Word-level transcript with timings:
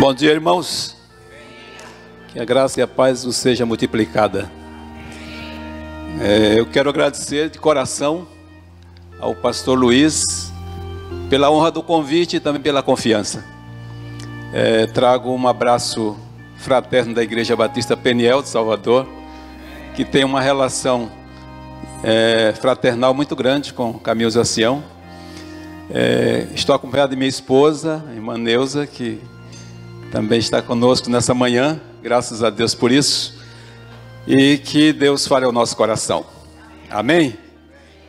Bom 0.00 0.14
dia, 0.14 0.30
irmãos. 0.30 0.94
Que 2.28 2.38
a 2.38 2.44
graça 2.44 2.78
e 2.78 2.82
a 2.84 2.86
paz 2.86 3.24
nos 3.24 3.34
seja 3.34 3.66
multiplicada. 3.66 4.48
É, 6.20 6.54
eu 6.56 6.66
quero 6.66 6.88
agradecer 6.88 7.50
de 7.50 7.58
coração 7.58 8.24
ao 9.18 9.34
pastor 9.34 9.76
Luiz 9.76 10.52
pela 11.28 11.50
honra 11.50 11.72
do 11.72 11.82
convite 11.82 12.36
e 12.36 12.40
também 12.40 12.62
pela 12.62 12.80
confiança. 12.80 13.44
É, 14.52 14.86
trago 14.86 15.32
um 15.32 15.48
abraço 15.48 16.16
fraterno 16.58 17.12
da 17.12 17.24
Igreja 17.24 17.56
Batista 17.56 17.96
Peniel 17.96 18.40
de 18.40 18.48
Salvador, 18.48 19.04
que 19.96 20.04
tem 20.04 20.22
uma 20.22 20.40
relação 20.40 21.10
é, 22.04 22.54
fraternal 22.60 23.12
muito 23.12 23.34
grande 23.34 23.74
com 23.74 23.94
Caminhos 23.94 24.34
da 24.34 24.44
Sião. 24.44 24.80
É, 25.90 26.46
estou 26.54 26.72
acompanhado 26.72 27.10
de 27.10 27.16
minha 27.16 27.28
esposa, 27.28 28.04
irmã 28.14 28.38
Neuza, 28.38 28.86
que 28.86 29.20
também 30.10 30.38
está 30.38 30.62
conosco 30.62 31.10
nessa 31.10 31.34
manhã, 31.34 31.80
graças 32.02 32.42
a 32.42 32.48
Deus 32.48 32.74
por 32.74 32.90
isso, 32.90 33.38
e 34.26 34.58
que 34.58 34.92
Deus 34.92 35.26
fale 35.26 35.44
ao 35.44 35.52
nosso 35.52 35.76
coração. 35.76 36.24
Amém? 36.90 37.36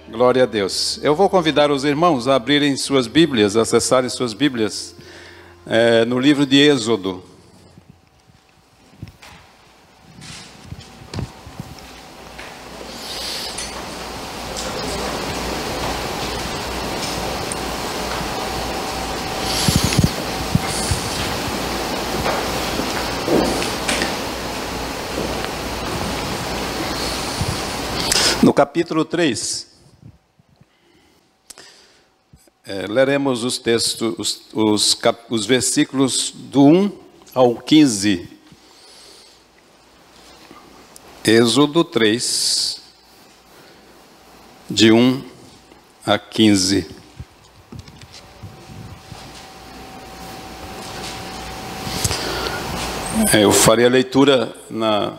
Glória 0.10 0.44
a 0.44 0.46
Deus. 0.46 1.00
Eu 1.04 1.14
vou 1.14 1.30
convidar 1.30 1.70
os 1.72 1.84
irmãos 1.84 2.28
a 2.28 2.36
abrirem 2.36 2.76
suas 2.78 3.06
Bíblias, 3.06 3.56
acessarem 3.56 4.10
suas 4.10 4.34
Bíblias, 4.34 4.96
é, 5.68 6.06
no 6.06 6.18
livro 6.18 6.46
de 6.46 6.58
Êxodo. 6.58 7.22
Capítulo 28.60 29.06
3, 29.06 29.68
é, 32.66 32.88
leremos 32.88 33.46
os 33.46 33.58
textos, 33.58 34.14
os, 34.18 34.42
os, 34.54 34.94
cap, 34.94 35.18
os 35.30 35.46
versículos 35.46 36.34
do 36.36 36.66
1 36.66 36.92
ao 37.34 37.56
15. 37.56 38.30
Êxodo 41.24 41.86
3, 41.86 42.82
de 44.70 44.92
1 44.92 45.24
a 46.06 46.20
15. 46.20 46.86
É, 53.32 53.42
eu 53.46 53.54
farei 53.54 53.86
a 53.86 53.90
leitura 53.90 54.54
na 54.70 55.18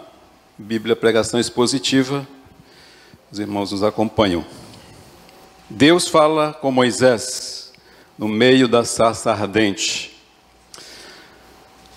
Bíblia 0.59 0.95
Pregação 0.95 1.41
Expositiva 1.41 2.29
os 3.31 3.39
irmãos 3.39 3.71
nos 3.71 3.85
acompanham. 3.85 4.45
Deus 5.69 6.09
fala 6.09 6.53
com 6.53 6.73
Moisés 6.73 7.73
no 8.19 8.27
meio 8.27 8.67
da 8.67 8.85
sarça 8.85 9.31
ardente. 9.31 10.11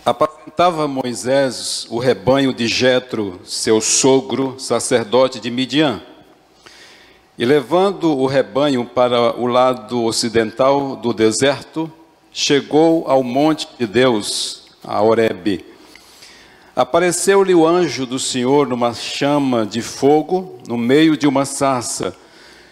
Apacentava 0.06 0.88
Moisés 0.88 1.88
o 1.90 1.98
rebanho 1.98 2.54
de 2.54 2.68
Jetro, 2.68 3.42
seu 3.44 3.82
sogro, 3.82 4.60
sacerdote 4.60 5.40
de 5.40 5.50
Midian. 5.50 6.02
E 7.36 7.46
levando 7.46 8.16
o 8.16 8.28
rebanho 8.28 8.86
para 8.86 9.36
o 9.36 9.48
lado 9.48 10.04
ocidental 10.04 10.96
do 10.96 11.12
deserto, 11.14 11.92
chegou 12.32 13.06
ao 13.08 13.24
monte 13.24 13.68
de 13.80 13.88
Deus, 13.88 14.68
a 14.84 15.02
Horebe. 15.02 15.73
Apareceu-lhe 16.76 17.54
o 17.54 17.68
anjo 17.68 18.04
do 18.04 18.18
Senhor 18.18 18.68
numa 18.68 18.96
chama 18.96 19.64
de 19.64 19.80
fogo, 19.80 20.58
no 20.68 20.76
meio 20.76 21.16
de 21.16 21.28
uma 21.28 21.46
sarça. 21.46 22.16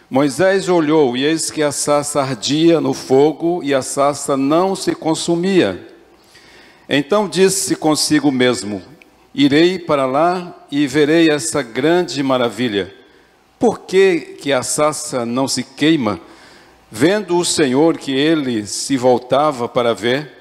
Moisés 0.09 0.68
olhou, 0.68 1.16
e 1.16 1.24
eis 1.24 1.52
que 1.52 1.62
a 1.62 1.72
sarça 1.72 2.20
ardia 2.20 2.81
no 2.81 2.96
fogo, 2.96 3.62
e 3.64 3.76
a 3.76 3.84
sarça 3.84 4.36
não 4.36 4.76
se 4.76 4.96
consumia. 4.96 5.88
Então 6.90 7.30
disse 7.30 7.76
consigo 7.76 8.31
mesmo: 8.31 8.81
Irei 9.36 9.78
para 9.78 10.08
lá 10.08 10.66
e 10.72 10.88
verei 10.88 11.30
essa 11.30 11.62
grande 11.62 12.24
maravilha. 12.24 12.92
Por 13.59 13.81
que, 13.81 14.36
que 14.42 14.52
a 14.52 14.64
sarça 14.64 15.28
não 15.28 15.47
se 15.47 15.64
queima? 15.64 16.20
Vendo 16.90 17.38
o 17.38 17.46
Senhor 17.46 18.00
que 18.00 18.12
ele 18.12 18.66
se 18.66 18.97
voltava 18.97 19.70
para 19.70 19.94
ver, 19.94 20.41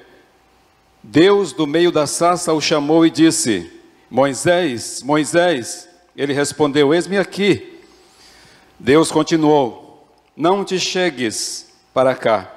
Deus, 1.03 1.51
do 1.51 1.65
meio 1.65 1.91
da 1.91 2.05
sarça, 2.05 2.53
o 2.53 2.61
chamou 2.61 3.05
e 3.05 3.09
disse: 3.09 3.71
Moisés, 4.09 5.01
Moisés. 5.03 5.89
Ele 6.15 6.33
respondeu: 6.33 6.93
Eis-me 6.93 7.17
aqui. 7.17 7.79
Deus 8.79 9.11
continuou: 9.11 10.07
Não 10.35 10.63
te 10.63 10.79
chegues 10.79 11.71
para 11.93 12.13
cá. 12.13 12.51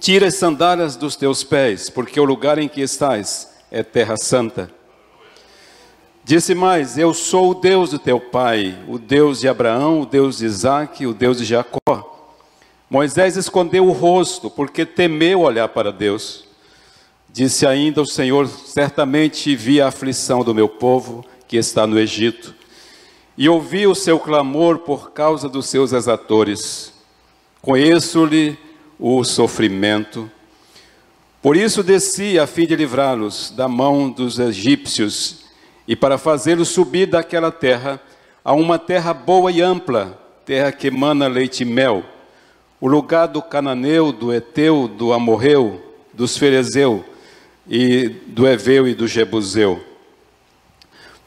Tira 0.00 0.26
as 0.26 0.34
sandálias 0.34 0.96
dos 0.96 1.16
teus 1.16 1.44
pés, 1.44 1.88
porque 1.88 2.20
o 2.20 2.24
lugar 2.24 2.58
em 2.58 2.68
que 2.68 2.80
estás 2.80 3.54
é 3.70 3.82
terra 3.82 4.16
santa. 4.16 4.70
Disse 6.24 6.54
mais: 6.54 6.98
Eu 6.98 7.14
sou 7.14 7.50
o 7.50 7.54
Deus 7.54 7.90
de 7.90 7.98
teu 7.98 8.18
pai, 8.18 8.78
o 8.88 8.98
Deus 8.98 9.40
de 9.40 9.48
Abraão, 9.48 10.00
o 10.00 10.06
Deus 10.06 10.38
de 10.38 10.46
Isaque, 10.46 11.06
o 11.06 11.14
Deus 11.14 11.38
de 11.38 11.44
Jacó. 11.44 12.10
Moisés 12.90 13.36
escondeu 13.36 13.86
o 13.86 13.92
rosto, 13.92 14.50
porque 14.50 14.84
temeu 14.84 15.40
olhar 15.40 15.68
para 15.68 15.92
Deus. 15.92 16.44
Disse 17.34 17.66
ainda 17.66 18.00
o 18.00 18.06
Senhor: 18.06 18.46
Certamente 18.46 19.56
vi 19.56 19.80
a 19.80 19.88
aflição 19.88 20.44
do 20.44 20.54
meu 20.54 20.68
povo 20.68 21.24
que 21.48 21.56
está 21.56 21.84
no 21.84 21.98
Egito, 21.98 22.54
e 23.36 23.48
ouvi 23.48 23.88
o 23.88 23.94
seu 23.96 24.20
clamor 24.20 24.78
por 24.78 25.10
causa 25.10 25.48
dos 25.48 25.66
seus 25.66 25.92
exatores. 25.92 26.94
Conheço-lhe 27.60 28.56
o 29.00 29.24
sofrimento. 29.24 30.30
Por 31.42 31.56
isso 31.56 31.82
desci 31.82 32.38
a 32.38 32.46
fim 32.46 32.66
de 32.68 32.76
livrá-los 32.76 33.50
da 33.50 33.66
mão 33.66 34.08
dos 34.08 34.38
egípcios 34.38 35.46
e 35.88 35.96
para 35.96 36.16
fazê-los 36.16 36.68
subir 36.68 37.06
daquela 37.06 37.50
terra 37.50 38.00
a 38.44 38.52
uma 38.52 38.78
terra 38.78 39.12
boa 39.12 39.50
e 39.50 39.60
ampla, 39.60 40.16
terra 40.44 40.70
que 40.70 40.86
emana 40.86 41.26
leite 41.26 41.64
e 41.64 41.66
mel, 41.66 42.04
o 42.80 42.86
lugar 42.86 43.26
do 43.26 43.42
cananeu, 43.42 44.12
do 44.12 44.32
eteu, 44.32 44.86
do 44.86 45.12
amorreu, 45.12 45.82
dos 46.12 46.38
ferezeu, 46.38 47.04
e 47.66 48.08
do 48.26 48.46
Eveu 48.46 48.86
e 48.86 48.94
do 48.94 49.06
Jebuseu. 49.06 49.82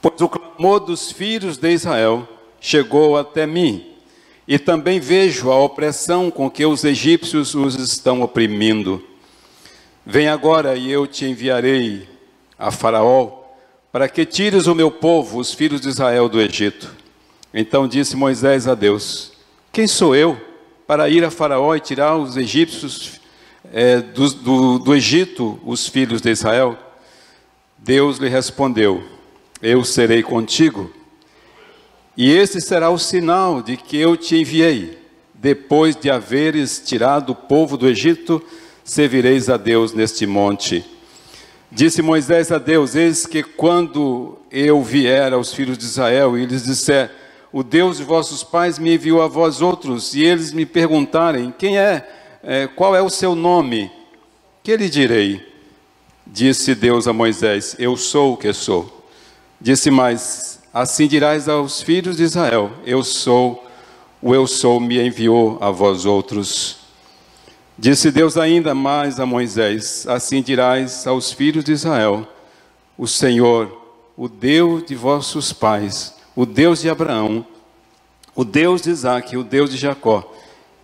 Pois 0.02 0.22
o 0.22 0.30
clamor 0.30 0.80
dos 0.80 1.12
filhos 1.12 1.58
de 1.58 1.72
Israel 1.72 2.28
chegou 2.60 3.18
até 3.18 3.46
mim, 3.46 3.86
e 4.48 4.58
também 4.58 5.00
vejo 5.00 5.52
a 5.52 5.60
opressão 5.60 6.32
com 6.32 6.50
que 6.50 6.66
os 6.66 6.84
egípcios 6.84 7.54
os 7.54 7.76
estão 7.76 8.22
oprimindo. 8.22 9.04
Vem 10.06 10.30
agora 10.30 10.76
e 10.76 10.90
eu 10.90 11.06
te 11.06 11.26
enviarei 11.26 12.08
a 12.58 12.72
Faraó, 12.72 13.44
para 13.92 14.08
que 14.08 14.26
tires 14.26 14.68
o 14.68 14.76
meu 14.76 14.90
povo, 14.90 15.40
os 15.40 15.54
filhos 15.54 15.82
de 15.82 15.90
Israel, 15.90 16.30
do 16.30 16.40
Egito. 16.40 16.96
Então 17.54 17.88
disse 17.88 18.16
Moisés 18.16 18.68
a 18.68 18.76
Deus: 18.76 19.34
Quem 19.72 19.88
sou 19.88 20.16
eu 20.16 20.40
para 20.86 21.10
ir 21.10 21.26
a 21.26 21.32
Faraó 21.32 21.76
e 21.76 21.80
tirar 21.80 22.16
os 22.16 22.38
egípcios 22.38 23.20
é, 23.72 24.00
do, 24.02 24.30
do, 24.30 24.80
do 24.80 24.96
Egito 24.96 25.60
os 25.66 25.88
filhos 25.88 26.22
de 26.22 26.30
Israel? 26.30 26.78
Deus 27.78 28.18
lhe 28.18 28.30
respondeu: 28.30 29.04
Eu 29.62 29.84
serei 29.84 30.24
contigo, 30.24 30.92
e 32.16 32.32
esse 32.32 32.60
será 32.60 32.90
o 32.90 32.98
sinal 32.98 33.62
de 33.62 33.78
que 33.78 33.98
eu 33.98 34.18
te 34.18 34.36
enviei. 34.36 34.98
Depois 35.34 35.96
de 35.96 36.10
haveres 36.10 36.82
tirado 36.84 37.30
o 37.30 37.36
povo 37.36 37.78
do 37.78 37.88
Egito, 37.88 38.44
servireis 38.84 39.50
a 39.50 39.58
Deus 39.58 39.94
neste 39.94 40.26
monte. 40.26 40.84
Disse 41.72 42.02
Moisés 42.02 42.52
a 42.52 42.58
Deus: 42.58 42.96
Eis 42.96 43.26
que 43.26 43.44
quando 43.44 44.38
eu 44.50 44.82
vier 44.82 45.34
aos 45.34 45.54
filhos 45.54 45.78
de 45.78 45.86
Israel 45.86 46.38
e 46.38 46.46
lhes 46.46 46.64
disser: 46.64 47.12
O 47.52 47.62
Deus 47.62 47.98
de 47.98 48.04
vossos 48.04 48.44
pais 48.44 48.80
me 48.80 48.96
enviou 48.96 49.22
a 49.22 49.28
vós 49.28 49.62
outros, 49.62 50.16
e 50.16 50.24
eles 50.24 50.52
me 50.52 50.66
perguntarem: 50.66 51.54
Quem 51.56 51.78
é 51.78 52.08
é, 52.50 52.66
qual 52.66 52.96
é 52.96 53.02
o 53.02 53.10
seu 53.10 53.36
nome? 53.36 53.92
Que 54.64 54.78
lhe 54.78 54.88
direi? 54.88 55.46
Disse 56.26 56.74
Deus 56.74 57.06
a 57.06 57.12
Moisés: 57.12 57.76
Eu 57.78 57.98
sou 57.98 58.34
o 58.34 58.38
que 58.38 58.54
sou. 58.54 59.06
Disse 59.60 59.92
mais: 59.92 60.62
Assim 60.74 61.08
dirás 61.10 61.50
aos 61.50 61.82
filhos 61.82 62.16
de 62.16 62.24
Israel: 62.24 62.72
Eu 62.86 63.04
sou, 63.04 63.68
o 64.22 64.34
eu 64.34 64.48
sou 64.48 64.80
me 64.80 64.98
enviou 64.98 65.58
a 65.60 65.70
vós 65.72 66.06
outros. 66.06 66.78
Disse 67.78 68.12
Deus 68.12 68.38
ainda 68.38 68.74
mais 68.74 69.20
a 69.20 69.26
Moisés: 69.26 70.08
Assim 70.08 70.42
dirás 70.42 71.06
aos 71.06 71.34
filhos 71.34 71.66
de 71.66 71.74
Israel: 71.74 72.26
O 72.98 73.06
Senhor, 73.08 73.78
o 74.16 74.30
Deus 74.30 74.86
de 74.86 74.96
vossos 74.96 75.52
pais, 75.52 76.16
o 76.34 76.46
Deus 76.46 76.80
de 76.80 76.90
Abraão, 76.90 77.46
o 78.34 78.46
Deus 78.46 78.84
de 78.84 78.90
Isaque, 78.90 79.36
o 79.36 79.44
Deus 79.44 79.70
de 79.70 79.76
Jacó, 79.76 80.34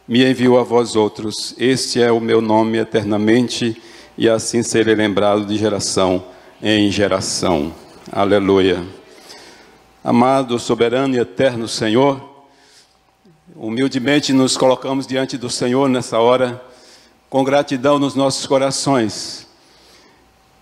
me 0.08 0.30
enviou 0.30 0.60
a 0.60 0.64
vós 0.64 0.96
outros. 0.96 1.56
Este 1.58 2.02
é 2.02 2.12
o 2.12 2.20
meu 2.20 2.42
nome 2.42 2.78
eternamente, 2.78 3.82
e 4.18 4.30
assim 4.30 4.62
serei 4.62 4.96
lembrado 4.96 5.46
de 5.46 5.58
geração 5.58 6.24
em 6.62 6.92
geração. 6.92 7.74
Aleluia. 8.12 8.86
Amado, 10.04 10.60
soberano 10.60 11.16
e 11.16 11.20
eterno 11.20 11.68
Senhor, 11.68 12.22
humildemente 13.56 14.34
nos 14.34 14.58
colocamos 14.58 15.08
diante 15.08 15.38
do 15.38 15.50
Senhor 15.50 15.88
nessa 15.88 16.20
hora, 16.20 16.62
com 17.30 17.44
gratidão 17.44 17.98
nos 17.98 18.14
nossos 18.14 18.46
corações, 18.46 19.48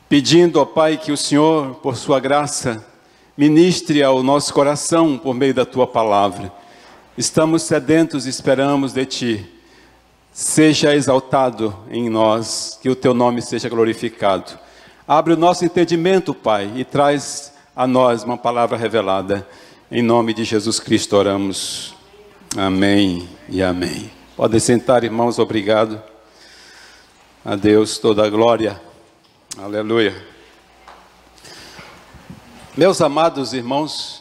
pedindo 0.07 0.59
ao 0.59 0.65
Pai 0.65 0.97
que 0.97 1.11
o 1.11 1.17
Senhor, 1.17 1.75
por 1.75 1.97
Sua 1.97 2.19
graça, 2.19 2.85
ministre 3.35 4.03
ao 4.03 4.21
nosso 4.21 4.53
coração 4.53 5.17
por 5.17 5.33
meio 5.33 5.53
da 5.53 5.65
Tua 5.65 5.87
palavra. 5.87 6.60
Estamos 7.21 7.61
sedentos 7.61 8.25
e 8.25 8.29
esperamos 8.29 8.93
de 8.93 9.05
Ti. 9.05 9.49
Seja 10.33 10.95
exaltado 10.95 11.77
em 11.91 12.09
nós, 12.09 12.79
que 12.81 12.89
o 12.89 12.95
Teu 12.95 13.13
nome 13.13 13.43
seja 13.43 13.69
glorificado. 13.69 14.57
Abre 15.07 15.33
o 15.33 15.37
nosso 15.37 15.63
entendimento, 15.63 16.33
Pai, 16.33 16.71
e 16.75 16.83
traz 16.83 17.53
a 17.75 17.85
nós 17.85 18.23
uma 18.23 18.39
palavra 18.39 18.75
revelada. 18.75 19.47
Em 19.91 20.01
nome 20.01 20.33
de 20.33 20.43
Jesus 20.43 20.79
Cristo 20.79 21.15
oramos. 21.15 21.93
Amém 22.57 23.29
e 23.47 23.61
amém. 23.61 24.09
Podem 24.35 24.59
sentar, 24.59 25.03
irmãos, 25.03 25.37
obrigado. 25.37 26.01
A 27.45 27.55
Deus 27.55 27.99
toda 27.99 28.25
a 28.25 28.29
glória. 28.31 28.81
Aleluia. 29.59 30.25
Meus 32.75 32.99
amados 32.99 33.53
irmãos, 33.53 34.20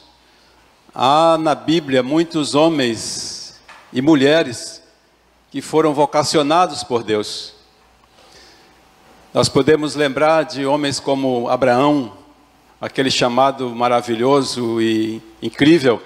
há 0.95 1.39
na 1.39 1.55
Bíblia 1.55 2.03
muitos 2.03 2.55
homens 2.55 3.61
e 3.93 4.03
mulheres 4.03 4.83
que 5.51 5.61
foram 5.61 5.95
vocacionados 5.95 6.83
por 6.83 7.03
Deus. 7.03 7.55
Nós 9.33 9.49
podemos 9.49 9.95
lembrar 9.95 10.45
de 10.45 10.67
homens 10.67 10.99
como 10.99 11.49
Abraão, 11.49 12.13
aquele 12.81 13.11
chamado 13.11 13.71
maravilhoso 13.75 14.81
e 14.81 15.23
incrível, 15.41 16.03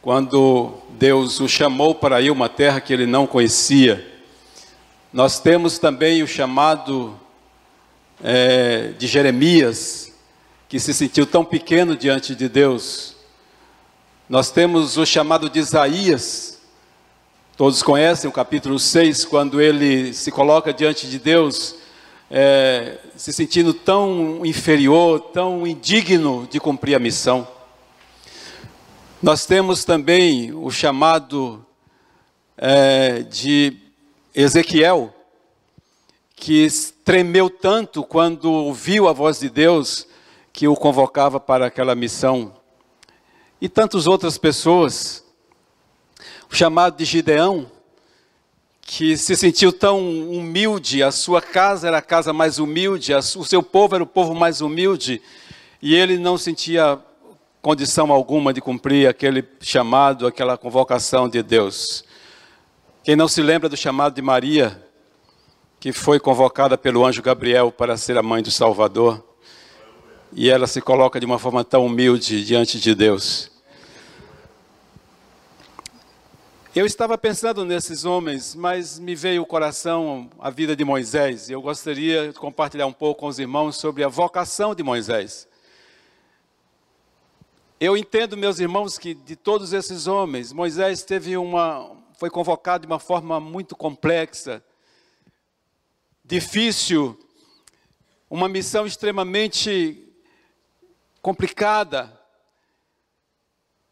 quando 0.00 0.74
Deus 0.90 1.40
o 1.40 1.48
chamou 1.48 1.94
para 1.94 2.20
ir 2.20 2.30
uma 2.30 2.48
terra 2.48 2.80
que 2.80 2.92
ele 2.92 3.06
não 3.06 3.26
conhecia. 3.26 4.12
Nós 5.12 5.38
temos 5.38 5.78
também 5.78 6.22
o 6.22 6.26
chamado 6.26 7.18
é, 8.22 8.92
de 8.98 9.06
Jeremias, 9.06 10.12
que 10.68 10.80
se 10.80 10.92
sentiu 10.94 11.26
tão 11.26 11.44
pequeno 11.44 11.96
diante 11.96 12.34
de 12.34 12.48
Deus. 12.48 13.13
Nós 14.26 14.50
temos 14.50 14.96
o 14.96 15.04
chamado 15.04 15.50
de 15.50 15.58
Isaías, 15.58 16.58
todos 17.58 17.82
conhecem 17.82 18.28
o 18.28 18.32
capítulo 18.32 18.78
6, 18.78 19.26
quando 19.26 19.60
ele 19.60 20.14
se 20.14 20.30
coloca 20.30 20.72
diante 20.72 21.06
de 21.06 21.18
Deus 21.18 21.74
é, 22.30 22.96
se 23.14 23.34
sentindo 23.34 23.74
tão 23.74 24.40
inferior, 24.46 25.20
tão 25.20 25.66
indigno 25.66 26.48
de 26.50 26.58
cumprir 26.58 26.94
a 26.94 26.98
missão. 26.98 27.46
Nós 29.22 29.44
temos 29.44 29.84
também 29.84 30.54
o 30.54 30.70
chamado 30.70 31.62
é, 32.56 33.24
de 33.24 33.76
Ezequiel, 34.34 35.14
que 36.34 36.66
tremeu 37.04 37.50
tanto 37.50 38.02
quando 38.02 38.50
ouviu 38.50 39.06
a 39.06 39.12
voz 39.12 39.38
de 39.38 39.50
Deus 39.50 40.06
que 40.50 40.66
o 40.66 40.74
convocava 40.74 41.38
para 41.38 41.66
aquela 41.66 41.94
missão. 41.94 42.53
E 43.60 43.68
tantas 43.68 44.06
outras 44.06 44.36
pessoas. 44.36 45.24
O 46.50 46.54
chamado 46.54 46.96
de 46.96 47.04
Gideão, 47.04 47.70
que 48.80 49.16
se 49.16 49.34
sentiu 49.34 49.72
tão 49.72 49.98
humilde, 50.30 51.02
a 51.02 51.10
sua 51.10 51.40
casa 51.40 51.88
era 51.88 51.98
a 51.98 52.02
casa 52.02 52.32
mais 52.32 52.58
humilde, 52.58 53.14
o 53.14 53.44
seu 53.44 53.62
povo 53.62 53.94
era 53.94 54.04
o 54.04 54.06
povo 54.06 54.34
mais 54.34 54.60
humilde, 54.60 55.22
e 55.80 55.94
ele 55.94 56.18
não 56.18 56.36
sentia 56.36 56.98
condição 57.62 58.12
alguma 58.12 58.52
de 58.52 58.60
cumprir 58.60 59.08
aquele 59.08 59.42
chamado, 59.60 60.26
aquela 60.26 60.58
convocação 60.58 61.28
de 61.28 61.42
Deus. 61.42 62.04
Quem 63.02 63.16
não 63.16 63.26
se 63.26 63.42
lembra 63.42 63.68
do 63.68 63.76
chamado 63.76 64.14
de 64.14 64.22
Maria, 64.22 64.82
que 65.80 65.92
foi 65.92 66.20
convocada 66.20 66.76
pelo 66.76 67.04
anjo 67.04 67.22
Gabriel 67.22 67.72
para 67.72 67.96
ser 67.96 68.16
a 68.18 68.22
mãe 68.22 68.42
do 68.42 68.50
Salvador, 68.50 69.24
e 70.34 70.50
ela 70.50 70.66
se 70.66 70.80
coloca 70.80 71.20
de 71.20 71.26
uma 71.26 71.38
forma 71.38 71.64
tão 71.64 71.86
humilde 71.86 72.44
diante 72.44 72.80
de 72.80 72.94
Deus. 72.94 73.50
Eu 76.74 76.84
estava 76.84 77.16
pensando 77.16 77.64
nesses 77.64 78.04
homens, 78.04 78.52
mas 78.52 78.98
me 78.98 79.14
veio 79.14 79.42
o 79.42 79.46
coração 79.46 80.28
a 80.40 80.50
vida 80.50 80.74
de 80.74 80.84
Moisés. 80.84 81.48
Eu 81.48 81.62
gostaria 81.62 82.32
de 82.32 82.38
compartilhar 82.38 82.86
um 82.86 82.92
pouco 82.92 83.20
com 83.20 83.26
os 83.28 83.38
irmãos 83.38 83.76
sobre 83.76 84.02
a 84.02 84.08
vocação 84.08 84.74
de 84.74 84.82
Moisés. 84.82 85.46
Eu 87.78 87.96
entendo, 87.96 88.36
meus 88.36 88.58
irmãos, 88.58 88.98
que 88.98 89.14
de 89.14 89.36
todos 89.36 89.72
esses 89.72 90.08
homens, 90.08 90.52
Moisés 90.52 91.04
teve 91.04 91.36
uma, 91.36 91.96
foi 92.18 92.28
convocado 92.28 92.84
de 92.84 92.92
uma 92.92 92.98
forma 92.98 93.38
muito 93.38 93.76
complexa, 93.76 94.64
difícil, 96.24 97.16
uma 98.28 98.48
missão 98.48 98.84
extremamente 98.84 100.03
complicada, 101.24 102.20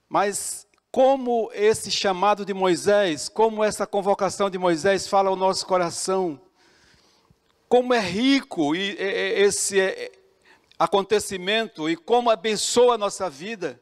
mas 0.07 0.67
como 0.91 1.51
esse 1.55 1.91
chamado 1.91 2.45
de 2.45 2.53
Moisés, 2.53 3.27
como 3.27 3.65
essa 3.65 3.87
convocação 3.87 4.51
de 4.51 4.59
Moisés 4.59 5.09
fala 5.09 5.31
ao 5.31 5.35
nosso 5.35 5.65
coração, 5.67 6.39
como 7.71 7.95
é 7.95 8.01
rico 8.01 8.75
esse 8.75 9.79
acontecimento 10.79 11.89
e 11.89 11.97
como 11.97 12.29
abençoa 12.29 12.97
a 12.97 12.99
nossa 12.99 13.31
vida. 13.31 13.81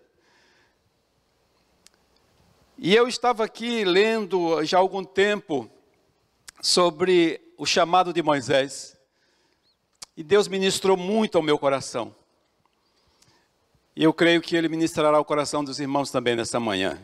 E 2.79 2.94
eu 2.94 3.08
estava 3.08 3.44
aqui 3.44 3.85
lendo 3.85 4.64
já 4.64 4.79
há 4.79 4.81
algum 4.81 5.03
tempo 5.03 5.69
sobre 6.62 7.53
o 7.58 7.67
chamado 7.67 8.12
de 8.12 8.23
Moisés. 8.23 8.96
E 10.17 10.23
Deus 10.23 10.46
ministrou 10.46 10.96
muito 10.96 11.37
ao 11.37 11.43
meu 11.43 11.58
coração. 11.58 12.14
E 13.94 14.04
eu 14.04 14.12
creio 14.12 14.40
que 14.40 14.54
Ele 14.54 14.69
ministrará 14.69 15.19
o 15.19 15.25
coração 15.25 15.64
dos 15.64 15.81
irmãos 15.81 16.10
também 16.10 16.37
nesta 16.37 16.60
manhã. 16.60 16.98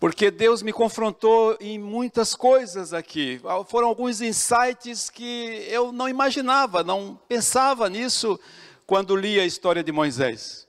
Porque 0.00 0.30
Deus 0.30 0.60
me 0.60 0.72
confrontou 0.72 1.56
em 1.60 1.78
muitas 1.78 2.34
coisas 2.34 2.92
aqui. 2.92 3.40
Foram 3.68 3.88
alguns 3.88 4.20
insights 4.20 5.08
que 5.08 5.66
eu 5.68 5.92
não 5.92 6.08
imaginava, 6.08 6.82
não 6.82 7.18
pensava 7.28 7.88
nisso 7.88 8.38
quando 8.86 9.16
li 9.16 9.40
a 9.40 9.46
história 9.46 9.82
de 9.82 9.92
Moisés. 9.92 10.68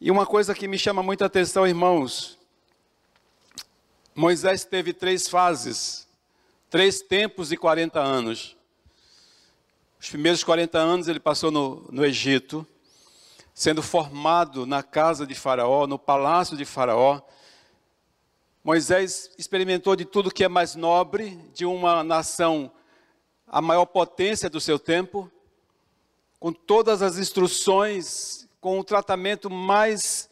E 0.00 0.10
uma 0.10 0.24
coisa 0.24 0.54
que 0.54 0.68
me 0.68 0.78
chama 0.78 1.02
muita 1.02 1.24
atenção, 1.24 1.66
irmãos, 1.66 2.38
Moisés 4.14 4.64
teve 4.64 4.92
três 4.92 5.28
fases, 5.28 6.06
três 6.70 7.00
tempos 7.00 7.48
de 7.48 7.56
40 7.56 7.98
anos. 7.98 8.57
Os 10.00 10.08
primeiros 10.10 10.44
40 10.44 10.78
anos 10.78 11.08
ele 11.08 11.18
passou 11.18 11.50
no, 11.50 11.84
no 11.90 12.04
Egito, 12.04 12.64
sendo 13.52 13.82
formado 13.82 14.64
na 14.64 14.80
casa 14.80 15.26
de 15.26 15.34
Faraó, 15.34 15.88
no 15.88 15.98
palácio 15.98 16.56
de 16.56 16.64
Faraó. 16.64 17.20
Moisés 18.62 19.32
experimentou 19.36 19.96
de 19.96 20.04
tudo 20.04 20.30
que 20.30 20.44
é 20.44 20.48
mais 20.48 20.76
nobre, 20.76 21.36
de 21.52 21.66
uma 21.66 22.04
nação, 22.04 22.70
a 23.44 23.60
maior 23.60 23.86
potência 23.86 24.48
do 24.48 24.60
seu 24.60 24.78
tempo, 24.78 25.28
com 26.38 26.52
todas 26.52 27.02
as 27.02 27.18
instruções, 27.18 28.48
com 28.60 28.78
o 28.78 28.84
tratamento 28.84 29.50
mais 29.50 30.30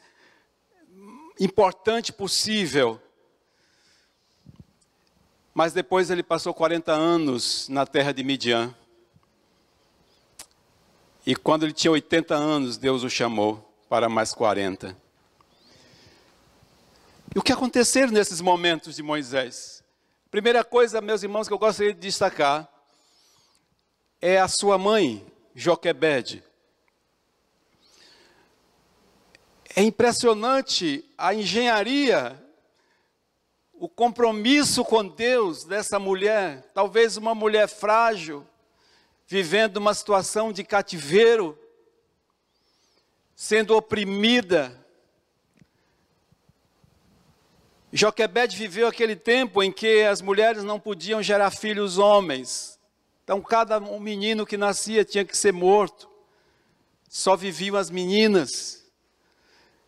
importante 1.41 2.13
possível. 2.13 3.01
Mas 5.53 5.73
depois 5.73 6.09
ele 6.09 6.23
passou 6.23 6.55
40 6.55 6.93
anos 6.93 7.69
na 7.69 7.85
terra 7.85 8.13
de 8.13 8.23
Midian 8.23 8.73
e 11.27 11.35
quando 11.35 11.65
ele 11.65 11.73
tinha 11.73 11.91
80 11.91 12.37
anos, 12.37 12.79
Deus 12.79 13.03
o 13.03 13.11
chamou 13.11 13.75
para 13.89 14.09
mais 14.09 14.33
40. 14.33 14.97
E 17.35 17.39
o 17.39 17.43
que 17.43 17.53
aconteceu 17.53 18.09
nesses 18.13 18.41
momentos 18.41 18.95
de 18.95 19.03
Moisés? 19.03 19.83
Primeira 20.31 20.63
coisa, 20.63 21.01
meus 21.01 21.25
irmãos, 21.25 21.49
que 21.49 21.53
eu 21.53 21.59
gostaria 21.59 21.93
de 21.93 21.99
destacar 21.99 22.71
é 24.21 24.39
a 24.39 24.47
sua 24.47 24.79
mãe, 24.79 25.27
Joquebede. 25.53 26.45
É 29.75 29.83
impressionante 29.83 31.05
a 31.19 31.35
engenharia, 31.35 32.41
o 33.75 33.89
compromisso 33.89 34.85
com 34.85 35.07
Deus 35.07 35.65
dessa 35.65 35.99
mulher, 35.99 36.71
talvez 36.73 37.17
uma 37.17 37.35
mulher 37.35 37.69
frágil, 37.69 38.47
vivendo 39.27 39.79
uma 39.79 39.93
situação 39.93 40.53
de 40.53 40.63
cativeiro, 40.63 41.59
sendo 43.35 43.77
oprimida. 43.77 44.85
Joquebed 47.93 48.57
viveu 48.57 48.87
aquele 48.87 49.17
tempo 49.17 49.63
em 49.63 49.73
que 49.73 50.03
as 50.03 50.21
mulheres 50.21 50.63
não 50.63 50.79
podiam 50.79 51.23
gerar 51.23 51.51
filhos 51.51 51.99
homens, 51.99 52.79
Então, 53.25 53.43
cada 53.43 53.81
um 53.81 53.99
menino 53.99 54.47
que 54.47 54.57
nascia 54.57 55.05
tinha 55.05 55.25
que 55.25 55.37
ser 55.37 55.53
morto. 55.53 56.09
Só 57.09 57.35
viviam 57.35 57.75
as 57.75 57.91
meninas. 57.91 58.85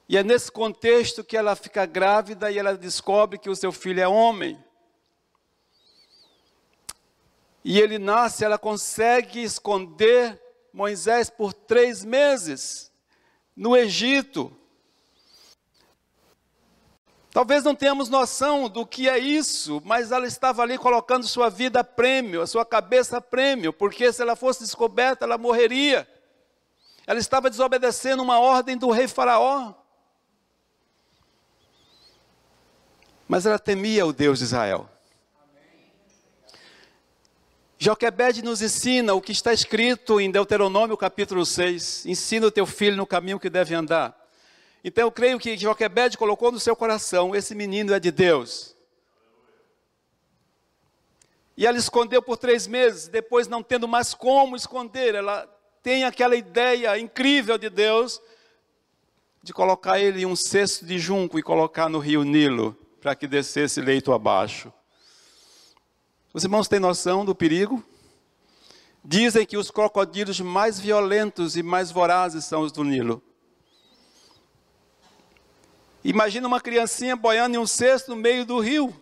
E 0.09 0.16
é 0.16 0.25
nesse 0.25 0.50
contexto 0.50 1.23
que 1.23 1.37
ela 1.37 1.54
fica 1.54 1.87
grávida 1.87 2.50
e 2.50 2.59
ela 2.59 2.76
descobre 2.76 3.38
que 3.38 3.49
o 3.49 3.54
seu 3.54 3.71
filho 3.71 4.00
é 4.00 4.09
homem. 4.09 4.59
E 7.64 7.80
ele 7.80 7.98
nasce, 7.98 8.44
ela 8.44 8.58
consegue 8.58 9.42
esconder 9.42 10.40
Moisés 10.72 11.28
por 11.28 11.52
três 11.52 12.04
meses 12.04 12.92
no 13.56 13.76
Egito. 13.76 14.56
Talvez 17.30 17.62
não 17.62 17.74
tenhamos 17.74 18.08
noção 18.08 18.68
do 18.68 18.86
que 18.86 19.08
é 19.08 19.18
isso, 19.18 19.82
mas 19.84 20.10
ela 20.10 20.26
estava 20.26 20.62
ali 20.62 20.78
colocando 20.78 21.26
sua 21.26 21.48
vida 21.48 21.80
a 21.80 21.84
prêmio, 21.84 22.40
a 22.40 22.46
sua 22.46 22.64
cabeça 22.64 23.18
a 23.18 23.20
prêmio, 23.20 23.72
porque 23.72 24.12
se 24.12 24.22
ela 24.22 24.34
fosse 24.34 24.60
descoberta, 24.60 25.24
ela 25.24 25.36
morreria. 25.36 26.08
Ela 27.06 27.18
estava 27.18 27.50
desobedecendo 27.50 28.22
uma 28.22 28.38
ordem 28.38 28.76
do 28.76 28.90
rei 28.90 29.08
Faraó. 29.08 29.74
Mas 33.26 33.46
ela 33.46 33.58
temia 33.58 34.06
o 34.06 34.12
Deus 34.12 34.38
de 34.38 34.44
Israel. 34.44 34.88
Joquebed 37.80 38.42
nos 38.42 38.61
ensina 38.61 39.14
o 39.14 39.20
que 39.20 39.30
está 39.30 39.52
escrito 39.52 40.20
em 40.20 40.32
Deuteronômio 40.32 40.97
capítulo 40.97 41.47
6. 41.47 42.06
Ensina 42.06 42.49
o 42.49 42.50
teu 42.50 42.66
filho 42.66 42.97
no 42.97 43.06
caminho 43.06 43.38
que 43.38 43.49
deve 43.49 43.73
andar. 43.73 44.18
Então 44.82 45.04
eu 45.04 45.12
creio 45.12 45.38
que 45.38 45.56
Joquebed 45.56 46.18
colocou 46.18 46.50
no 46.50 46.58
seu 46.58 46.75
coração: 46.75 47.37
esse 47.37 47.54
menino 47.54 47.94
é 47.94 48.00
de 48.00 48.11
Deus. 48.11 48.75
E 51.56 51.64
ela 51.66 51.78
escondeu 51.78 52.20
por 52.20 52.37
três 52.37 52.66
meses, 52.66 53.06
depois 53.06 53.47
não 53.47 53.62
tendo 53.62 53.87
mais 53.87 54.12
como 54.12 54.56
esconder, 54.56 55.14
ela 55.14 55.47
tem 55.80 56.02
aquela 56.02 56.35
ideia 56.35 56.99
incrível 56.99 57.56
de 57.56 57.70
Deus 57.70 58.20
de 59.40 59.52
colocar 59.52 60.00
ele 60.00 60.23
em 60.23 60.26
um 60.26 60.35
cesto 60.35 60.85
de 60.85 60.99
junco 60.99 61.38
e 61.38 61.42
colocar 61.44 61.88
no 61.88 62.00
rio 62.00 62.25
Nilo, 62.25 62.76
para 63.00 63.14
que 63.14 63.28
descesse 63.28 63.80
leito 63.80 64.12
abaixo. 64.12 64.73
Os 66.32 66.44
irmãos 66.44 66.68
têm 66.68 66.78
noção 66.78 67.25
do 67.25 67.35
perigo? 67.35 67.82
Dizem 69.02 69.47
que 69.47 69.56
os 69.56 69.70
crocodilos 69.70 70.38
mais 70.40 70.78
violentos 70.78 71.56
e 71.56 71.62
mais 71.62 71.90
vorazes 71.90 72.44
são 72.44 72.62
os 72.62 72.73
do 72.73 72.85
Nilo. 72.85 73.23
Imagina 76.04 76.47
uma 76.47 76.61
criancinha 76.61 77.16
boiando 77.16 77.56
em 77.56 77.58
um 77.58 77.66
cesto 77.66 78.11
no 78.11 78.16
meio 78.16 78.44
do 78.44 78.61
rio, 78.61 78.94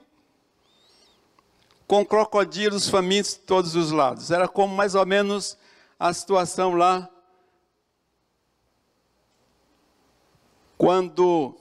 com 1.87 2.05
crocodilos 2.05 2.89
famintos 2.89 3.33
de 3.33 3.41
todos 3.41 3.75
os 3.75 3.91
lados. 3.91 4.31
Era 4.31 4.49
como 4.49 4.75
mais 4.75 4.95
ou 4.95 5.05
menos 5.05 5.59
a 5.99 6.13
situação 6.13 6.75
lá 6.75 7.09
quando 10.79 11.55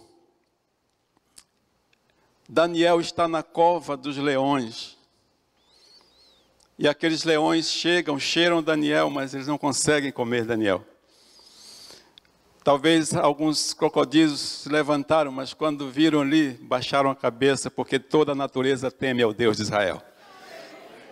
Daniel 2.47 2.99
está 2.99 3.27
na 3.27 3.41
cova 3.41 3.97
dos 3.97 4.17
leões. 4.17 4.94
E 6.77 6.89
aqueles 6.89 7.23
leões 7.23 7.69
chegam, 7.69 8.19
cheiram 8.19 8.61
Daniel, 8.61 9.09
mas 9.09 9.33
eles 9.33 9.47
não 9.47 9.57
conseguem 9.57 10.11
comer 10.11 10.43
Daniel. 10.43 10.85
Talvez 12.65 13.13
alguns 13.13 13.73
crocodilos 13.73 14.41
se 14.41 14.69
levantaram, 14.69 15.31
mas 15.31 15.53
quando 15.53 15.89
viram 15.89 16.19
ali, 16.19 16.51
baixaram 16.63 17.09
a 17.09 17.15
cabeça, 17.15 17.71
porque 17.71 17.97
toda 17.97 18.33
a 18.33 18.35
natureza 18.35 18.91
teme 18.91 19.23
ao 19.23 19.31
Deus 19.31 19.55
de 19.55 19.63
Israel. 19.63 20.01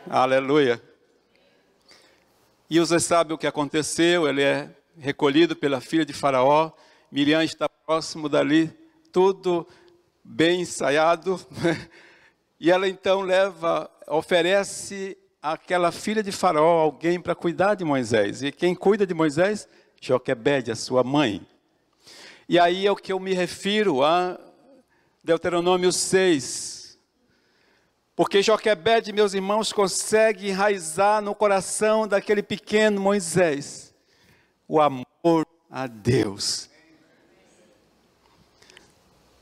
Aleluia. 0.09 0.81
E 2.69 2.77
você 2.79 2.99
sabe 2.99 3.33
o 3.33 3.37
que 3.37 3.47
aconteceu, 3.47 4.27
ele 4.27 4.41
é 4.41 4.69
recolhido 4.97 5.55
pela 5.55 5.79
filha 5.79 6.05
de 6.05 6.11
Faraó, 6.11 6.71
Miriam 7.09 7.41
está 7.41 7.69
próximo 7.69 8.27
dali, 8.27 8.69
tudo 9.13 9.65
bem 10.23 10.61
ensaiado, 10.61 11.39
e 12.59 12.69
ela 12.69 12.89
então 12.89 13.21
leva, 13.21 13.89
oferece 14.07 15.17
àquela 15.43 15.91
filha 15.91 16.23
de 16.23 16.31
Faraó 16.31 16.79
alguém 16.79 17.19
para 17.19 17.35
cuidar 17.35 17.75
de 17.75 17.83
Moisés, 17.83 18.41
e 18.41 18.49
quem 18.49 18.73
cuida 18.73 19.05
de 19.05 19.13
Moisés? 19.13 19.67
Joquebede, 20.01 20.71
a 20.71 20.75
sua 20.75 21.03
mãe. 21.03 21.45
E 22.47 22.57
aí 22.57 22.87
é 22.87 22.91
o 22.91 22.95
que 22.95 23.11
eu 23.11 23.19
me 23.19 23.33
refiro 23.33 24.03
a 24.03 24.39
Deuteronômio 25.23 25.91
6. 25.91 26.97
Porque 28.15 28.41
Joquebede, 28.41 29.11
meus 29.11 29.33
irmãos, 29.33 29.73
consegue 29.73 30.49
enraizar 30.49 31.21
no 31.21 31.35
coração 31.35 32.07
daquele 32.07 32.43
pequeno 32.43 33.01
Moisés 33.01 33.93
o 34.67 34.79
amor 34.79 35.47
a 35.69 35.87
Deus. 35.87 36.69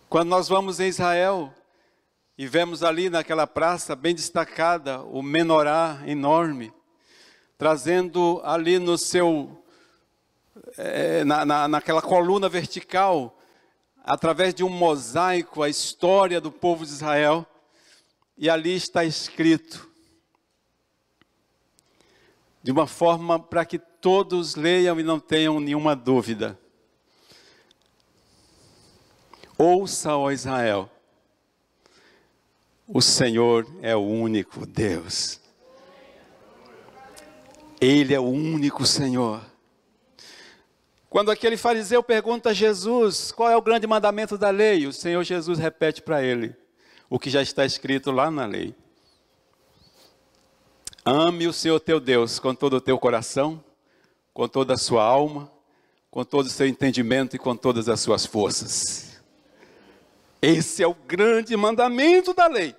Quando 0.09 0.29
nós 0.29 0.47
vamos 0.47 0.79
em 0.79 0.87
Israel 0.87 1.53
e 2.41 2.47
vemos 2.47 2.81
ali 2.81 3.07
naquela 3.07 3.45
praça 3.45 3.95
bem 3.95 4.15
destacada 4.15 5.03
o 5.03 5.21
menorá 5.21 6.01
enorme, 6.07 6.73
trazendo 7.55 8.41
ali 8.43 8.79
no 8.79 8.97
seu 8.97 9.63
é, 10.75 11.23
na, 11.23 11.45
na, 11.45 11.67
naquela 11.67 12.01
coluna 12.01 12.49
vertical, 12.49 13.39
através 14.03 14.55
de 14.55 14.63
um 14.63 14.69
mosaico, 14.69 15.61
a 15.61 15.69
história 15.69 16.41
do 16.41 16.51
povo 16.51 16.83
de 16.83 16.91
Israel, 16.91 17.45
e 18.35 18.49
ali 18.49 18.75
está 18.75 19.05
escrito, 19.05 19.87
de 22.63 22.71
uma 22.71 22.87
forma 22.87 23.37
para 23.37 23.63
que 23.63 23.77
todos 23.77 24.55
leiam 24.55 24.99
e 24.99 25.03
não 25.03 25.19
tenham 25.19 25.59
nenhuma 25.59 25.95
dúvida. 25.95 26.59
Ouça, 29.59 30.17
ó 30.17 30.31
Israel, 30.31 30.89
o 32.93 33.01
Senhor 33.01 33.65
é 33.81 33.95
o 33.95 34.01
único 34.01 34.65
Deus. 34.65 35.39
Ele 37.79 38.13
é 38.13 38.19
o 38.19 38.25
único 38.25 38.85
Senhor. 38.85 39.41
Quando 41.09 41.31
aquele 41.31 41.57
fariseu 41.57 42.03
pergunta 42.03 42.49
a 42.49 42.53
Jesus 42.53 43.31
qual 43.31 43.49
é 43.49 43.55
o 43.55 43.61
grande 43.61 43.87
mandamento 43.87 44.37
da 44.37 44.49
lei, 44.49 44.85
o 44.85 44.93
Senhor 44.93 45.23
Jesus 45.23 45.57
repete 45.57 46.01
para 46.01 46.21
ele 46.21 46.55
o 47.09 47.17
que 47.17 47.29
já 47.29 47.41
está 47.41 47.65
escrito 47.65 48.11
lá 48.11 48.29
na 48.29 48.45
lei. 48.45 48.75
Ame 51.05 51.47
o 51.47 51.53
Senhor 51.53 51.79
teu 51.79 51.99
Deus 51.99 52.39
com 52.39 52.53
todo 52.53 52.75
o 52.75 52.81
teu 52.81 52.99
coração, 52.99 53.63
com 54.33 54.47
toda 54.47 54.73
a 54.73 54.77
sua 54.77 55.03
alma, 55.03 55.51
com 56.09 56.23
todo 56.23 56.45
o 56.45 56.49
seu 56.49 56.67
entendimento 56.67 57.35
e 57.35 57.39
com 57.39 57.55
todas 57.55 57.87
as 57.89 58.01
suas 58.01 58.25
forças. 58.25 59.21
Esse 60.41 60.83
é 60.83 60.87
o 60.87 60.93
grande 60.93 61.55
mandamento 61.55 62.33
da 62.33 62.47
lei. 62.47 62.75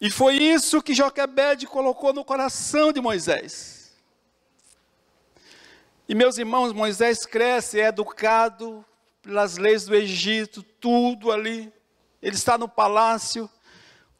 E 0.00 0.10
foi 0.10 0.36
isso 0.36 0.82
que 0.82 0.94
Joquebede 0.94 1.66
colocou 1.66 2.12
no 2.12 2.24
coração 2.24 2.92
de 2.92 3.00
Moisés. 3.00 3.92
E 6.08 6.14
meus 6.14 6.38
irmãos, 6.38 6.72
Moisés 6.72 7.26
cresce, 7.26 7.80
é 7.80 7.88
educado 7.88 8.84
pelas 9.22 9.56
leis 9.56 9.86
do 9.86 9.94
Egito, 9.94 10.62
tudo 10.62 11.32
ali. 11.32 11.72
Ele 12.22 12.36
está 12.36 12.56
no 12.56 12.68
palácio, 12.68 13.50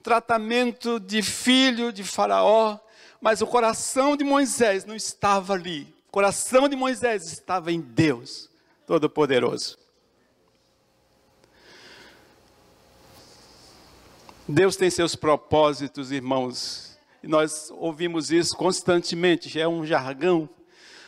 tratamento 0.02 0.99
de 0.99 1.23
filho 1.23 1.92
de 1.92 2.02
Faraó, 2.02 2.78
mas 3.21 3.40
o 3.40 3.47
coração 3.47 4.16
de 4.16 4.25
Moisés 4.25 4.85
não 4.85 4.97
estava 4.97 5.52
ali. 5.52 5.95
O 6.09 6.12
coração 6.12 6.68
de 6.68 6.75
Moisés 6.75 7.30
estava 7.30 7.71
em 7.71 7.80
Deus 7.80 8.50
Todo-Poderoso. 8.87 9.86
Deus 14.49 14.76
tem 14.76 14.91
seus 14.91 15.17
propósitos, 15.17 16.12
irmãos, 16.12 16.99
e 17.23 17.29
nós 17.29 17.71
ouvimos 17.73 18.31
isso 18.31 18.57
constantemente, 18.57 19.49
já 19.49 19.62
é 19.62 19.69
um 19.69 19.85
jargão 19.85 20.49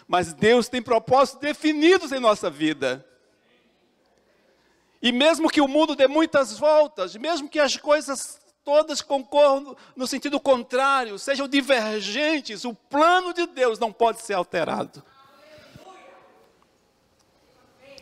mas 0.09 0.33
Deus 0.33 0.68
tem 0.68 0.80
propósitos 0.80 1.42
definidos 1.42 2.11
em 2.12 2.18
nossa 2.18 2.49
vida. 2.49 3.07
E 5.02 5.12
mesmo 5.12 5.50
que 5.50 5.61
o 5.61 5.68
mundo 5.68 5.95
dê 5.95 6.09
muitas 6.09 6.59
voltas, 6.59 7.14
mesmo 7.14 7.49
que 7.49 7.61
as 7.61 7.76
coisas 7.76 8.40
todas 8.64 9.02
concorram 9.02 9.76
no 9.95 10.07
sentido 10.07 10.40
contrário, 10.40 11.18
sejam 11.18 11.47
divergentes, 11.47 12.64
o 12.64 12.75
plano 12.75 13.35
de 13.35 13.47
Deus 13.47 13.78
não 13.78 13.92
pode 13.92 14.23
ser 14.23 14.33
alterado. 14.33 15.04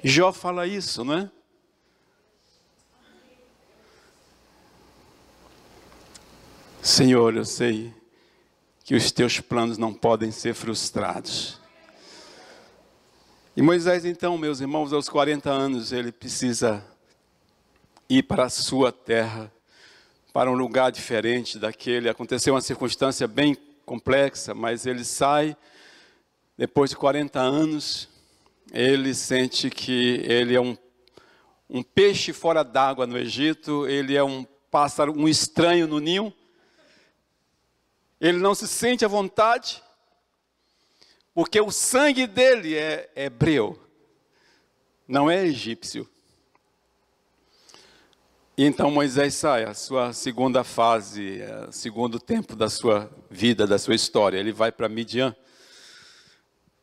Jó 0.03 0.33
fala 0.33 0.67
isso, 0.67 1.05
não 1.05 1.15
é? 1.15 1.31
Senhor, 6.87 7.35
eu 7.35 7.45
sei 7.45 7.93
que 8.85 8.95
os 8.95 9.11
teus 9.11 9.41
planos 9.41 9.77
não 9.77 9.93
podem 9.93 10.31
ser 10.31 10.55
frustrados. 10.55 11.61
E 13.57 13.61
Moisés, 13.61 14.05
então, 14.05 14.39
meus 14.39 14.61
irmãos, 14.61 14.93
aos 14.93 15.09
40 15.09 15.51
anos, 15.51 15.91
ele 15.91 16.13
precisa 16.13 16.87
ir 18.09 18.23
para 18.23 18.45
a 18.45 18.49
sua 18.49 18.93
terra, 18.93 19.53
para 20.33 20.49
um 20.49 20.55
lugar 20.55 20.93
diferente 20.93 21.59
daquele. 21.59 22.09
Aconteceu 22.09 22.55
uma 22.55 22.61
circunstância 22.61 23.27
bem 23.27 23.57
complexa, 23.85 24.55
mas 24.55 24.87
ele 24.87 25.05
sai, 25.05 25.57
depois 26.57 26.91
de 26.91 26.97
40 26.97 27.41
anos, 27.41 28.09
ele 28.73 29.13
sente 29.13 29.71
que 29.71 30.23
ele 30.25 30.55
é 30.55 30.61
um, 30.61 30.79
um 31.69 31.83
peixe 31.83 32.33
fora 32.33 32.63
d'água 32.63 33.09
no 33.09 33.19
Egito, 33.19 33.89
ele 33.89 34.15
é 34.15 34.23
um 34.23 34.47
pássaro, 34.71 35.13
um 35.19 35.27
estranho 35.27 35.89
no 35.89 35.99
ninho, 35.99 36.33
ele 38.21 38.39
não 38.39 38.55
se 38.55 38.67
sente 38.67 39.05
à 39.05 39.09
vontade, 39.09 39.83
porque 41.35 41.61
o 41.61 41.71
sangue 41.71 42.27
dele 42.27 42.75
é 42.75 43.11
hebreu, 43.15 43.79
não 45.07 45.31
é 45.31 45.45
egípcio. 45.45 46.09
E 48.59 48.65
então 48.65 48.91
Moisés 48.91 49.35
sai, 49.35 49.65
a 49.65 49.75
sua 49.75 50.15
segunda 50.15 50.65
fase, 50.65 51.41
o 51.69 51.73
segundo 51.73 52.19
tempo 52.19 52.57
da 52.57 52.71
sua 52.71 53.11
vida, 53.31 53.67
da 53.67 53.79
sua 53.79 53.95
história. 53.95 54.39
Ele 54.39 54.51
vai 54.51 54.73
para 54.73 54.89
Midian. 54.89 55.37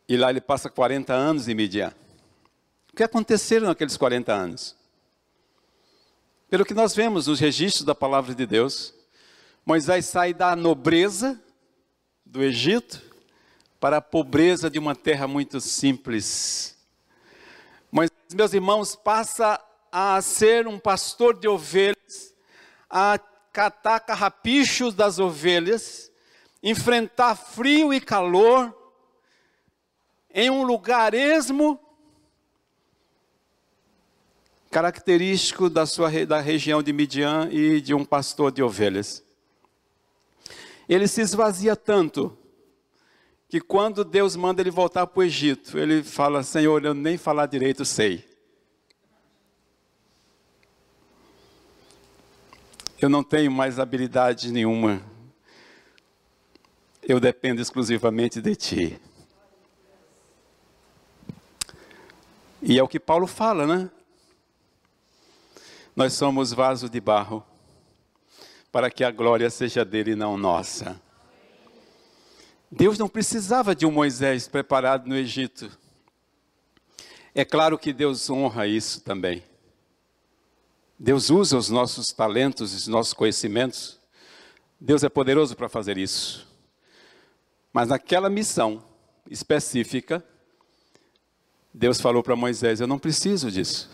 E 0.07 0.15
lá 0.15 0.29
ele 0.29 0.39
passa 0.39 0.69
40 0.69 1.11
anos 1.11 1.47
em 1.47 1.55
Midian. 1.55 1.91
O 2.91 2.95
que 2.95 3.01
aconteceram 3.01 3.65
naqueles 3.65 3.97
40 3.97 4.31
anos? 4.31 4.75
Pelo 6.47 6.63
que 6.63 6.75
nós 6.75 6.93
vemos 6.93 7.25
nos 7.25 7.39
registros 7.39 7.83
da 7.83 7.95
palavra 7.95 8.35
de 8.35 8.45
Deus, 8.45 8.93
Moisés 9.65 10.05
sai 10.05 10.33
da 10.33 10.57
nobreza 10.57 11.41
do 12.25 12.43
Egito 12.43 13.01
para 13.79 13.97
a 13.97 14.01
pobreza 14.01 14.69
de 14.69 14.77
uma 14.77 14.93
terra 14.93 15.25
muito 15.25 15.61
simples. 15.61 16.77
Moisés, 17.89 18.33
meus 18.33 18.53
irmãos, 18.53 18.93
passa 18.93 19.57
a 19.89 20.21
ser 20.21 20.67
um 20.67 20.77
pastor 20.77 21.39
de 21.39 21.47
ovelhas, 21.47 22.35
a 22.89 23.17
catar 23.53 24.01
carrapichos 24.01 24.93
das 24.93 25.17
ovelhas, 25.17 26.11
enfrentar 26.61 27.35
frio 27.35 27.93
e 27.93 28.01
calor, 28.01 28.75
em 30.33 30.49
um 30.49 30.63
lugar 30.63 31.13
esmo, 31.13 31.79
característico 34.69 35.69
da, 35.69 35.85
sua, 35.85 36.25
da 36.25 36.41
região 36.41 36.83
de 36.83 36.91
Midian 36.91 37.47
e 37.49 37.79
de 37.79 37.93
um 37.93 38.03
pastor 38.03 38.51
de 38.51 38.61
ovelhas. 38.61 39.23
Ele 40.87 41.07
se 41.07 41.21
esvazia 41.21 41.75
tanto, 41.75 42.37
que 43.47 43.61
quando 43.61 44.03
Deus 44.03 44.35
manda 44.35 44.61
ele 44.61 44.71
voltar 44.71 45.05
para 45.05 45.19
o 45.19 45.23
Egito, 45.23 45.77
ele 45.77 46.03
fala: 46.03 46.41
Senhor, 46.43 46.83
eu 46.83 46.93
nem 46.93 47.17
falar 47.17 47.45
direito 47.45 47.85
sei. 47.85 48.27
Eu 52.99 53.09
não 53.09 53.23
tenho 53.23 53.51
mais 53.51 53.79
habilidade 53.79 54.51
nenhuma. 54.51 55.03
Eu 57.01 57.19
dependo 57.19 57.61
exclusivamente 57.61 58.41
de 58.41 58.55
Ti. 58.55 58.99
E 62.61 62.79
é 62.79 62.81
o 62.81 62.87
que 62.87 62.99
Paulo 62.99 63.27
fala, 63.27 63.67
né? 63.67 63.91
Nós 65.93 66.13
somos 66.13 66.53
vaso 66.53 66.89
de 66.89 67.01
barro, 67.01 67.45
para 68.73 68.89
que 68.89 69.03
a 69.03 69.11
glória 69.11 69.51
seja 69.51 69.85
dele 69.85 70.13
e 70.13 70.15
não 70.15 70.35
nossa. 70.35 70.99
Deus 72.71 72.97
não 72.97 73.07
precisava 73.07 73.75
de 73.75 73.85
um 73.85 73.91
Moisés 73.91 74.47
preparado 74.47 75.07
no 75.07 75.15
Egito. 75.15 75.69
É 77.35 77.45
claro 77.45 77.77
que 77.77 77.93
Deus 77.93 78.31
honra 78.31 78.65
isso 78.65 79.01
também. 79.01 79.43
Deus 80.97 81.29
usa 81.29 81.55
os 81.55 81.69
nossos 81.69 82.11
talentos, 82.11 82.73
os 82.73 82.87
nossos 82.87 83.13
conhecimentos. 83.13 83.99
Deus 84.81 85.03
é 85.03 85.09
poderoso 85.09 85.55
para 85.55 85.69
fazer 85.69 85.95
isso. 85.95 86.47
Mas 87.71 87.89
naquela 87.89 88.27
missão 88.27 88.83
específica, 89.29 90.25
Deus 91.71 92.01
falou 92.01 92.23
para 92.23 92.35
Moisés: 92.35 92.81
Eu 92.81 92.87
não 92.87 92.97
preciso 92.97 93.51
disso. 93.51 93.87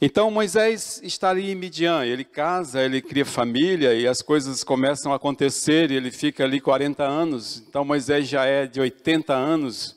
Então 0.00 0.30
Moisés 0.30 1.00
está 1.02 1.30
ali 1.30 1.50
em 1.50 1.56
Midian, 1.56 2.04
ele 2.04 2.22
casa, 2.22 2.80
ele 2.80 3.02
cria 3.02 3.26
família 3.26 3.94
e 3.94 4.06
as 4.06 4.22
coisas 4.22 4.62
começam 4.62 5.12
a 5.12 5.16
acontecer, 5.16 5.90
e 5.90 5.96
ele 5.96 6.12
fica 6.12 6.44
ali 6.44 6.60
40 6.60 7.02
anos. 7.02 7.64
Então 7.68 7.84
Moisés 7.84 8.28
já 8.28 8.44
é 8.44 8.64
de 8.64 8.80
80 8.80 9.34
anos. 9.34 9.96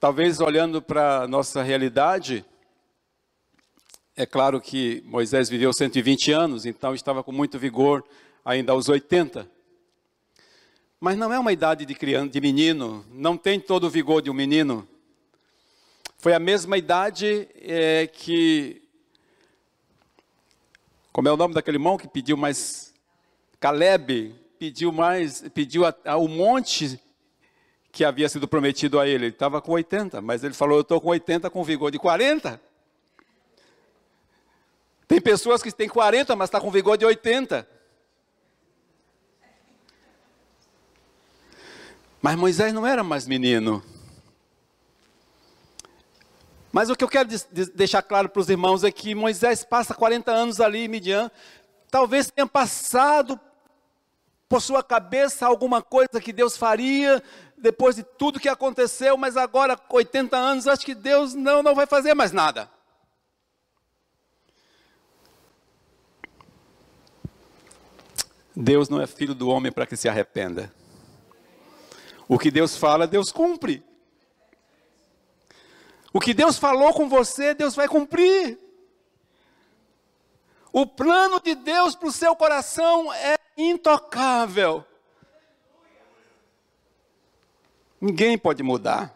Talvez 0.00 0.40
olhando 0.40 0.82
para 0.82 1.22
a 1.22 1.28
nossa 1.28 1.62
realidade, 1.62 2.44
é 4.16 4.26
claro 4.26 4.60
que 4.60 5.04
Moisés 5.06 5.48
viveu 5.48 5.72
120 5.72 6.32
anos, 6.32 6.66
então 6.66 6.96
estava 6.96 7.22
com 7.22 7.30
muito 7.30 7.60
vigor 7.60 8.04
ainda 8.44 8.72
aos 8.72 8.88
80. 8.88 9.48
Mas 10.98 11.16
não 11.16 11.32
é 11.32 11.38
uma 11.38 11.52
idade 11.52 11.86
de 11.86 11.94
criança, 11.94 12.28
de 12.28 12.40
menino, 12.40 13.06
não 13.12 13.36
tem 13.36 13.60
todo 13.60 13.86
o 13.86 13.90
vigor 13.90 14.20
de 14.20 14.30
um 14.30 14.34
menino. 14.34 14.88
Foi 16.24 16.32
a 16.32 16.38
mesma 16.38 16.78
idade 16.78 17.46
é, 17.60 18.06
que. 18.06 18.80
Como 21.12 21.28
é 21.28 21.30
o 21.30 21.36
nome 21.36 21.52
daquele 21.52 21.76
irmão 21.76 21.98
que 21.98 22.08
pediu 22.08 22.34
mais. 22.34 22.94
Caleb 23.60 24.34
pediu 24.58 24.90
mais, 24.90 25.42
pediu 25.52 25.82
o 25.82 26.26
monte 26.26 26.98
que 27.92 28.06
havia 28.06 28.26
sido 28.26 28.48
prometido 28.48 28.98
a 28.98 29.06
ele. 29.06 29.26
Ele 29.26 29.34
estava 29.34 29.60
com 29.60 29.72
80, 29.72 30.22
mas 30.22 30.42
ele 30.42 30.54
falou: 30.54 30.78
Eu 30.78 30.80
estou 30.80 30.98
com 30.98 31.08
80 31.08 31.50
com 31.50 31.62
vigor 31.62 31.90
de 31.90 31.98
40. 31.98 32.58
Tem 35.06 35.20
pessoas 35.20 35.62
que 35.62 35.70
têm 35.70 35.90
40, 35.90 36.34
mas 36.34 36.48
está 36.48 36.58
com 36.58 36.70
vigor 36.70 36.96
de 36.96 37.04
80. 37.04 37.68
Mas 42.22 42.34
Moisés 42.34 42.72
não 42.72 42.86
era 42.86 43.04
mais 43.04 43.26
menino. 43.26 43.84
Mas 46.74 46.90
o 46.90 46.96
que 46.96 47.04
eu 47.04 47.08
quero 47.08 47.28
deixar 47.72 48.02
claro 48.02 48.28
para 48.28 48.40
os 48.40 48.48
irmãos 48.48 48.82
é 48.82 48.90
que 48.90 49.14
Moisés 49.14 49.62
passa 49.62 49.94
40 49.94 50.32
anos 50.32 50.60
ali 50.60 50.80
em 50.80 50.88
Midian. 50.88 51.30
Talvez 51.88 52.32
tenha 52.32 52.48
passado 52.48 53.38
por 54.48 54.60
sua 54.60 54.82
cabeça 54.82 55.46
alguma 55.46 55.80
coisa 55.80 56.20
que 56.20 56.32
Deus 56.32 56.56
faria 56.56 57.22
depois 57.56 57.94
de 57.94 58.02
tudo 58.02 58.40
que 58.40 58.48
aconteceu, 58.48 59.16
mas 59.16 59.36
agora, 59.36 59.78
80 59.88 60.36
anos, 60.36 60.66
acho 60.66 60.84
que 60.84 60.96
Deus 60.96 61.32
não, 61.32 61.62
não 61.62 61.76
vai 61.76 61.86
fazer 61.86 62.12
mais 62.12 62.32
nada. 62.32 62.68
Deus 68.56 68.88
não 68.88 69.00
é 69.00 69.06
filho 69.06 69.32
do 69.32 69.48
homem 69.48 69.70
para 69.70 69.86
que 69.86 69.96
se 69.96 70.08
arrependa. 70.08 70.74
O 72.26 72.36
que 72.36 72.50
Deus 72.50 72.76
fala, 72.76 73.06
Deus 73.06 73.30
cumpre. 73.30 73.93
O 76.14 76.20
que 76.20 76.32
Deus 76.32 76.56
falou 76.56 76.94
com 76.94 77.08
você, 77.08 77.54
Deus 77.54 77.74
vai 77.74 77.88
cumprir. 77.88 78.56
O 80.72 80.86
plano 80.86 81.40
de 81.40 81.56
Deus 81.56 81.96
para 81.96 82.08
o 82.08 82.12
seu 82.12 82.36
coração 82.36 83.12
é 83.12 83.36
intocável. 83.56 84.84
Ninguém 88.00 88.38
pode 88.38 88.62
mudar. 88.62 89.12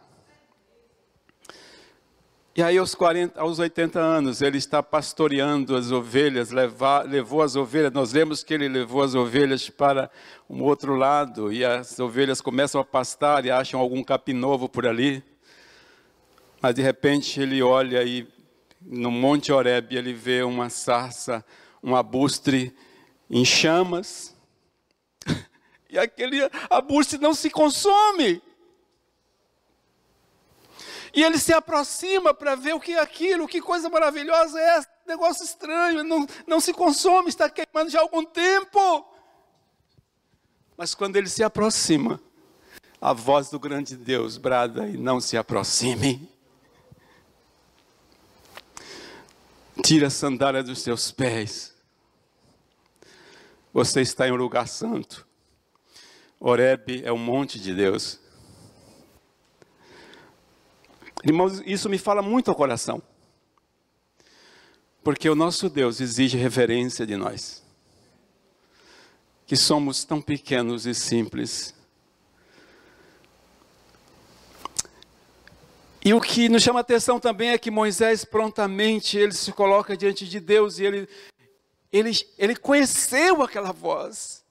E 2.56 2.62
aí, 2.64 2.76
aos, 2.76 2.96
40, 2.96 3.40
aos 3.40 3.60
80 3.60 4.00
anos, 4.00 4.42
ele 4.42 4.58
está 4.58 4.82
pastoreando 4.82 5.76
as 5.76 5.92
ovelhas, 5.92 6.50
levar, 6.50 7.06
levou 7.06 7.42
as 7.42 7.54
ovelhas. 7.54 7.92
Nós 7.92 8.10
vemos 8.10 8.42
que 8.42 8.52
ele 8.52 8.68
levou 8.68 9.04
as 9.04 9.14
ovelhas 9.14 9.70
para 9.70 10.10
um 10.50 10.64
outro 10.64 10.96
lado, 10.96 11.52
e 11.52 11.64
as 11.64 12.00
ovelhas 12.00 12.40
começam 12.40 12.80
a 12.80 12.84
pastar 12.84 13.44
e 13.44 13.52
acham 13.52 13.78
algum 13.78 14.02
capim 14.02 14.32
novo 14.32 14.68
por 14.68 14.84
ali. 14.84 15.22
Mas 16.60 16.74
de 16.74 16.82
repente 16.82 17.40
ele 17.40 17.62
olha 17.62 18.02
e 18.02 18.26
no 18.80 19.10
Monte 19.10 19.52
Horeb 19.52 19.96
ele 19.96 20.12
vê 20.12 20.42
uma 20.42 20.68
sarça, 20.68 21.44
um 21.82 21.94
abustre 21.94 22.74
em 23.30 23.44
chamas. 23.44 24.34
E 25.90 25.98
aquele 25.98 26.38
abustre 26.68 27.18
não 27.18 27.32
se 27.32 27.48
consome. 27.48 28.42
E 31.14 31.24
ele 31.24 31.38
se 31.38 31.50
aproxima 31.50 32.34
para 32.34 32.54
ver 32.54 32.74
o 32.74 32.80
que 32.80 32.92
é 32.92 33.00
aquilo, 33.00 33.48
que 33.48 33.58
coisa 33.58 33.88
maravilhosa 33.88 34.60
é 34.60 34.76
essa, 34.76 34.88
negócio 35.06 35.42
estranho, 35.44 36.04
não, 36.04 36.26
não 36.46 36.60
se 36.60 36.74
consome, 36.74 37.30
está 37.30 37.48
queimando 37.48 37.90
já 37.90 38.00
há 38.00 38.02
algum 38.02 38.22
tempo. 38.22 38.78
Mas 40.76 40.94
quando 40.94 41.16
ele 41.16 41.28
se 41.30 41.42
aproxima, 41.42 42.20
a 43.00 43.14
voz 43.14 43.48
do 43.48 43.58
grande 43.58 43.96
Deus 43.96 44.36
brada 44.36 44.86
e 44.86 44.98
não 44.98 45.20
se 45.20 45.36
aproxime. 45.38 46.37
Tira 49.82 50.08
a 50.08 50.10
sandália 50.10 50.62
dos 50.62 50.80
seus 50.80 51.10
pés. 51.10 51.74
Você 53.72 54.00
está 54.00 54.26
em 54.28 54.32
um 54.32 54.36
lugar 54.36 54.66
santo. 54.66 55.26
Oreb 56.40 57.02
é 57.04 57.12
um 57.12 57.18
monte 57.18 57.58
de 57.58 57.74
Deus. 57.74 58.18
Irmãos, 61.24 61.62
isso 61.66 61.88
me 61.88 61.98
fala 61.98 62.22
muito 62.22 62.48
ao 62.50 62.56
coração. 62.56 63.02
Porque 65.02 65.28
o 65.28 65.34
nosso 65.34 65.68
Deus 65.68 66.00
exige 66.00 66.36
reverência 66.36 67.06
de 67.06 67.16
nós. 67.16 67.64
que 69.46 69.56
somos 69.56 70.04
tão 70.04 70.20
pequenos 70.20 70.84
e 70.84 70.94
simples. 70.94 71.74
E 76.08 76.14
o 76.14 76.22
que 76.22 76.48
nos 76.48 76.62
chama 76.62 76.80
atenção 76.80 77.20
também 77.20 77.50
é 77.50 77.58
que 77.58 77.70
Moisés 77.70 78.24
prontamente 78.24 79.18
ele 79.18 79.32
se 79.32 79.52
coloca 79.52 79.94
diante 79.94 80.26
de 80.26 80.40
Deus 80.40 80.78
e 80.78 80.86
ele, 80.86 81.08
ele, 81.92 82.12
ele 82.38 82.56
conheceu 82.56 83.42
aquela 83.42 83.72
voz. 83.72 84.42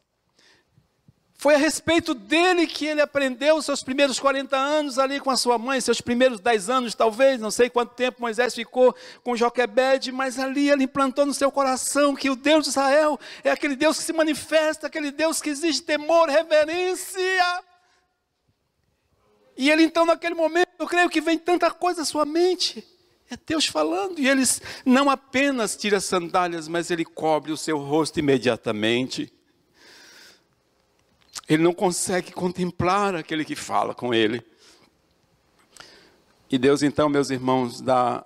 Foi 1.33 1.55
a 1.55 1.57
respeito 1.57 2.13
dele 2.13 2.67
que 2.67 2.85
ele 2.85 3.01
aprendeu 3.01 3.59
seus 3.59 3.81
primeiros 3.81 4.19
40 4.19 4.55
anos 4.55 4.99
ali 4.99 5.19
com 5.19 5.31
a 5.31 5.35
sua 5.35 5.57
mãe, 5.57 5.81
seus 5.81 5.99
primeiros 5.99 6.39
10 6.39 6.69
anos 6.69 6.93
talvez, 6.93 7.41
não 7.41 7.49
sei 7.49 7.71
quanto 7.71 7.95
tempo 7.95 8.21
Moisés 8.21 8.53
ficou 8.53 8.95
com 9.23 9.35
Joquebede, 9.35 10.11
mas 10.11 10.37
ali 10.37 10.69
ele 10.69 10.83
implantou 10.83 11.25
no 11.25 11.33
seu 11.33 11.51
coração 11.51 12.15
que 12.15 12.29
o 12.29 12.35
Deus 12.35 12.65
de 12.65 12.69
Israel 12.69 13.19
é 13.43 13.49
aquele 13.49 13.75
Deus 13.75 13.97
que 13.97 14.03
se 14.03 14.13
manifesta, 14.13 14.85
aquele 14.85 15.09
Deus 15.09 15.41
que 15.41 15.49
exige 15.49 15.81
temor, 15.81 16.29
reverência. 16.29 17.63
E 19.57 19.71
ele 19.71 19.83
então 19.83 20.05
naquele 20.05 20.35
momento, 20.35 20.69
eu 20.77 20.85
creio 20.85 21.09
que 21.09 21.19
vem 21.19 21.37
tanta 21.37 21.71
coisa 21.71 22.03
à 22.03 22.05
sua 22.05 22.25
mente. 22.25 22.85
É 23.29 23.35
Deus 23.45 23.65
falando, 23.65 24.19
e 24.19 24.27
eles 24.27 24.61
não 24.85 25.09
apenas 25.09 25.75
tira 25.75 25.97
as 25.97 26.05
sandálias, 26.05 26.67
mas 26.67 26.89
ele 26.89 27.03
cobre 27.03 27.51
o 27.51 27.57
seu 27.57 27.77
rosto 27.77 28.19
imediatamente. 28.19 29.33
Ele 31.49 31.63
não 31.63 31.73
consegue 31.73 32.31
contemplar 32.31 33.15
aquele 33.15 33.43
que 33.43 33.55
fala 33.55 33.93
com 33.93 34.13
ele. 34.13 34.41
E 36.49 36.57
Deus, 36.57 36.81
então, 36.81 37.09
meus 37.09 37.29
irmãos, 37.29 37.81
dá 37.81 38.25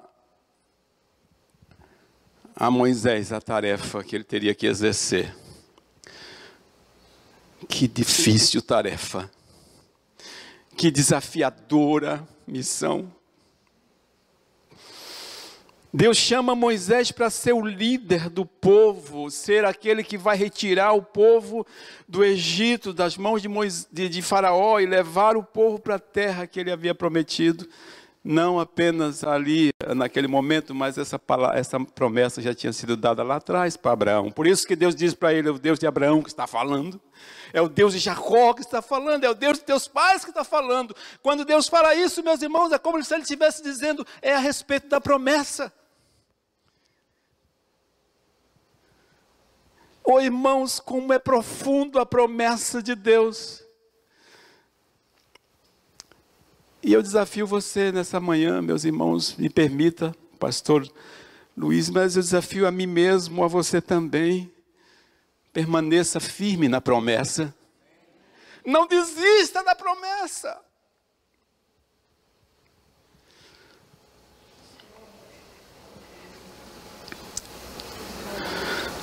a 2.55 2.69
Moisés 2.69 3.31
a 3.31 3.41
tarefa 3.41 4.03
que 4.03 4.15
ele 4.15 4.23
teria 4.23 4.53
que 4.53 4.67
exercer. 4.67 5.35
Que 7.67 7.87
difícil 7.87 8.61
tarefa. 8.61 9.31
Que 10.75 10.89
desafiadora 10.89 12.27
missão. 12.47 13.11
Deus 15.93 16.15
chama 16.15 16.55
Moisés 16.55 17.11
para 17.11 17.29
ser 17.29 17.53
o 17.53 17.65
líder 17.65 18.29
do 18.29 18.45
povo, 18.45 19.29
ser 19.29 19.65
aquele 19.65 20.05
que 20.05 20.17
vai 20.17 20.37
retirar 20.37 20.93
o 20.93 21.01
povo 21.01 21.67
do 22.07 22.23
Egito, 22.23 22.93
das 22.93 23.17
mãos 23.17 23.41
de, 23.41 23.49
Moisés, 23.49 23.89
de, 23.91 24.07
de 24.07 24.21
Faraó 24.21 24.79
e 24.79 24.85
levar 24.85 25.35
o 25.35 25.43
povo 25.43 25.79
para 25.79 25.95
a 25.95 25.99
terra 25.99 26.47
que 26.47 26.61
ele 26.61 26.71
havia 26.71 26.95
prometido. 26.95 27.67
Não 28.23 28.59
apenas 28.59 29.23
ali, 29.23 29.71
naquele 29.95 30.27
momento, 30.27 30.75
mas 30.75 30.95
essa, 30.95 31.17
palavra, 31.17 31.57
essa 31.57 31.79
promessa 31.79 32.39
já 32.39 32.53
tinha 32.53 32.71
sido 32.71 32.95
dada 32.95 33.23
lá 33.23 33.37
atrás 33.37 33.75
para 33.75 33.93
Abraão. 33.93 34.31
Por 34.31 34.45
isso 34.45 34.67
que 34.67 34.75
Deus 34.75 34.95
diz 34.95 35.15
para 35.15 35.33
ele: 35.33 35.47
é 35.47 35.51
o 35.51 35.57
Deus 35.57 35.79
de 35.79 35.87
Abraão 35.87 36.21
que 36.21 36.29
está 36.29 36.45
falando, 36.45 37.01
é 37.51 37.59
o 37.59 37.67
Deus 37.67 37.93
de 37.93 37.99
Jacó 37.99 38.53
que 38.53 38.61
está 38.61 38.79
falando, 38.79 39.23
é 39.23 39.29
o 39.29 39.33
Deus 39.33 39.57
de 39.57 39.63
teus 39.63 39.87
pais 39.87 40.23
que 40.23 40.29
está 40.29 40.43
falando. 40.43 40.95
Quando 41.23 41.43
Deus 41.43 41.67
fala 41.67 41.95
isso, 41.95 42.23
meus 42.23 42.43
irmãos, 42.43 42.71
é 42.71 42.77
como 42.77 43.03
se 43.03 43.11
ele 43.11 43.23
estivesse 43.23 43.63
dizendo: 43.63 44.05
é 44.21 44.35
a 44.35 44.39
respeito 44.39 44.87
da 44.87 45.01
promessa. 45.01 45.73
Oh, 50.03 50.19
irmãos, 50.19 50.79
como 50.79 51.11
é 51.11 51.17
profundo 51.17 51.99
a 51.99 52.05
promessa 52.05 52.83
de 52.83 52.93
Deus. 52.93 53.63
E 56.83 56.93
eu 56.93 57.01
desafio 57.03 57.45
você 57.45 57.91
nessa 57.91 58.19
manhã, 58.19 58.59
meus 58.59 58.83
irmãos, 58.83 59.35
me 59.35 59.49
permita, 59.49 60.15
pastor 60.39 60.91
Luiz, 61.55 61.91
mas 61.91 62.15
eu 62.15 62.23
desafio 62.23 62.65
a 62.65 62.71
mim 62.71 62.87
mesmo, 62.87 63.43
a 63.43 63.47
você 63.47 63.79
também. 63.79 64.51
Permaneça 65.53 66.19
firme 66.19 66.67
na 66.67 66.81
promessa. 66.81 67.53
Não 68.65 68.87
desista 68.87 69.63
da 69.63 69.75
promessa. 69.75 70.59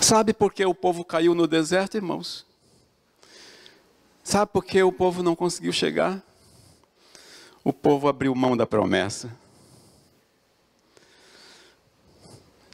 Sabe 0.00 0.32
por 0.32 0.52
que 0.52 0.64
o 0.64 0.74
povo 0.74 1.04
caiu 1.04 1.34
no 1.34 1.46
deserto, 1.46 1.96
irmãos? 1.96 2.46
Sabe 4.24 4.50
por 4.50 4.64
que 4.64 4.82
o 4.82 4.90
povo 4.90 5.22
não 5.22 5.36
conseguiu 5.36 5.72
chegar? 5.72 6.22
O 7.64 7.72
povo 7.72 8.08
abriu 8.08 8.34
mão 8.34 8.56
da 8.56 8.66
promessa. 8.66 9.30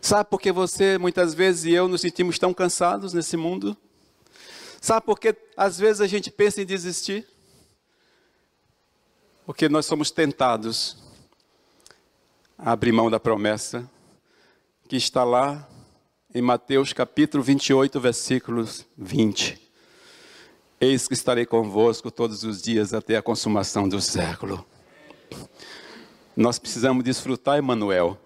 Sabe 0.00 0.28
por 0.28 0.38
que 0.38 0.52
você, 0.52 0.98
muitas 0.98 1.32
vezes, 1.32 1.64
e 1.64 1.72
eu 1.72 1.88
nos 1.88 2.02
sentimos 2.02 2.38
tão 2.38 2.52
cansados 2.52 3.14
nesse 3.14 3.36
mundo? 3.38 3.74
Sabe 4.78 5.06
por 5.06 5.18
que 5.18 5.34
às 5.56 5.78
vezes 5.78 6.02
a 6.02 6.06
gente 6.06 6.30
pensa 6.30 6.60
em 6.60 6.66
desistir? 6.66 7.26
Porque 9.46 9.66
nós 9.66 9.86
somos 9.86 10.10
tentados 10.10 10.98
a 12.58 12.72
abrir 12.72 12.92
mão 12.92 13.10
da 13.10 13.18
promessa 13.18 13.90
que 14.86 14.96
está 14.96 15.24
lá 15.24 15.66
em 16.34 16.42
Mateus 16.42 16.92
capítulo 16.92 17.42
28, 17.42 17.98
versículos 17.98 18.84
20. 18.98 19.58
Eis 20.78 21.08
que 21.08 21.14
estarei 21.14 21.46
convosco 21.46 22.10
todos 22.10 22.44
os 22.44 22.60
dias 22.60 22.92
até 22.92 23.16
a 23.16 23.22
consumação 23.22 23.88
do 23.88 24.02
século. 24.02 24.66
Nós 26.36 26.58
precisamos 26.58 27.04
desfrutar, 27.04 27.58
Emmanuel, 27.58 28.18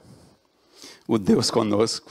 o 1.07 1.19
Deus 1.19 1.51
conosco. 1.51 2.11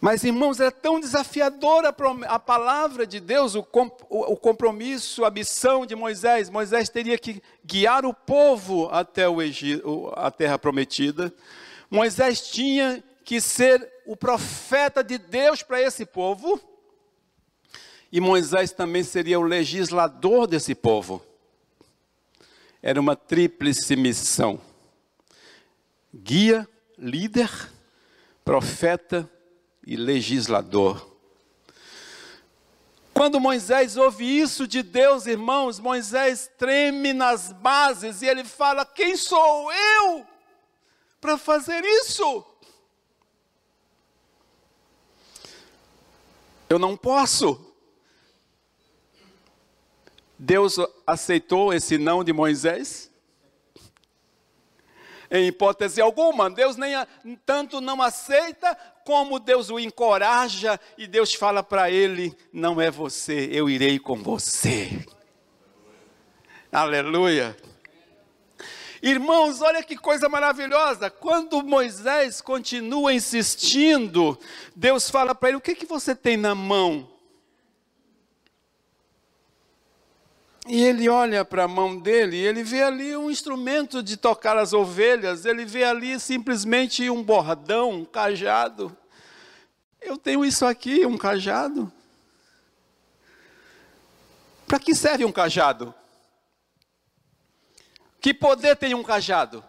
Mas, 0.00 0.24
irmãos, 0.24 0.58
é 0.60 0.70
tão 0.70 1.00
desafiadora 1.00 1.94
a 2.28 2.38
palavra 2.38 3.06
de 3.06 3.20
Deus, 3.20 3.54
o 3.54 3.62
compromisso, 3.62 5.24
a 5.24 5.30
missão 5.30 5.84
de 5.84 5.94
Moisés. 5.94 6.48
Moisés 6.48 6.88
teria 6.88 7.18
que 7.18 7.42
guiar 7.64 8.06
o 8.06 8.14
povo 8.14 8.88
até 8.90 9.28
o 9.28 9.42
Egito, 9.42 10.12
a 10.16 10.30
terra 10.30 10.58
prometida. 10.58 11.32
Moisés 11.90 12.40
tinha 12.50 13.04
que 13.24 13.40
ser 13.40 13.86
o 14.06 14.16
profeta 14.16 15.02
de 15.02 15.18
Deus 15.18 15.62
para 15.62 15.82
esse 15.82 16.06
povo, 16.06 16.60
e 18.10 18.20
Moisés 18.20 18.72
também 18.72 19.02
seria 19.02 19.38
o 19.38 19.42
legislador 19.42 20.46
desse 20.46 20.74
povo. 20.74 21.20
Era 22.82 23.00
uma 23.00 23.16
tríplice 23.16 23.96
missão: 23.96 24.60
guia, 26.14 26.68
líder, 26.98 27.50
profeta 28.44 29.30
e 29.86 29.96
legislador. 29.96 31.16
Quando 33.16 33.40
Moisés 33.40 33.96
ouve 33.96 34.24
isso 34.24 34.66
de 34.66 34.82
Deus, 34.82 35.26
irmãos, 35.26 35.80
Moisés 35.80 36.50
treme 36.58 37.14
nas 37.14 37.50
bases 37.50 38.20
e 38.20 38.26
ele 38.26 38.44
fala: 38.44 38.84
Quem 38.84 39.16
sou 39.16 39.72
eu 39.72 40.26
para 41.18 41.38
fazer 41.38 41.82
isso? 41.82 42.44
Eu 46.68 46.78
não 46.78 46.96
posso. 46.96 47.65
Deus 50.38 50.76
aceitou 51.06 51.72
esse 51.72 51.98
não 51.98 52.22
de 52.22 52.32
Moisés? 52.32 53.10
Em 55.30 55.48
hipótese 55.48 56.00
alguma, 56.00 56.48
Deus 56.48 56.76
nem 56.76 56.94
tanto 57.44 57.80
não 57.80 58.00
aceita, 58.00 58.76
como 59.04 59.40
Deus 59.40 59.70
o 59.70 59.78
encoraja 59.78 60.78
e 60.96 61.06
Deus 61.06 61.34
fala 61.34 61.62
para 61.62 61.90
ele: 61.90 62.36
Não 62.52 62.80
é 62.80 62.90
você, 62.90 63.48
eu 63.52 63.68
irei 63.68 63.98
com 63.98 64.16
você. 64.16 65.04
Aleluia. 66.70 67.56
Irmãos, 69.02 69.60
olha 69.62 69.82
que 69.82 69.96
coisa 69.96 70.28
maravilhosa. 70.28 71.10
Quando 71.10 71.62
Moisés 71.62 72.40
continua 72.40 73.12
insistindo, 73.12 74.38
Deus 74.74 75.10
fala 75.10 75.34
para 75.34 75.50
ele: 75.50 75.58
O 75.58 75.60
que, 75.60 75.74
que 75.74 75.86
você 75.86 76.14
tem 76.14 76.36
na 76.36 76.54
mão? 76.54 77.15
E 80.68 80.82
ele 80.82 81.08
olha 81.08 81.44
para 81.44 81.64
a 81.64 81.68
mão 81.68 81.96
dele 81.96 82.36
e 82.36 82.44
ele 82.44 82.64
vê 82.64 82.82
ali 82.82 83.16
um 83.16 83.30
instrumento 83.30 84.02
de 84.02 84.16
tocar 84.16 84.56
as 84.56 84.72
ovelhas, 84.72 85.44
ele 85.44 85.64
vê 85.64 85.84
ali 85.84 86.18
simplesmente 86.18 87.08
um 87.08 87.22
bordão, 87.22 87.90
um 87.90 88.04
cajado. 88.04 88.96
Eu 90.00 90.18
tenho 90.18 90.44
isso 90.44 90.66
aqui, 90.66 91.06
um 91.06 91.16
cajado. 91.16 91.90
Para 94.66 94.80
que 94.80 94.92
serve 94.92 95.24
um 95.24 95.30
cajado? 95.30 95.94
Que 98.20 98.34
poder 98.34 98.74
tem 98.74 98.92
um 98.92 99.04
cajado? 99.04 99.64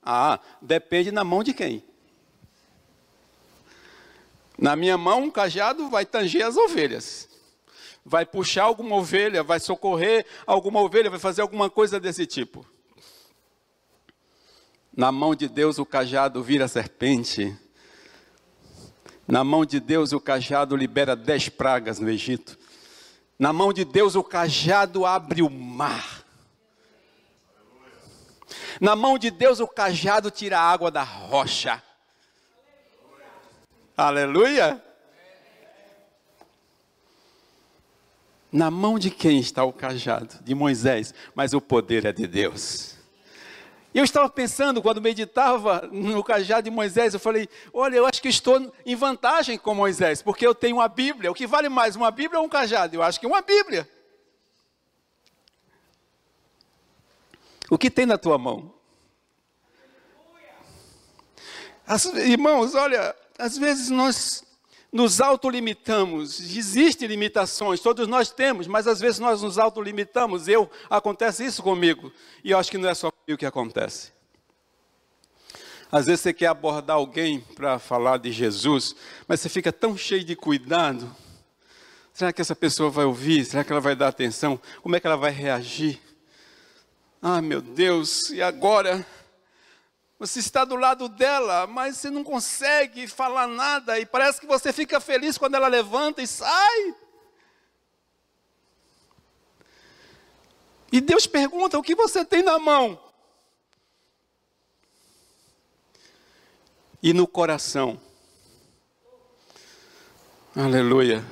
Ah, 0.00 0.38
depende 0.60 1.10
na 1.10 1.24
mão 1.24 1.42
de 1.42 1.52
quem. 1.52 1.84
Na 4.56 4.76
minha 4.76 4.96
mão, 4.96 5.24
um 5.24 5.30
cajado 5.30 5.90
vai 5.90 6.06
tanger 6.06 6.46
as 6.46 6.56
ovelhas. 6.56 7.28
Vai 8.04 8.26
puxar 8.26 8.64
alguma 8.64 8.96
ovelha, 8.96 9.42
vai 9.42 9.60
socorrer 9.60 10.26
alguma 10.46 10.80
ovelha, 10.80 11.08
vai 11.08 11.20
fazer 11.20 11.42
alguma 11.42 11.70
coisa 11.70 12.00
desse 12.00 12.26
tipo. 12.26 12.66
Na 14.94 15.12
mão 15.12 15.34
de 15.34 15.48
Deus, 15.48 15.78
o 15.78 15.86
cajado 15.86 16.42
vira 16.42 16.68
serpente. 16.68 17.56
Na 19.26 19.44
mão 19.44 19.64
de 19.64 19.80
Deus, 19.80 20.12
o 20.12 20.20
cajado 20.20 20.76
libera 20.76 21.16
dez 21.16 21.48
pragas 21.48 21.98
no 21.98 22.10
Egito. 22.10 22.58
Na 23.38 23.52
mão 23.52 23.72
de 23.72 23.84
Deus, 23.84 24.16
o 24.16 24.22
cajado 24.22 25.06
abre 25.06 25.40
o 25.40 25.48
mar. 25.48 26.24
Na 28.80 28.94
mão 28.96 29.16
de 29.16 29.30
Deus, 29.30 29.60
o 29.60 29.68
cajado 29.68 30.30
tira 30.30 30.58
a 30.58 30.70
água 30.70 30.90
da 30.90 31.02
rocha. 31.02 31.82
Aleluia. 33.96 34.82
Na 38.52 38.70
mão 38.70 38.98
de 38.98 39.10
quem 39.10 39.40
está 39.40 39.64
o 39.64 39.72
cajado? 39.72 40.38
De 40.42 40.54
Moisés, 40.54 41.14
mas 41.34 41.54
o 41.54 41.60
poder 41.60 42.04
é 42.04 42.12
de 42.12 42.26
Deus. 42.26 42.96
Eu 43.94 44.04
estava 44.04 44.28
pensando, 44.28 44.80
quando 44.80 45.00
meditava 45.00 45.88
no 45.92 46.22
cajado 46.22 46.62
de 46.62 46.70
Moisés, 46.70 47.14
eu 47.14 47.20
falei: 47.20 47.48
olha, 47.72 47.96
eu 47.96 48.06
acho 48.06 48.20
que 48.20 48.28
estou 48.28 48.72
em 48.84 48.94
vantagem 48.94 49.58
com 49.58 49.74
Moisés, 49.74 50.22
porque 50.22 50.46
eu 50.46 50.54
tenho 50.54 50.76
uma 50.76 50.88
Bíblia. 50.88 51.30
O 51.30 51.34
que 51.34 51.46
vale 51.46 51.68
mais, 51.68 51.96
uma 51.96 52.10
Bíblia 52.10 52.40
ou 52.40 52.46
um 52.46 52.48
cajado? 52.48 52.94
Eu 52.94 53.02
acho 53.02 53.18
que 53.18 53.26
uma 53.26 53.40
Bíblia. 53.40 53.88
O 57.70 57.78
que 57.78 57.90
tem 57.90 58.04
na 58.04 58.18
tua 58.18 58.36
mão? 58.36 58.74
As, 61.86 62.04
irmãos, 62.04 62.74
olha, 62.74 63.14
às 63.38 63.56
vezes 63.56 63.88
nós 63.88 64.44
nos 64.92 65.22
autolimitamos, 65.22 66.38
existem 66.38 67.08
limitações, 67.08 67.80
todos 67.80 68.06
nós 68.06 68.30
temos, 68.30 68.66
mas 68.66 68.86
às 68.86 69.00
vezes 69.00 69.18
nós 69.18 69.40
nos 69.40 69.58
autolimitamos. 69.58 70.46
Eu, 70.48 70.70
acontece 70.90 71.44
isso 71.44 71.62
comigo, 71.62 72.12
e 72.44 72.50
eu 72.50 72.58
acho 72.58 72.70
que 72.70 72.76
não 72.76 72.90
é 72.90 72.94
só 72.94 73.10
comigo 73.10 73.38
que 73.38 73.46
acontece. 73.46 74.12
Às 75.90 76.06
vezes 76.06 76.20
você 76.20 76.32
quer 76.32 76.46
abordar 76.46 76.96
alguém 76.96 77.40
para 77.54 77.78
falar 77.78 78.18
de 78.18 78.30
Jesus, 78.30 78.94
mas 79.26 79.40
você 79.40 79.48
fica 79.48 79.72
tão 79.72 79.96
cheio 79.96 80.24
de 80.24 80.36
cuidado. 80.36 81.14
Será 82.12 82.32
que 82.32 82.42
essa 82.42 82.56
pessoa 82.56 82.90
vai 82.90 83.06
ouvir? 83.06 83.44
Será 83.44 83.64
que 83.64 83.72
ela 83.72 83.80
vai 83.80 83.96
dar 83.96 84.08
atenção? 84.08 84.60
Como 84.82 84.94
é 84.94 85.00
que 85.00 85.06
ela 85.06 85.16
vai 85.16 85.30
reagir? 85.30 86.00
Ah, 87.20 87.40
meu 87.40 87.62
Deus, 87.62 88.30
e 88.30 88.42
agora? 88.42 89.06
Você 90.22 90.38
está 90.38 90.64
do 90.64 90.76
lado 90.76 91.08
dela, 91.08 91.66
mas 91.66 91.96
você 91.96 92.08
não 92.08 92.22
consegue 92.22 93.08
falar 93.08 93.48
nada 93.48 93.98
e 93.98 94.06
parece 94.06 94.40
que 94.40 94.46
você 94.46 94.72
fica 94.72 95.00
feliz 95.00 95.36
quando 95.36 95.56
ela 95.56 95.66
levanta 95.66 96.22
e 96.22 96.28
sai. 96.28 96.94
E 100.92 101.00
Deus 101.00 101.26
pergunta: 101.26 101.76
o 101.76 101.82
que 101.82 101.96
você 101.96 102.24
tem 102.24 102.40
na 102.40 102.56
mão? 102.56 103.02
E 107.02 107.12
no 107.12 107.26
coração. 107.26 108.00
Aleluia. 110.54 111.24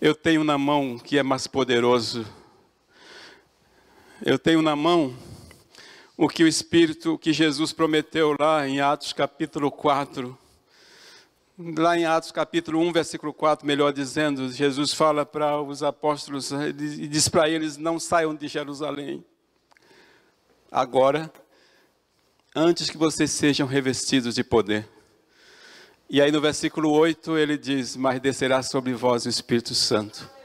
Eu 0.00 0.14
tenho 0.14 0.44
na 0.44 0.56
mão 0.56 1.00
que 1.00 1.18
é 1.18 1.22
mais 1.24 1.48
poderoso. 1.48 2.24
Eu 4.24 4.38
tenho 4.38 4.62
na 4.62 4.76
mão 4.76 5.25
o 6.16 6.28
que 6.28 6.42
o 6.42 6.48
Espírito, 6.48 7.18
que 7.18 7.32
Jesus 7.32 7.72
prometeu 7.72 8.34
lá 8.38 8.66
em 8.66 8.80
Atos 8.80 9.12
capítulo 9.12 9.70
4. 9.70 10.36
Lá 11.76 11.96
em 11.96 12.06
Atos 12.06 12.32
capítulo 12.32 12.80
1, 12.80 12.92
versículo 12.92 13.34
4, 13.34 13.66
melhor 13.66 13.92
dizendo, 13.92 14.50
Jesus 14.50 14.94
fala 14.94 15.26
para 15.26 15.60
os 15.60 15.82
apóstolos 15.82 16.50
e 16.52 17.06
diz 17.06 17.28
para 17.28 17.48
eles: 17.48 17.76
não 17.76 17.98
saiam 17.98 18.34
de 18.34 18.48
Jerusalém. 18.48 19.24
Agora, 20.70 21.30
antes 22.54 22.88
que 22.88 22.96
vocês 22.96 23.30
sejam 23.30 23.66
revestidos 23.66 24.34
de 24.34 24.44
poder. 24.44 24.88
E 26.08 26.22
aí 26.22 26.30
no 26.30 26.40
versículo 26.40 26.90
8 26.92 27.36
ele 27.36 27.58
diz: 27.58 27.96
Mas 27.96 28.20
descerá 28.20 28.62
sobre 28.62 28.94
vós 28.94 29.26
o 29.26 29.28
Espírito 29.28 29.74
Santo 29.74 30.35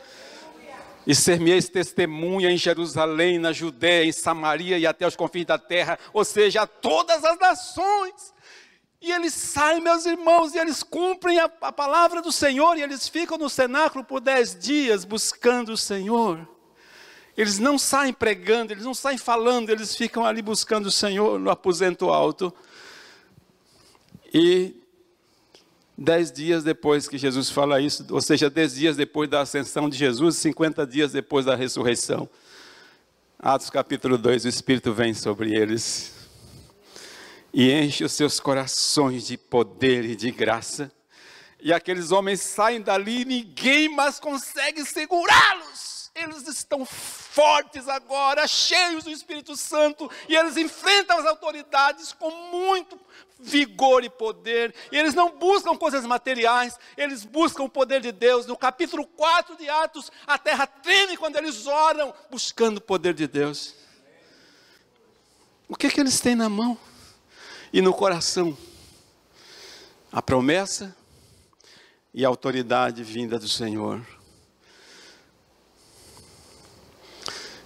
e 1.06 1.16
ser-me-eis 1.16 1.70
testemunha 1.70 2.52
em 2.52 2.58
Jerusalém, 2.58 3.40
na 3.40 3.52
Judéia, 3.52 4.06
em 4.06 4.12
Samaria 4.12 4.78
e 4.78 4.86
até 4.86 5.08
os 5.08 5.16
confins 5.16 5.46
da 5.46 5.58
terra, 5.58 5.98
ou 6.14 6.24
seja, 6.24 6.62
a 6.62 6.68
todas 6.68 7.24
as 7.24 7.40
nações. 7.40 8.34
E 9.02 9.12
eles 9.12 9.34
saem, 9.34 9.82
meus 9.82 10.06
irmãos, 10.06 10.54
e 10.54 10.60
eles 10.60 10.84
cumprem 10.84 11.40
a, 11.40 11.50
a 11.62 11.72
palavra 11.72 12.22
do 12.22 12.32
Senhor, 12.32 12.78
e 12.78 12.84
eles 12.84 13.08
ficam 13.08 13.38
no 13.38 13.50
cenáculo 13.50 14.04
por 14.04 14.20
dez 14.20 14.56
dias 14.56 15.04
buscando 15.04 15.74
o 15.74 15.78
Senhor. 15.78 16.48
Eles 17.36 17.58
não 17.58 17.80
saem 17.80 18.14
pregando, 18.14 18.74
eles 18.74 18.86
não 18.86 18.94
saem 18.94 19.18
falando, 19.18 19.72
eles 19.72 19.96
ficam 19.96 20.24
ali 20.24 20.42
buscando 20.42 20.86
o 20.86 20.92
Senhor 20.92 21.40
no 21.40 21.50
aposento 21.50 22.10
alto. 22.10 22.54
E 24.32 24.81
Dez 26.04 26.32
dias 26.32 26.64
depois 26.64 27.08
que 27.08 27.16
Jesus 27.16 27.52
fala 27.52 27.80
isso, 27.80 28.04
ou 28.10 28.20
seja, 28.20 28.50
dez 28.50 28.74
dias 28.74 28.98
depois 28.98 29.30
da 29.30 29.42
ascensão 29.42 29.88
de 29.88 29.96
Jesus, 29.96 30.36
cinquenta 30.36 30.84
dias 30.84 31.12
depois 31.12 31.46
da 31.46 31.56
ressurreição. 31.56 32.28
Atos 33.38 33.70
capítulo 33.70 34.18
2, 34.18 34.46
o 34.46 34.48
Espírito 34.48 34.92
vem 34.94 35.14
sobre 35.14 35.54
eles 35.54 36.12
e 37.54 37.72
enche 37.72 38.04
os 38.04 38.14
seus 38.14 38.40
corações 38.40 39.28
de 39.28 39.38
poder 39.38 40.04
e 40.04 40.16
de 40.16 40.32
graça. 40.32 40.92
E 41.60 41.72
aqueles 41.72 42.12
homens 42.12 42.42
saem 42.42 42.82
dali 42.82 43.22
e 43.22 43.26
ninguém 43.26 43.88
mais 43.88 44.20
consegue 44.20 44.84
segurá-los. 44.84 46.10
Eles 46.16 46.48
estão 46.48 46.84
fortes 46.84 47.88
agora, 47.88 48.48
cheios 48.48 49.04
do 49.04 49.12
Espírito 49.12 49.56
Santo, 49.56 50.10
e 50.28 50.36
eles 50.36 50.58
enfrentam 50.58 51.20
as 51.20 51.28
autoridades 51.28 52.12
com 52.12 52.32
muito 52.50 52.98
vigor 53.42 54.04
e 54.04 54.10
poder, 54.10 54.74
e 54.92 54.98
eles 54.98 55.14
não 55.14 55.38
buscam 55.38 55.76
coisas 55.76 56.06
materiais, 56.06 56.78
eles 56.96 57.26
buscam 57.26 57.64
o 57.64 57.70
poder 57.70 58.02
de 58.02 58.12
Deus. 58.12 58.46
No 58.46 58.56
capítulo 58.56 59.06
4 59.06 59.58
de 59.58 59.68
Atos, 59.68 60.12
a 60.26 60.38
terra 60.38 60.68
treme 60.68 61.18
quando 61.18 61.38
eles 61.38 61.66
oram, 61.66 62.14
buscando 62.30 62.78
o 62.78 62.82
poder 62.82 63.14
de 63.14 63.28
Deus. 63.28 63.76
O 65.68 65.76
que, 65.76 65.88
é 65.88 65.90
que 65.90 66.00
eles 66.00 66.20
têm 66.20 66.36
na 66.36 66.50
mão 66.50 66.78
e 67.72 67.82
no 67.82 67.94
coração? 67.94 68.58
A 70.12 70.22
promessa 70.22 70.96
e 72.14 72.26
a 72.26 72.28
autoridade 72.28 73.04
vinda 73.04 73.40
do 73.40 73.48
Senhor. 73.48 74.06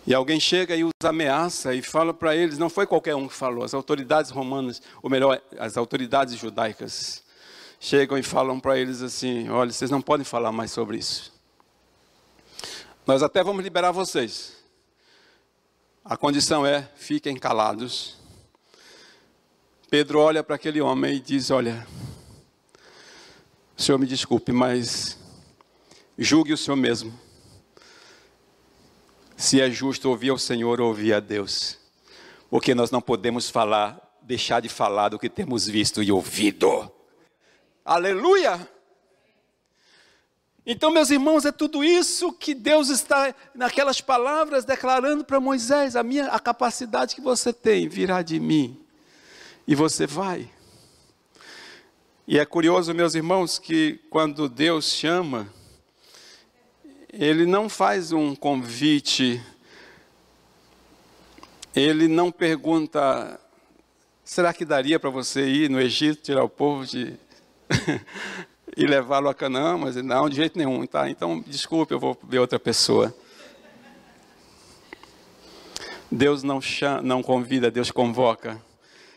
E 0.08 0.14
alguém 0.14 0.40
chega 0.40 0.76
e 0.76 0.84
os 0.84 0.92
ameaça 1.04 1.74
e 1.74 1.82
fala 1.82 2.14
para 2.14 2.36
eles, 2.36 2.60
não 2.60 2.70
foi 2.70 2.86
qualquer 2.86 3.16
um 3.16 3.28
que 3.28 3.34
falou, 3.34 3.64
as 3.64 3.74
autoridades 3.74 4.30
romanas, 4.30 4.82
ou 5.02 5.10
melhor, 5.10 5.42
as 5.58 5.78
autoridades 5.78 6.38
judaicas, 6.38 7.24
chegam 7.80 8.16
e 8.18 8.22
falam 8.22 8.60
para 8.60 8.78
eles 8.78 9.02
assim: 9.02 9.50
olha, 9.50 9.72
vocês 9.72 9.90
não 9.90 10.02
podem 10.02 10.24
falar 10.24 10.52
mais 10.52 10.70
sobre 10.70 10.98
isso. 10.98 11.34
Nós 13.06 13.24
até 13.24 13.44
vamos 13.44 13.64
liberar 13.64 13.92
vocês. 13.92 14.56
A 16.04 16.16
condição 16.16 16.64
é: 16.64 16.88
fiquem 16.96 17.36
calados. 17.36 18.16
Pedro 19.90 20.20
olha 20.20 20.44
para 20.44 20.56
aquele 20.56 20.82
homem 20.82 21.16
e 21.16 21.20
diz: 21.20 21.50
Olha, 21.50 21.86
o 23.76 23.82
senhor 23.82 23.98
me 23.98 24.06
desculpe, 24.06 24.52
mas 24.52 25.18
julgue 26.16 26.54
o 26.54 26.58
senhor 26.58 26.78
mesmo 26.78 27.25
se 29.36 29.60
é 29.62 29.70
justo 29.70 30.10
ouvir 30.10 30.30
ao 30.30 30.38
Senhor 30.38 30.80
ou 30.80 30.88
ouvir 30.88 31.14
a 31.14 31.20
Deus. 31.20 31.78
Porque 32.50 32.74
nós 32.74 32.92
não 32.92 33.02
podemos 33.02 33.50
falar, 33.50 34.00
deixar 34.22 34.62
de 34.62 34.70
falar 34.70 35.10
do 35.10 35.20
que 35.20 35.30
temos 35.30 35.68
visto 35.68 36.02
e 36.02 36.12
ouvido. 36.12 36.92
Aleluia! 37.84 38.70
Então, 40.66 40.90
meus 40.90 41.12
irmãos, 41.12 41.46
é 41.46 41.52
tudo 41.52 41.84
isso 41.84 42.34
que 42.34 42.56
Deus 42.56 42.90
está 42.90 43.36
naquelas 43.54 44.02
palavras 44.02 44.66
declarando 44.66 45.24
para 45.24 45.40
Moisés, 45.40 45.96
a 45.96 46.02
minha 46.02 46.26
a 46.28 46.40
capacidade 46.40 47.14
que 47.14 47.22
você 47.22 47.54
tem 47.54 47.88
virá 47.88 48.24
de 48.24 48.40
mim. 48.40 48.82
E 49.68 49.76
você 49.76 50.08
vai. 50.08 50.50
E 52.28 52.40
é 52.40 52.46
curioso, 52.46 52.96
meus 52.96 53.14
irmãos, 53.14 53.60
que 53.60 54.00
quando 54.10 54.50
Deus 54.50 54.86
chama, 54.86 55.48
ele 57.18 57.46
não 57.46 57.70
faz 57.70 58.12
um 58.12 58.36
convite, 58.36 59.42
ele 61.74 62.10
não 62.10 62.30
pergunta, 62.30 63.40
será 64.24 64.54
que 64.54 64.66
daria 64.66 65.00
para 65.00 65.10
você 65.10 65.48
ir 65.48 65.70
no 65.70 65.80
Egito, 65.80 66.22
tirar 66.22 66.44
o 66.44 66.50
povo 66.50 66.86
de... 66.86 67.14
e 68.76 68.86
levá-lo 68.86 69.30
a 69.30 69.34
Canaã? 69.34 69.78
Mas 69.78 69.96
não, 69.96 70.28
de 70.28 70.36
jeito 70.36 70.58
nenhum, 70.58 70.86
tá? 70.86 71.10
Então, 71.10 71.42
desculpe, 71.48 71.94
eu 71.94 72.00
vou 72.00 72.20
ver 72.24 72.40
outra 72.40 72.60
pessoa. 72.60 73.16
Deus 76.12 76.44
não, 76.44 76.60
chama, 76.60 77.02
não 77.02 77.24
convida, 77.24 77.72
Deus 77.72 77.92
convoca. 77.92 78.62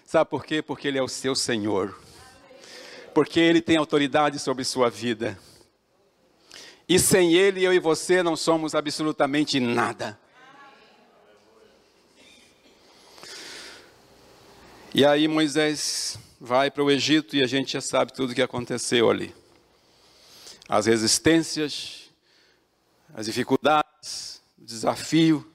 Sabe 0.07 0.31
por 0.31 0.45
quê? 0.45 0.63
Porque 0.63 0.87
Ele 0.87 0.99
é 0.99 1.03
o 1.03 1.09
seu 1.09 1.35
Senhor. 1.35 2.01
Porque 3.13 3.41
Ele 3.41 3.61
tem 3.61 3.77
autoridade 3.77 4.39
sobre 4.39 4.63
sua 4.63 4.89
vida. 4.89 5.37
E 6.89 6.99
sem 6.99 7.35
Ele, 7.35 7.63
eu 7.63 7.75
e 7.75 7.79
você 7.79 8.23
não 8.23 8.35
somos 8.35 8.75
absolutamente 8.75 9.61
nada. 9.61 10.19
E 14.95 15.05
aí 15.05 15.29
Moisés 15.29 16.19
vai 16.41 16.71
para 16.71 16.83
o 16.83 16.91
Egito 16.91 17.37
e 17.37 17.43
a 17.43 17.47
gente 17.47 17.73
já 17.73 17.81
sabe 17.81 18.13
tudo 18.13 18.31
o 18.31 18.35
que 18.35 18.41
aconteceu 18.41 19.11
ali. 19.11 19.35
As 20.67 20.87
resistências, 20.87 22.11
as 23.15 23.27
dificuldades, 23.27 24.41
o 24.59 24.65
desafio. 24.65 25.47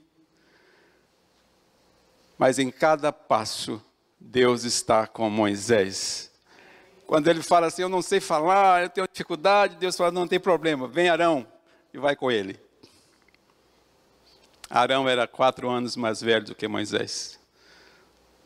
Mas 2.37 2.59
em 2.59 2.69
cada 2.69 3.11
passo, 3.11 3.81
Deus 4.19 4.63
está 4.65 5.07
com 5.07 5.29
Moisés. 5.29 6.31
Quando 7.13 7.27
ele 7.27 7.43
fala 7.43 7.67
assim, 7.67 7.83
eu 7.83 7.89
não 7.89 8.01
sei 8.01 8.19
falar, 8.19 8.81
eu 8.81 8.89
tenho 8.89 9.07
dificuldade, 9.07 9.75
Deus 9.75 9.95
fala, 9.95 10.09
não 10.09 10.27
tem 10.27 10.39
problema, 10.39 10.87
vem 10.87 11.09
Arão 11.09 11.45
e 11.93 11.99
vai 11.99 12.15
com 12.15 12.31
ele. 12.31 12.59
Arão 14.67 15.07
era 15.07 15.27
quatro 15.27 15.69
anos 15.69 15.95
mais 15.95 16.21
velho 16.21 16.43
do 16.43 16.55
que 16.55 16.67
Moisés, 16.67 17.39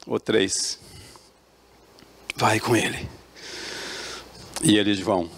ou 0.06 0.20
três. 0.20 0.82
Vai 2.36 2.60
com 2.60 2.76
ele. 2.76 3.08
E 4.62 4.78
eles 4.78 5.00
vão. 5.00 5.32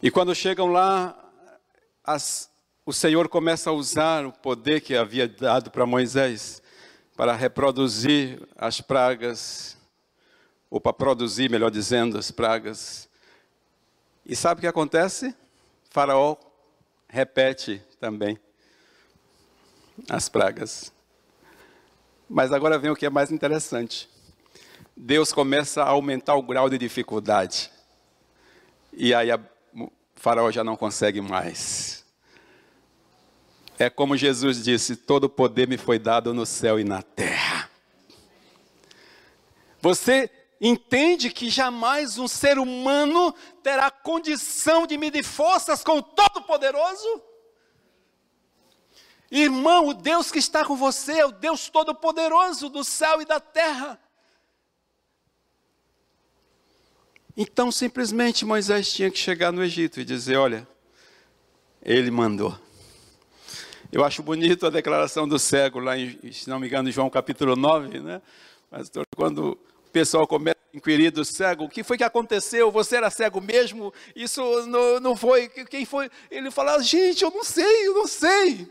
E 0.00 0.12
quando 0.12 0.32
chegam 0.32 0.70
lá, 0.70 1.18
as, 2.04 2.48
o 2.86 2.92
Senhor 2.92 3.28
começa 3.28 3.68
a 3.68 3.72
usar 3.72 4.24
o 4.24 4.30
poder 4.30 4.80
que 4.80 4.94
havia 4.94 5.26
dado 5.26 5.72
para 5.72 5.84
Moisés 5.84 6.62
para 7.16 7.34
reproduzir 7.34 8.40
as 8.56 8.80
pragas, 8.80 9.76
ou 10.70 10.80
para 10.80 10.92
produzir, 10.92 11.50
melhor 11.50 11.70
dizendo, 11.70 12.16
as 12.16 12.30
pragas. 12.30 13.08
E 14.24 14.36
sabe 14.36 14.58
o 14.58 14.60
que 14.60 14.66
acontece? 14.66 15.34
Faraó 15.90 16.36
repete 17.08 17.82
também 17.98 18.38
as 20.08 20.28
pragas. 20.28 20.92
Mas 22.28 22.52
agora 22.52 22.78
vem 22.78 22.92
o 22.92 22.96
que 22.96 23.04
é 23.04 23.10
mais 23.10 23.32
interessante. 23.32 24.08
Deus 24.96 25.32
começa 25.32 25.82
a 25.82 25.88
aumentar 25.88 26.36
o 26.36 26.42
grau 26.42 26.70
de 26.70 26.78
dificuldade. 26.78 27.70
E 28.92 29.12
aí 29.12 29.28
o 29.32 29.90
faraó 30.14 30.50
já 30.52 30.62
não 30.62 30.76
consegue 30.76 31.20
mais. 31.20 32.04
É 33.78 33.90
como 33.90 34.16
Jesus 34.16 34.62
disse: 34.62 34.94
todo 34.94 35.28
poder 35.28 35.66
me 35.66 35.76
foi 35.76 35.98
dado 35.98 36.32
no 36.32 36.46
céu 36.46 36.78
e 36.78 36.84
na 36.84 37.02
terra. 37.02 37.68
Você 39.80 40.30
entende 40.60 41.30
que 41.30 41.48
jamais 41.48 42.18
um 42.18 42.28
ser 42.28 42.58
humano 42.58 43.34
terá 43.62 43.90
condição 43.90 44.86
de 44.86 44.98
medir 44.98 45.24
forças 45.24 45.82
com 45.82 45.98
o 45.98 46.02
Todo-Poderoso? 46.02 47.22
Irmão, 49.30 49.88
o 49.88 49.94
Deus 49.94 50.30
que 50.30 50.38
está 50.38 50.64
com 50.64 50.76
você 50.76 51.20
é 51.20 51.26
o 51.26 51.30
Deus 51.30 51.68
Todo-Poderoso 51.68 52.68
do 52.68 52.82
céu 52.82 53.22
e 53.22 53.24
da 53.24 53.38
terra. 53.38 53.98
Então, 57.36 57.70
simplesmente 57.70 58.44
Moisés 58.44 58.92
tinha 58.92 59.10
que 59.10 59.18
chegar 59.18 59.52
no 59.52 59.62
Egito 59.62 60.00
e 60.00 60.04
dizer: 60.04 60.36
Olha, 60.36 60.66
ele 61.80 62.10
mandou. 62.10 62.58
Eu 63.92 64.04
acho 64.04 64.22
bonito 64.22 64.66
a 64.66 64.70
declaração 64.70 65.26
do 65.26 65.38
cego, 65.38 65.78
lá 65.78 65.96
em, 65.96 66.32
se 66.32 66.48
não 66.48 66.60
me 66.60 66.66
engano, 66.66 66.88
em 66.88 66.92
João 66.92 67.08
capítulo 67.08 67.56
9, 67.56 68.00
né? 68.00 68.20
Pastor, 68.68 69.04
quando 69.16 69.58
pessoal 69.90 70.26
começa 70.26 70.58
a 70.72 70.76
inquirir 70.76 71.10
do 71.10 71.24
cego, 71.24 71.64
o 71.64 71.68
que 71.68 71.82
foi 71.82 71.98
que 71.98 72.04
aconteceu? 72.04 72.70
Você 72.70 72.96
era 72.96 73.10
cego 73.10 73.40
mesmo? 73.40 73.92
Isso 74.14 74.40
não, 74.66 75.00
não 75.00 75.16
foi? 75.16 75.48
Quem 75.48 75.84
foi? 75.84 76.10
Ele 76.30 76.50
fala, 76.50 76.80
gente, 76.82 77.22
eu 77.22 77.30
não 77.30 77.44
sei, 77.44 77.88
eu 77.88 77.94
não 77.94 78.06
sei. 78.06 78.70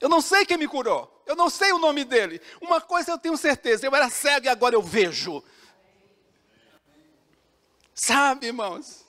Eu 0.00 0.08
não 0.08 0.20
sei 0.20 0.44
quem 0.44 0.58
me 0.58 0.68
curou. 0.68 1.12
Eu 1.26 1.34
não 1.36 1.50
sei 1.50 1.72
o 1.72 1.78
nome 1.78 2.04
dele. 2.04 2.40
Uma 2.60 2.80
coisa 2.80 3.12
eu 3.12 3.18
tenho 3.18 3.36
certeza, 3.36 3.86
eu 3.86 3.94
era 3.94 4.08
cego 4.08 4.46
e 4.46 4.48
agora 4.48 4.74
eu 4.74 4.82
vejo. 4.82 5.42
Sabe, 7.94 8.46
irmãos? 8.46 9.04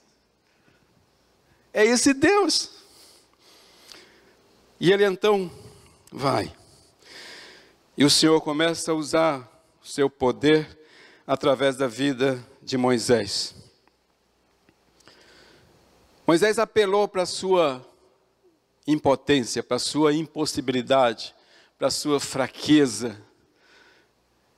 É 1.73 1.86
esse 1.86 2.13
Deus. 2.13 2.71
E 4.80 4.91
ele 4.91 5.06
então 5.06 5.51
vai. 6.12 6.56
E 7.97 8.06
o 8.06 8.10
Senhor 8.10 8.39
começa 8.41 8.91
a 8.91 8.95
usar 8.95 9.56
seu 9.88 10.10
poder 10.10 10.78
através 11.26 11.78
da 11.78 11.88
vida 11.88 12.43
de 12.62 12.78
Moisés. 12.78 13.56
Moisés 16.26 16.60
apelou 16.60 17.08
para 17.08 17.23
a 17.23 17.26
sua 17.26 17.86
impotência, 18.86 19.63
para 19.63 19.78
a 19.78 19.80
sua 19.80 20.13
impossibilidade, 20.13 21.34
para 21.78 21.88
a 21.88 21.91
sua 21.91 22.19
fraqueza. 22.19 23.17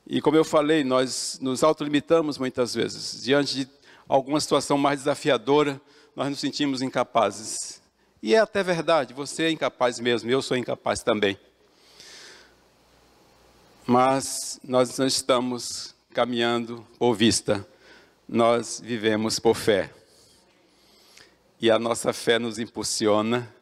E 0.04 0.20
como 0.20 0.36
eu 0.36 0.44
falei, 0.44 0.82
nós 0.82 1.38
nos 1.40 1.62
autolimitamos 1.62 2.36
muitas 2.38 2.74
vezes. 2.74 3.22
Diante 3.22 3.64
de 3.64 3.70
alguma 4.08 4.40
situação 4.40 4.76
mais 4.76 5.00
desafiadora, 5.00 5.80
nós 6.16 6.28
nos 6.28 6.40
sentimos 6.40 6.82
incapazes. 6.82 7.80
E 8.20 8.34
é 8.34 8.38
até 8.38 8.62
verdade, 8.64 9.14
você 9.14 9.44
é 9.44 9.50
incapaz 9.50 10.00
mesmo, 10.00 10.28
eu 10.28 10.42
sou 10.42 10.56
incapaz 10.56 11.02
também. 11.02 11.38
Mas 13.86 14.60
nós 14.62 14.96
não 14.98 15.06
estamos 15.06 15.94
caminhando 16.12 16.86
por 16.98 17.14
vista, 17.14 17.66
nós 18.28 18.80
vivemos 18.80 19.38
por 19.38 19.56
fé. 19.56 19.90
E 21.60 21.70
a 21.70 21.78
nossa 21.78 22.12
fé 22.12 22.38
nos 22.38 22.58
impulsiona, 22.58 23.52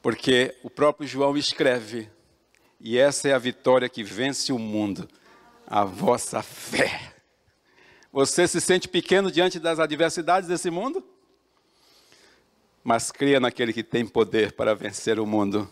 porque 0.00 0.56
o 0.62 0.70
próprio 0.70 1.06
João 1.06 1.36
escreve, 1.36 2.08
e 2.80 2.96
essa 2.96 3.28
é 3.28 3.32
a 3.32 3.38
vitória 3.38 3.88
que 3.88 4.02
vence 4.02 4.52
o 4.52 4.58
mundo, 4.58 5.08
a 5.66 5.84
vossa 5.84 6.42
fé. 6.42 7.12
Você 8.12 8.48
se 8.48 8.60
sente 8.60 8.88
pequeno 8.88 9.30
diante 9.30 9.60
das 9.60 9.78
adversidades 9.78 10.48
desse 10.48 10.70
mundo? 10.70 11.04
Mas 12.82 13.10
creia 13.12 13.38
naquele 13.38 13.72
que 13.72 13.82
tem 13.82 14.06
poder 14.06 14.52
para 14.52 14.74
vencer 14.74 15.20
o 15.20 15.26
mundo. 15.26 15.68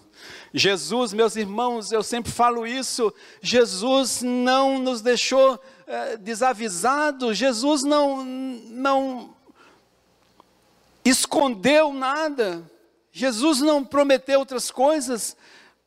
Jesus, 0.52 1.12
meus 1.12 1.36
irmãos, 1.36 1.92
eu 1.92 2.02
sempre 2.02 2.30
falo 2.30 2.66
isso, 2.66 3.12
Jesus 3.40 4.22
não 4.22 4.78
nos 4.78 5.00
deixou 5.00 5.60
é, 5.86 6.16
desavisados, 6.16 7.36
Jesus 7.36 7.82
não, 7.82 8.24
não 8.24 9.34
escondeu 11.04 11.92
nada, 11.92 12.62
Jesus 13.12 13.60
não 13.60 13.84
prometeu 13.84 14.40
outras 14.40 14.70
coisas, 14.70 15.36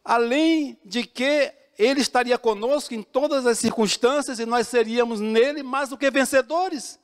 além 0.03 0.77
de 0.83 1.03
que 1.03 1.53
Ele 1.77 2.01
estaria 2.01 2.37
conosco 2.37 2.93
em 2.93 3.03
todas 3.03 3.45
as 3.45 3.59
circunstâncias 3.59 4.39
e 4.39 4.45
nós 4.45 4.67
seríamos 4.67 5.19
nele 5.19 5.61
mais 5.61 5.89
do 5.89 5.97
que 5.97 6.09
vencedores. 6.09 7.00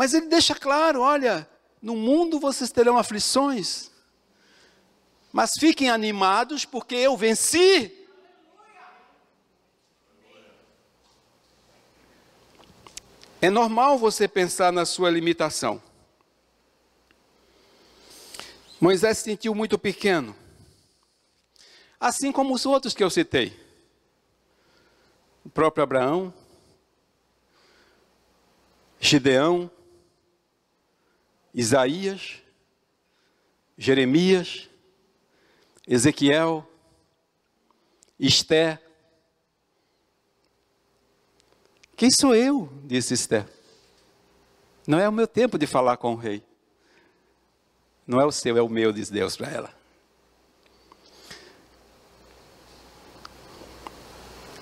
Mas 0.00 0.14
ele 0.14 0.28
deixa 0.28 0.54
claro: 0.54 1.02
olha, 1.02 1.46
no 1.82 1.94
mundo 1.94 2.40
vocês 2.40 2.72
terão 2.72 2.96
aflições, 2.96 3.90
mas 5.30 5.52
fiquem 5.60 5.90
animados, 5.90 6.64
porque 6.64 6.94
eu 6.94 7.18
venci. 7.18 7.94
É 13.42 13.50
normal 13.50 13.98
você 13.98 14.26
pensar 14.26 14.72
na 14.72 14.86
sua 14.86 15.10
limitação. 15.10 15.82
Moisés 18.80 19.18
se 19.18 19.24
sentiu 19.24 19.54
muito 19.54 19.78
pequeno, 19.78 20.34
assim 22.00 22.32
como 22.32 22.54
os 22.54 22.64
outros 22.64 22.94
que 22.94 23.04
eu 23.04 23.10
citei. 23.10 23.54
O 25.44 25.50
próprio 25.50 25.84
Abraão, 25.84 26.32
Gideão, 28.98 29.70
Isaías, 31.52 32.40
Jeremias, 33.76 34.68
Ezequiel, 35.86 36.66
Esté. 38.18 38.80
Quem 41.96 42.10
sou 42.10 42.34
eu? 42.34 42.70
disse 42.84 43.14
Esté. 43.14 43.46
Não 44.86 44.98
é 44.98 45.08
o 45.08 45.12
meu 45.12 45.26
tempo 45.26 45.58
de 45.58 45.66
falar 45.66 45.96
com 45.96 46.12
o 46.12 46.16
rei. 46.16 46.42
Não 48.06 48.20
é 48.20 48.24
o 48.24 48.32
seu, 48.32 48.56
é 48.56 48.62
o 48.62 48.68
meu, 48.68 48.92
diz 48.92 49.10
Deus 49.10 49.36
para 49.36 49.50
ela. 49.50 49.74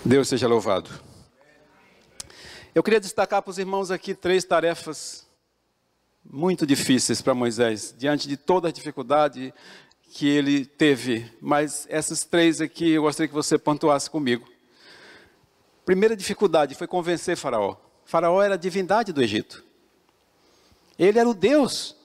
Deus 0.05 0.29
seja 0.29 0.49
louvado. 0.49 0.91
Eu 2.75 2.83
queria 2.83 3.01
destacar 3.01 3.43
para 3.43 3.51
os 3.51 3.59
irmãos 3.59 3.91
aqui 3.91 4.15
três 4.15 4.45
tarefas 4.45 5.28
muito 6.31 6.67
difíceis 6.67 7.23
para 7.23 7.35
Moisés, 7.35 7.95
diante 7.97 8.29
de 8.29 8.37
toda 8.37 8.69
a 8.69 8.73
dificuldade 8.73 9.53
que 10.11 10.29
ele 10.29 10.65
teve. 10.67 11.31
Mas 11.41 11.87
essas 11.89 12.25
três 12.25 12.61
aqui 12.61 12.91
eu 12.91 13.03
gostaria 13.03 13.29
que 13.29 13.35
você 13.35 13.59
pontuasse 13.59 14.11
comigo. 14.11 14.47
Primeira 15.85 16.15
dificuldade 16.15 16.75
foi 16.75 16.87
convencer 16.87 17.37
Faraó. 17.37 17.77
Faraó 18.05 18.43
era 18.43 18.55
a 18.55 18.59
divindade 18.59 19.13
do 19.13 19.23
Egito. 19.23 19.65
Ele 20.99 21.19
era 21.19 21.29
o 21.29 21.35
Deus. 21.35 21.97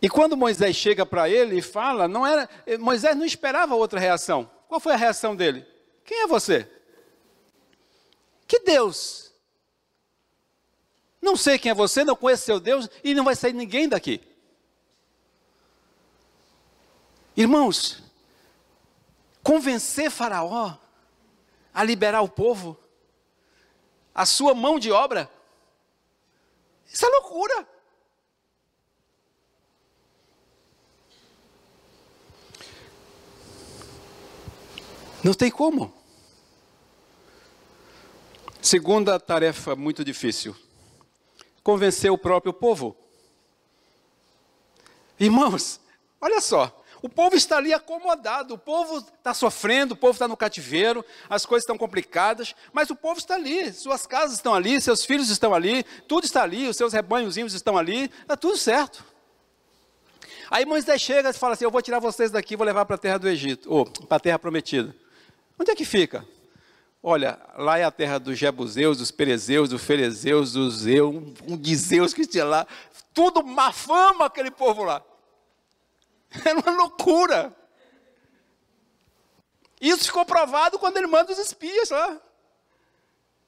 E 0.00 0.08
quando 0.08 0.36
Moisés 0.36 0.76
chega 0.76 1.04
para 1.04 1.28
ele 1.28 1.58
e 1.58 1.62
fala, 1.62 2.06
não 2.06 2.24
era, 2.24 2.48
Moisés 2.78 3.16
não 3.16 3.24
esperava 3.24 3.74
outra 3.74 3.98
reação. 3.98 4.48
Qual 4.68 4.78
foi 4.78 4.92
a 4.92 4.96
reação 4.96 5.34
dele? 5.34 5.66
Quem 6.04 6.22
é 6.22 6.26
você? 6.26 6.70
Que 8.46 8.60
Deus? 8.60 9.32
Não 11.20 11.36
sei 11.36 11.58
quem 11.58 11.70
é 11.70 11.74
você, 11.74 12.04
não 12.04 12.14
conheço 12.14 12.44
seu 12.44 12.60
Deus 12.60 12.88
e 13.02 13.14
não 13.14 13.24
vai 13.24 13.34
sair 13.34 13.52
ninguém 13.52 13.88
daqui. 13.88 14.20
Irmãos, 17.36 18.02
convencer 19.42 20.10
Faraó 20.10 20.76
a 21.72 21.84
liberar 21.84 22.22
o 22.22 22.28
povo, 22.28 22.78
a 24.14 24.24
sua 24.24 24.54
mão 24.54 24.78
de 24.78 24.90
obra, 24.90 25.30
isso 26.86 27.04
é 27.04 27.08
loucura. 27.08 27.68
Não 35.22 35.34
tem 35.34 35.50
como. 35.50 35.92
Segunda 38.62 39.18
tarefa 39.18 39.74
muito 39.74 40.04
difícil: 40.04 40.56
convencer 41.66 42.12
o 42.12 42.16
próprio 42.16 42.52
povo. 42.52 42.96
Irmãos, 45.18 45.80
olha 46.20 46.40
só, 46.40 46.80
o 47.02 47.08
povo 47.08 47.34
está 47.34 47.56
ali 47.56 47.74
acomodado, 47.74 48.54
o 48.54 48.58
povo 48.58 48.98
está 48.98 49.34
sofrendo, 49.34 49.94
o 49.94 49.96
povo 49.96 50.12
está 50.12 50.28
no 50.28 50.36
cativeiro, 50.36 51.04
as 51.28 51.44
coisas 51.44 51.64
estão 51.64 51.76
complicadas, 51.76 52.54
mas 52.72 52.88
o 52.88 52.94
povo 52.94 53.18
está 53.18 53.34
ali, 53.34 53.72
suas 53.72 54.06
casas 54.06 54.36
estão 54.36 54.54
ali, 54.54 54.80
seus 54.80 55.04
filhos 55.04 55.28
estão 55.28 55.52
ali, 55.52 55.82
tudo 56.06 56.24
está 56.24 56.44
ali, 56.44 56.68
os 56.68 56.76
seus 56.76 56.92
rebanhozinhos 56.92 57.52
estão 57.52 57.76
ali, 57.76 58.12
está 58.22 58.36
tudo 58.36 58.56
certo. 58.56 59.04
Aí 60.48 60.64
Moisés 60.64 61.02
chega 61.02 61.30
e 61.30 61.32
fala 61.32 61.54
assim: 61.54 61.64
Eu 61.64 61.72
vou 61.72 61.82
tirar 61.82 61.98
vocês 61.98 62.30
daqui, 62.30 62.54
vou 62.54 62.64
levar 62.64 62.84
para 62.84 62.94
a 62.94 62.98
terra 62.98 63.18
do 63.18 63.28
Egito, 63.28 63.68
ou 63.68 63.84
para 63.84 64.18
a 64.18 64.20
terra 64.20 64.38
prometida. 64.38 64.94
Onde 65.58 65.72
é 65.72 65.74
que 65.74 65.84
fica? 65.84 66.24
Olha, 67.02 67.38
lá 67.56 67.78
é 67.78 67.84
a 67.84 67.90
terra 67.90 68.18
dos 68.18 68.38
Jebuseus, 68.38 68.98
dos 68.98 69.10
Perezeus, 69.10 69.68
dos 69.68 69.82
Ferezeus, 69.82 70.52
dos 70.52 70.78
Zeus, 70.78 71.14
um 71.46 71.56
de 71.56 71.76
Zeus 71.76 72.12
que 72.12 72.26
tinha 72.26 72.44
lá. 72.44 72.66
Tudo 73.14 73.44
má 73.44 73.72
fama 73.72 74.26
aquele 74.26 74.50
povo 74.50 74.82
lá. 74.82 75.02
Era 76.44 76.58
uma 76.60 76.76
loucura. 76.76 77.54
Isso 79.80 80.04
ficou 80.04 80.24
provado 80.24 80.78
quando 80.78 80.96
ele 80.96 81.06
manda 81.06 81.32
os 81.32 81.38
espias 81.38 81.90
lá. 81.90 82.20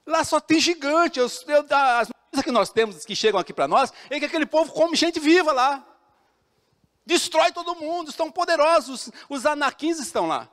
Lá 0.07 0.25
só 0.25 0.41
tem 0.41 0.61
gigante. 0.61 1.21
as 1.21 1.45
notícias 1.45 2.45
que 2.45 2.51
nós 2.51 2.71
temos, 2.71 3.05
que 3.05 3.17
chegam 3.17 3.41
aqui 3.41 3.53
para 3.53 3.69
nós, 3.69 3.93
é 4.09 4.19
que 4.19 4.25
aquele 4.25 4.47
povo 4.47 4.73
come 4.73 4.97
gente 4.97 5.19
viva 5.19 5.53
lá. 5.53 5.85
Destrói 7.05 7.53
todo 7.53 7.75
mundo, 7.75 8.11
estão 8.11 8.31
poderosos. 8.31 9.11
Os 9.29 9.47
anaquins 9.47 9.99
estão 9.99 10.27
lá. 10.27 10.49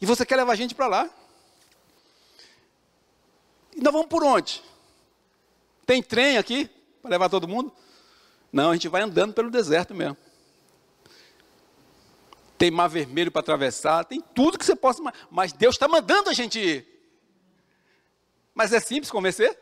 E 0.00 0.06
você 0.06 0.24
quer 0.26 0.36
levar 0.36 0.54
gente 0.56 0.74
para 0.74 0.86
lá? 0.86 1.10
E 3.76 3.80
nós 3.82 3.92
vamos 3.92 4.08
por 4.08 4.24
onde? 4.24 4.62
Tem 5.84 6.02
trem 6.02 6.38
aqui 6.38 6.68
para 7.02 7.10
levar 7.10 7.28
todo 7.28 7.46
mundo? 7.46 7.70
Não, 8.50 8.70
a 8.70 8.72
gente 8.72 8.88
vai 8.88 9.02
andando 9.02 9.34
pelo 9.34 9.50
deserto 9.50 9.94
mesmo. 9.94 10.16
Tem 12.56 12.70
mar 12.70 12.88
vermelho 12.88 13.30
para 13.30 13.40
atravessar, 13.40 14.04
tem 14.04 14.20
tudo 14.34 14.58
que 14.58 14.64
você 14.64 14.74
possa, 14.74 15.02
mas 15.30 15.52
Deus 15.52 15.74
está 15.74 15.86
mandando 15.86 16.30
a 16.30 16.32
gente 16.32 16.58
ir. 16.58 16.86
Mas 18.54 18.72
é 18.72 18.80
simples 18.80 19.10
convencer? 19.10 19.56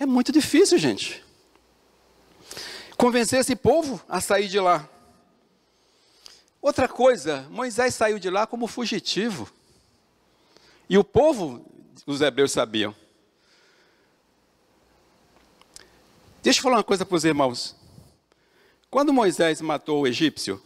É 0.00 0.04
muito 0.04 0.32
difícil, 0.32 0.76
gente. 0.76 1.24
Convencer 2.96 3.38
esse 3.38 3.54
povo 3.54 4.02
a 4.08 4.20
sair 4.20 4.48
de 4.48 4.58
lá. 4.58 4.88
Outra 6.60 6.88
coisa, 6.88 7.46
Moisés 7.48 7.94
saiu 7.94 8.18
de 8.18 8.28
lá 8.28 8.44
como 8.44 8.66
fugitivo. 8.66 9.48
E 10.88 10.98
o 10.98 11.04
povo, 11.04 11.64
os 12.06 12.20
hebreus 12.20 12.52
sabiam. 12.52 12.94
Deixa 16.42 16.60
eu 16.60 16.62
falar 16.62 16.76
uma 16.76 16.84
coisa 16.84 17.04
para 17.04 17.16
os 17.16 17.24
irmãos. 17.24 17.76
Quando 18.90 19.12
Moisés 19.12 19.60
matou 19.60 20.02
o 20.02 20.06
egípcio, 20.06 20.62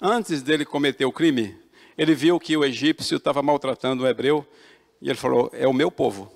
antes 0.00 0.42
dele 0.42 0.64
cometer 0.64 1.04
o 1.04 1.12
crime, 1.12 1.56
ele 1.96 2.14
viu 2.14 2.38
que 2.38 2.56
o 2.56 2.64
egípcio 2.64 3.16
estava 3.16 3.42
maltratando 3.42 4.02
o 4.02 4.06
hebreu 4.06 4.46
e 5.00 5.08
ele 5.08 5.18
falou: 5.18 5.50
É 5.52 5.66
o 5.66 5.72
meu 5.72 5.90
povo. 5.90 6.30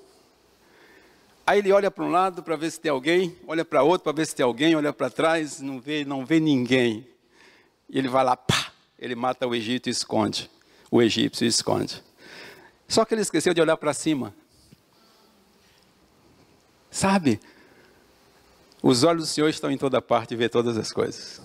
Aí 1.45 1.59
ele 1.59 1.71
olha 1.71 1.91
para 1.91 2.03
um 2.03 2.09
lado 2.09 2.41
para 2.41 2.55
ver 2.55 2.71
se 2.71 2.79
tem 2.79 2.91
alguém, 2.91 3.35
olha 3.47 3.65
para 3.65 3.83
outro 3.83 4.03
para 4.03 4.13
ver 4.13 4.25
se 4.25 4.35
tem 4.35 4.43
alguém, 4.43 4.75
olha 4.75 4.93
para 4.93 5.09
trás, 5.09 5.59
não 5.59 5.79
vê, 5.79 6.05
não 6.05 6.25
vê 6.25 6.39
ninguém. 6.39 7.07
E 7.89 7.97
ele 7.97 8.07
vai 8.07 8.23
lá, 8.23 8.37
pá, 8.37 8.71
ele 8.97 9.15
mata 9.15 9.45
o 9.45 9.53
Egito 9.53 9.87
e 9.87 9.89
esconde. 9.89 10.49
O 10.89 11.01
egípcio 11.01 11.45
esconde. 11.45 12.01
Só 12.91 13.05
que 13.05 13.13
ele 13.13 13.21
esqueceu 13.21 13.53
de 13.53 13.61
olhar 13.61 13.77
para 13.77 13.93
cima. 13.93 14.35
Sabe? 16.89 17.39
Os 18.83 19.05
olhos 19.05 19.23
do 19.23 19.33
Senhor 19.33 19.47
estão 19.47 19.71
em 19.71 19.77
toda 19.77 20.01
parte 20.01 20.33
e 20.33 20.37
vê 20.37 20.49
todas 20.49 20.77
as 20.77 20.91
coisas. 20.91 21.41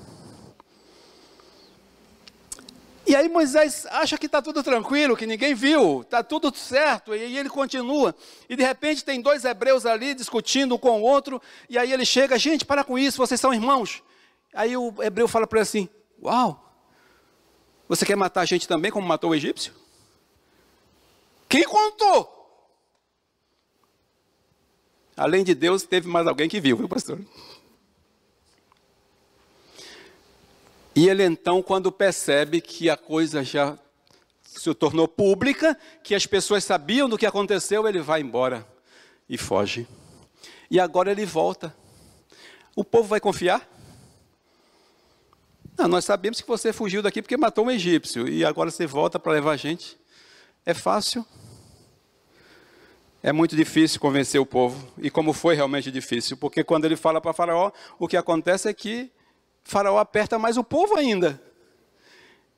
E 3.06 3.14
aí 3.14 3.28
Moisés 3.28 3.86
acha 3.92 4.18
que 4.18 4.26
está 4.26 4.42
tudo 4.42 4.60
tranquilo, 4.60 5.16
que 5.16 5.24
ninguém 5.24 5.54
viu, 5.54 6.00
está 6.00 6.20
tudo 6.20 6.52
certo, 6.52 7.14
e 7.14 7.38
ele 7.38 7.48
continua. 7.48 8.12
E 8.48 8.56
de 8.56 8.64
repente 8.64 9.04
tem 9.04 9.20
dois 9.20 9.44
hebreus 9.44 9.86
ali 9.86 10.14
discutindo 10.14 10.74
um 10.74 10.78
com 10.78 11.00
o 11.00 11.04
outro, 11.04 11.40
e 11.70 11.78
aí 11.78 11.92
ele 11.92 12.04
chega, 12.04 12.36
gente, 12.36 12.64
para 12.64 12.82
com 12.82 12.98
isso, 12.98 13.18
vocês 13.18 13.40
são 13.40 13.54
irmãos. 13.54 14.02
Aí 14.52 14.76
o 14.76 14.92
hebreu 15.00 15.28
fala 15.28 15.46
para 15.46 15.60
ele 15.60 15.62
assim: 15.62 15.88
Uau! 16.20 16.60
Você 17.88 18.04
quer 18.04 18.16
matar 18.16 18.40
a 18.40 18.44
gente 18.44 18.66
também 18.66 18.90
como 18.90 19.06
matou 19.06 19.30
o 19.30 19.34
egípcio? 19.34 19.85
Quem 21.48 21.64
contou? 21.64 22.32
Além 25.16 25.42
de 25.42 25.54
Deus, 25.54 25.82
teve 25.82 26.08
mais 26.08 26.26
alguém 26.26 26.48
que 26.48 26.60
viu, 26.60 26.76
viu, 26.76 26.88
pastor? 26.88 27.18
E 30.94 31.08
ele 31.08 31.22
então, 31.24 31.62
quando 31.62 31.92
percebe 31.92 32.60
que 32.60 32.88
a 32.90 32.96
coisa 32.96 33.44
já 33.44 33.78
se 34.42 34.74
tornou 34.74 35.06
pública, 35.06 35.78
que 36.02 36.14
as 36.14 36.26
pessoas 36.26 36.64
sabiam 36.64 37.08
do 37.08 37.18
que 37.18 37.26
aconteceu, 37.26 37.86
ele 37.86 38.00
vai 38.00 38.20
embora 38.20 38.66
e 39.28 39.36
foge. 39.36 39.86
E 40.70 40.80
agora 40.80 41.10
ele 41.10 41.26
volta. 41.26 41.74
O 42.74 42.84
povo 42.84 43.08
vai 43.08 43.20
confiar? 43.20 43.68
Não, 45.78 45.88
nós 45.88 46.04
sabemos 46.04 46.40
que 46.40 46.48
você 46.48 46.72
fugiu 46.72 47.02
daqui 47.02 47.20
porque 47.20 47.36
matou 47.36 47.66
um 47.66 47.70
egípcio 47.70 48.26
e 48.26 48.44
agora 48.44 48.70
você 48.70 48.86
volta 48.86 49.18
para 49.18 49.32
levar 49.32 49.52
a 49.52 49.56
gente. 49.56 49.98
É 50.66 50.74
fácil? 50.74 51.24
É 53.22 53.32
muito 53.32 53.54
difícil 53.54 54.00
convencer 54.00 54.40
o 54.40 54.44
povo. 54.44 54.92
E 54.98 55.08
como 55.08 55.32
foi 55.32 55.54
realmente 55.54 55.92
difícil? 55.92 56.36
Porque 56.36 56.64
quando 56.64 56.84
ele 56.84 56.96
fala 56.96 57.20
para 57.20 57.32
Faraó, 57.32 57.70
o 58.00 58.08
que 58.08 58.16
acontece 58.16 58.68
é 58.68 58.74
que 58.74 59.10
Faraó 59.62 59.98
aperta 59.98 60.38
mais 60.38 60.56
o 60.56 60.64
povo 60.64 60.96
ainda. 60.96 61.40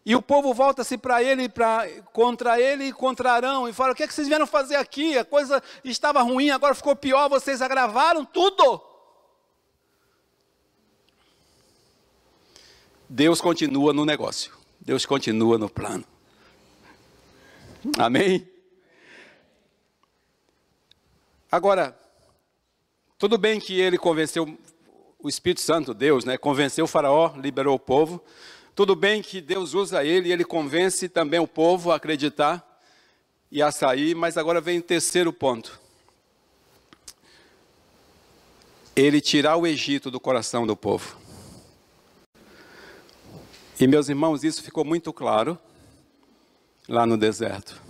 E 0.06 0.16
o 0.16 0.22
povo 0.22 0.54
volta-se 0.54 0.96
para 0.96 1.22
ele, 1.22 1.50
pra, 1.50 1.86
contra 2.14 2.58
ele 2.58 2.84
e 2.84 2.92
contra 2.94 3.32
Arão, 3.32 3.68
e 3.68 3.74
fala: 3.74 3.92
O 3.92 3.94
que, 3.94 4.02
é 4.02 4.06
que 4.06 4.14
vocês 4.14 4.26
vieram 4.26 4.46
fazer 4.46 4.76
aqui? 4.76 5.18
A 5.18 5.24
coisa 5.24 5.62
estava 5.84 6.22
ruim, 6.22 6.48
agora 6.48 6.74
ficou 6.74 6.96
pior, 6.96 7.28
vocês 7.28 7.60
agravaram 7.60 8.24
tudo. 8.24 8.80
Deus 13.06 13.38
continua 13.40 13.92
no 13.92 14.06
negócio. 14.06 14.52
Deus 14.80 15.04
continua 15.04 15.58
no 15.58 15.68
plano. 15.68 16.04
Amém? 17.96 18.46
Agora, 21.50 21.98
tudo 23.16 23.38
bem 23.38 23.58
que 23.58 23.80
ele 23.80 23.96
convenceu 23.96 24.58
o 25.18 25.28
Espírito 25.28 25.60
Santo, 25.60 25.94
Deus, 25.94 26.24
né? 26.24 26.36
Convenceu 26.36 26.84
o 26.84 26.88
faraó, 26.88 27.34
liberou 27.36 27.74
o 27.74 27.78
povo. 27.78 28.22
Tudo 28.74 28.94
bem 28.94 29.22
que 29.22 29.40
Deus 29.40 29.74
usa 29.74 30.04
ele 30.04 30.28
e 30.28 30.32
ele 30.32 30.44
convence 30.44 31.08
também 31.08 31.40
o 31.40 31.48
povo 31.48 31.90
a 31.90 31.96
acreditar 31.96 32.64
e 33.50 33.62
a 33.62 33.72
sair, 33.72 34.14
mas 34.14 34.36
agora 34.36 34.60
vem 34.60 34.78
o 34.78 34.82
terceiro 34.82 35.32
ponto. 35.32 35.80
Ele 38.94 39.20
tirar 39.20 39.56
o 39.56 39.66
Egito 39.66 40.10
do 40.10 40.20
coração 40.20 40.66
do 40.66 40.76
povo. 40.76 41.16
E 43.80 43.86
meus 43.86 44.08
irmãos, 44.08 44.44
isso 44.44 44.62
ficou 44.62 44.84
muito 44.84 45.12
claro 45.12 45.58
lá 46.88 47.04
no 47.04 47.18
deserto. 47.18 47.80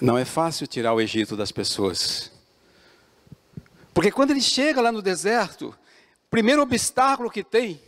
Não 0.00 0.16
é 0.16 0.24
fácil 0.24 0.66
tirar 0.66 0.94
o 0.94 1.00
Egito 1.00 1.36
das 1.36 1.52
pessoas. 1.52 2.30
Porque 3.92 4.10
quando 4.10 4.30
ele 4.30 4.40
chega 4.40 4.80
lá 4.80 4.90
no 4.90 5.02
deserto, 5.02 5.68
o 6.26 6.30
primeiro 6.30 6.62
obstáculo 6.62 7.30
que 7.30 7.44
tem, 7.44 7.80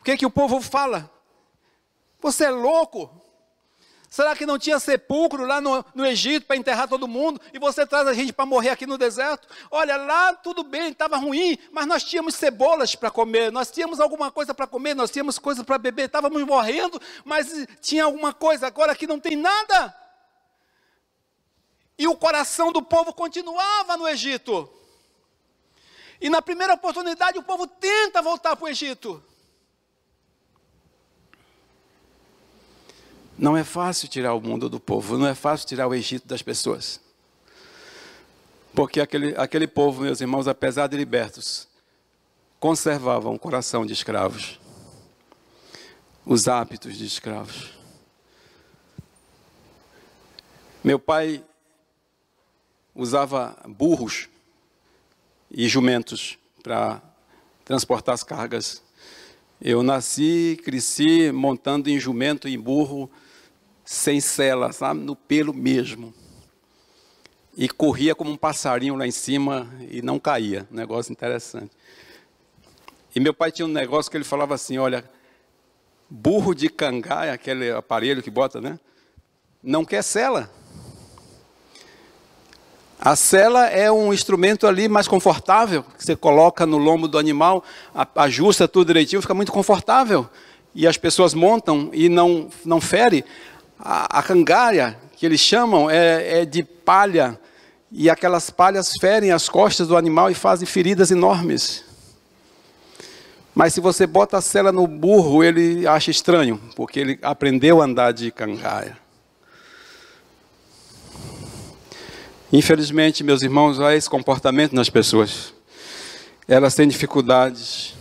o 0.00 0.04
que, 0.04 0.12
é 0.12 0.16
que 0.16 0.26
o 0.26 0.30
povo 0.30 0.60
fala? 0.60 1.10
Você 2.20 2.44
é 2.44 2.50
louco? 2.50 3.19
Será 4.10 4.34
que 4.34 4.44
não 4.44 4.58
tinha 4.58 4.80
sepulcro 4.80 5.46
lá 5.46 5.60
no, 5.60 5.84
no 5.94 6.04
Egito 6.04 6.44
para 6.44 6.56
enterrar 6.56 6.88
todo 6.88 7.06
mundo 7.06 7.40
e 7.54 7.60
você 7.60 7.86
traz 7.86 8.08
a 8.08 8.12
gente 8.12 8.32
para 8.32 8.44
morrer 8.44 8.70
aqui 8.70 8.84
no 8.84 8.98
deserto? 8.98 9.46
Olha, 9.70 9.96
lá 9.96 10.34
tudo 10.34 10.64
bem, 10.64 10.90
estava 10.90 11.16
ruim, 11.16 11.56
mas 11.70 11.86
nós 11.86 12.02
tínhamos 12.02 12.34
cebolas 12.34 12.96
para 12.96 13.08
comer, 13.08 13.52
nós 13.52 13.70
tínhamos 13.70 14.00
alguma 14.00 14.28
coisa 14.32 14.52
para 14.52 14.66
comer, 14.66 14.96
nós 14.96 15.12
tínhamos 15.12 15.38
coisa 15.38 15.62
para 15.62 15.78
beber, 15.78 16.06
estávamos 16.06 16.42
morrendo, 16.42 17.00
mas 17.24 17.68
tinha 17.80 18.02
alguma 18.02 18.34
coisa, 18.34 18.66
agora 18.66 18.90
aqui 18.90 19.06
não 19.06 19.20
tem 19.20 19.36
nada. 19.36 19.96
E 21.96 22.08
o 22.08 22.16
coração 22.16 22.72
do 22.72 22.82
povo 22.82 23.14
continuava 23.14 23.96
no 23.96 24.08
Egito. 24.08 24.68
E 26.20 26.28
na 26.28 26.42
primeira 26.42 26.74
oportunidade 26.74 27.38
o 27.38 27.44
povo 27.44 27.64
tenta 27.64 28.20
voltar 28.20 28.56
para 28.56 28.64
o 28.64 28.68
Egito. 28.68 29.22
Não 33.40 33.56
é 33.56 33.64
fácil 33.64 34.06
tirar 34.06 34.34
o 34.34 34.40
mundo 34.40 34.68
do 34.68 34.78
povo, 34.78 35.16
não 35.16 35.26
é 35.26 35.34
fácil 35.34 35.66
tirar 35.66 35.88
o 35.88 35.94
Egito 35.94 36.28
das 36.28 36.42
pessoas. 36.42 37.00
Porque 38.74 39.00
aquele, 39.00 39.34
aquele 39.34 39.66
povo, 39.66 40.02
meus 40.02 40.20
irmãos, 40.20 40.46
apesar 40.46 40.88
de 40.88 40.96
libertos, 40.98 41.66
conservavam 42.60 43.34
o 43.34 43.38
coração 43.38 43.86
de 43.86 43.94
escravos, 43.94 44.60
os 46.26 46.48
hábitos 46.48 46.98
de 46.98 47.06
escravos. 47.06 47.70
Meu 50.84 50.98
pai 50.98 51.42
usava 52.94 53.56
burros 53.66 54.28
e 55.50 55.66
jumentos 55.66 56.38
para 56.62 57.00
transportar 57.64 58.14
as 58.14 58.22
cargas. 58.22 58.82
Eu 59.62 59.82
nasci, 59.82 60.60
cresci 60.62 61.32
montando 61.32 61.88
em 61.88 61.98
jumento 61.98 62.46
e 62.46 62.58
burro 62.58 63.10
sem 63.90 64.20
cela, 64.20 64.70
sabe? 64.70 65.00
No 65.00 65.16
pelo 65.16 65.52
mesmo. 65.52 66.14
E 67.56 67.68
corria 67.68 68.14
como 68.14 68.30
um 68.30 68.36
passarinho 68.36 68.94
lá 68.94 69.04
em 69.04 69.10
cima 69.10 69.68
e 69.90 70.00
não 70.00 70.16
caía. 70.16 70.64
Negócio 70.70 71.10
interessante. 71.10 71.72
E 73.12 73.18
meu 73.18 73.34
pai 73.34 73.50
tinha 73.50 73.66
um 73.66 73.70
negócio 73.70 74.08
que 74.08 74.16
ele 74.16 74.22
falava 74.22 74.54
assim: 74.54 74.78
olha, 74.78 75.02
burro 76.08 76.54
de 76.54 76.68
cangaia, 76.68 77.32
aquele 77.32 77.72
aparelho 77.72 78.22
que 78.22 78.30
bota, 78.30 78.60
né? 78.60 78.78
Não 79.60 79.84
quer 79.84 80.02
cela. 80.02 80.48
A 82.96 83.16
cela 83.16 83.66
é 83.66 83.90
um 83.90 84.14
instrumento 84.14 84.68
ali 84.68 84.88
mais 84.88 85.08
confortável, 85.08 85.82
que 85.98 86.04
você 86.04 86.14
coloca 86.14 86.64
no 86.64 86.78
lombo 86.78 87.08
do 87.08 87.18
animal, 87.18 87.64
ajusta 88.14 88.68
tudo 88.68 88.86
direitinho, 88.86 89.20
fica 89.20 89.34
muito 89.34 89.50
confortável. 89.50 90.30
E 90.72 90.86
as 90.86 90.96
pessoas 90.96 91.34
montam 91.34 91.90
e 91.92 92.08
não, 92.08 92.48
não 92.64 92.80
fere. 92.80 93.24
A, 93.82 94.18
a 94.18 94.22
cangária, 94.22 94.98
que 95.16 95.24
eles 95.24 95.40
chamam, 95.40 95.90
é, 95.90 96.42
é 96.42 96.44
de 96.44 96.62
palha, 96.62 97.38
e 97.90 98.08
aquelas 98.08 98.50
palhas 98.50 98.92
ferem 99.00 99.32
as 99.32 99.48
costas 99.48 99.88
do 99.88 99.96
animal 99.96 100.30
e 100.30 100.34
fazem 100.34 100.66
feridas 100.66 101.10
enormes. 101.10 101.84
Mas 103.54 103.74
se 103.74 103.80
você 103.80 104.06
bota 104.06 104.38
a 104.38 104.40
cela 104.40 104.70
no 104.70 104.86
burro, 104.86 105.42
ele 105.42 105.86
acha 105.86 106.10
estranho, 106.10 106.60
porque 106.76 107.00
ele 107.00 107.18
aprendeu 107.22 107.82
a 107.82 107.84
andar 107.84 108.12
de 108.12 108.30
cangaia. 108.30 108.96
Infelizmente, 112.52 113.22
meus 113.22 113.42
irmãos, 113.42 113.80
há 113.80 113.94
esse 113.94 114.10
comportamento 114.10 114.72
nas 114.72 114.90
pessoas. 114.90 115.54
Elas 116.48 116.74
têm 116.74 116.88
dificuldades 116.88 117.94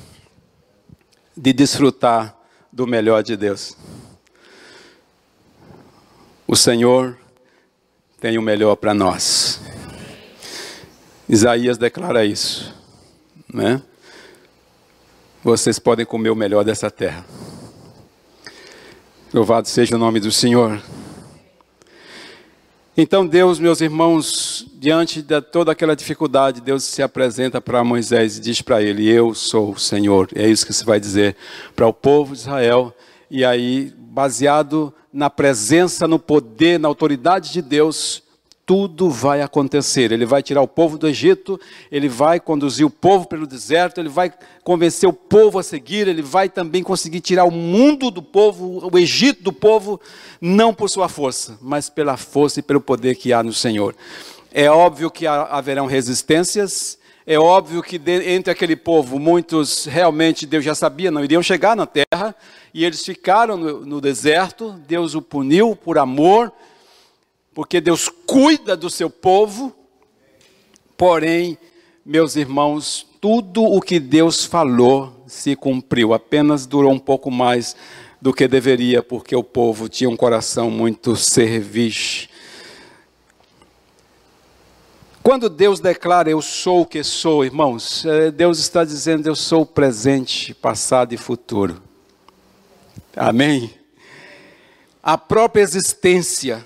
de 1.36 1.54
desfrutar 1.54 2.36
do 2.72 2.88
melhor 2.88 3.22
de 3.22 3.38
Deus. 3.38 3.76
O 6.52 6.56
Senhor 6.56 7.16
tem 8.20 8.36
o 8.40 8.42
melhor 8.42 8.76
para 8.76 8.92
nós. 8.92 9.62
Isaías 11.30 11.78
declara 11.78 12.26
isso, 12.26 12.74
né? 13.54 13.80
Vocês 15.44 15.78
podem 15.78 16.08
comer 16.08 16.32
o 16.32 16.36
melhor 16.36 16.64
dessa 16.64 16.90
terra. 16.90 17.24
Louvado 19.32 19.68
seja 19.68 19.96
o 19.96 20.00
nome 20.00 20.20
do 20.20 20.32
Senhor. 20.32 20.82
Então 22.98 23.28
Deus, 23.28 23.60
meus 23.60 23.80
irmãos, 23.80 24.66
diante 24.74 25.22
de 25.22 25.40
toda 25.42 25.74
aquela 25.74 25.96
dificuldade, 25.96 26.62
Deus 26.62 26.84
se 26.84 27.04
apresenta 27.04 27.62
para 27.62 27.84
Moisés 27.84 28.40
e 28.40 28.42
diz 28.42 28.60
para 28.60 28.82
ele: 28.82 29.08
Eu 29.08 29.36
sou 29.36 29.74
o 29.74 29.80
Senhor. 29.80 30.28
É 30.34 30.48
isso 30.48 30.66
que 30.66 30.74
se 30.74 30.84
vai 30.84 31.00
dizer 31.00 31.36
para 31.76 31.86
o 31.86 31.94
povo 31.94 32.34
de 32.34 32.40
Israel. 32.40 32.92
E 33.30 33.46
aí, 33.46 33.94
baseado 33.96 34.92
na 35.12 35.30
presença, 35.30 36.08
no 36.08 36.20
poder, 36.20 36.80
na 36.80 36.88
autoridade 36.88 37.52
de 37.52 37.62
Deus, 37.62 38.24
tudo 38.70 39.10
vai 39.10 39.42
acontecer. 39.42 40.12
Ele 40.12 40.28
vai 40.28 40.44
tirar 40.44 40.62
o 40.62 40.68
povo 40.68 40.96
do 40.96 41.08
Egito, 41.08 41.60
ele 41.92 42.08
vai 42.08 42.40
conduzir 42.40 42.86
o 42.86 42.90
povo 42.92 43.28
pelo 43.28 43.48
deserto, 43.48 44.00
ele 44.00 44.10
vai 44.10 44.32
convencer 44.64 45.10
o 45.10 45.14
povo 45.14 45.58
a 45.58 45.64
seguir, 45.64 46.08
ele 46.08 46.22
vai 46.22 46.48
também 46.48 46.84
conseguir 46.84 47.20
tirar 47.20 47.46
o 47.46 47.52
mundo 47.52 48.12
do 48.12 48.22
povo, 48.22 48.88
o 48.92 48.96
Egito 49.00 49.42
do 49.42 49.52
povo, 49.52 50.00
não 50.40 50.72
por 50.72 50.88
sua 50.88 51.10
força, 51.10 51.58
mas 51.60 51.90
pela 51.90 52.16
força 52.16 52.60
e 52.60 52.64
pelo 52.64 52.80
poder 52.80 53.16
que 53.16 53.34
há 53.34 53.42
no 53.42 53.54
Senhor. 53.54 53.96
É 54.54 54.70
óbvio 54.70 55.10
que 55.10 55.26
haverão 55.26 55.88
resistências, 55.88 57.00
é 57.26 57.40
óbvio 57.40 57.82
que 57.82 58.00
entre 58.26 58.52
aquele 58.52 58.76
povo, 58.76 59.18
muitos 59.18 59.86
realmente 59.86 60.46
Deus 60.46 60.64
já 60.64 60.76
sabia, 60.76 61.10
não 61.10 61.24
iriam 61.24 61.42
chegar 61.42 61.76
na 61.76 61.88
terra, 61.88 62.36
e 62.74 62.86
eles 62.86 63.04
ficaram 63.04 63.58
no, 63.58 63.86
no 63.86 64.02
deserto, 64.02 64.72
Deus 64.88 65.16
o 65.16 65.22
puniu 65.22 65.76
por 65.76 65.98
amor, 65.98 66.52
porque 67.54 67.82
Deus 67.82 68.10
cuida 68.28 68.78
do 68.78 68.90
seu 68.90 69.10
povo, 69.10 69.76
porém, 70.96 71.58
meus 72.06 72.36
irmãos, 72.36 73.06
tudo 73.20 73.64
o 73.64 73.82
que 73.82 74.00
Deus 74.00 74.46
falou 74.46 75.24
se 75.28 75.56
cumpriu, 75.56 76.14
apenas 76.14 76.66
durou 76.66 76.92
um 76.92 77.00
pouco 77.00 77.30
mais 77.30 77.76
do 78.22 78.34
que 78.34 78.48
deveria, 78.48 79.02
porque 79.02 79.36
o 79.36 79.44
povo 79.44 79.90
tinha 79.90 80.10
um 80.10 80.16
coração 80.16 80.70
muito 80.70 81.16
servis. 81.16 82.30
Quando 85.22 85.50
Deus 85.50 85.80
declara 85.80 86.30
eu 86.30 86.42
sou 86.42 86.82
o 86.82 86.86
que 86.86 87.04
sou, 87.04 87.46
irmãos, 87.46 88.06
é, 88.06 88.32
Deus 88.32 88.58
está 88.60 88.84
dizendo 88.84 89.28
eu 89.28 89.36
sou 89.36 89.62
o 89.62 89.66
presente, 89.66 90.54
passado 90.54 91.14
e 91.14 91.18
futuro. 91.18 91.89
Amém? 93.20 93.78
A 95.04 95.18
própria 95.18 95.62
existência 95.62 96.66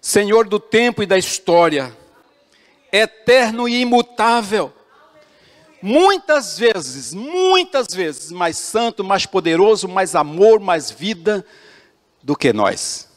Senhor 0.00 0.48
do 0.48 0.58
tempo 0.58 1.02
e 1.02 1.06
da 1.06 1.18
história, 1.18 1.94
eterno 2.90 3.68
e 3.68 3.82
imutável. 3.82 4.72
Muitas 5.82 6.58
vezes, 6.58 7.12
muitas 7.12 7.88
vezes 7.88 8.32
mais 8.32 8.56
santo, 8.56 9.04
mais 9.04 9.26
poderoso, 9.26 9.86
mais 9.86 10.14
amor, 10.14 10.60
mais 10.60 10.90
vida 10.90 11.44
do 12.22 12.34
que 12.34 12.52
nós. 12.52 13.08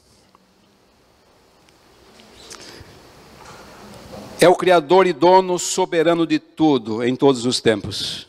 É 4.41 4.49
o 4.49 4.55
Criador 4.55 5.07
e 5.07 5.13
dono 5.13 5.57
soberano 5.57 6.27
de 6.27 6.39
tudo 6.39 7.01
em 7.01 7.15
todos 7.15 7.45
os 7.45 7.61
tempos. 7.61 8.27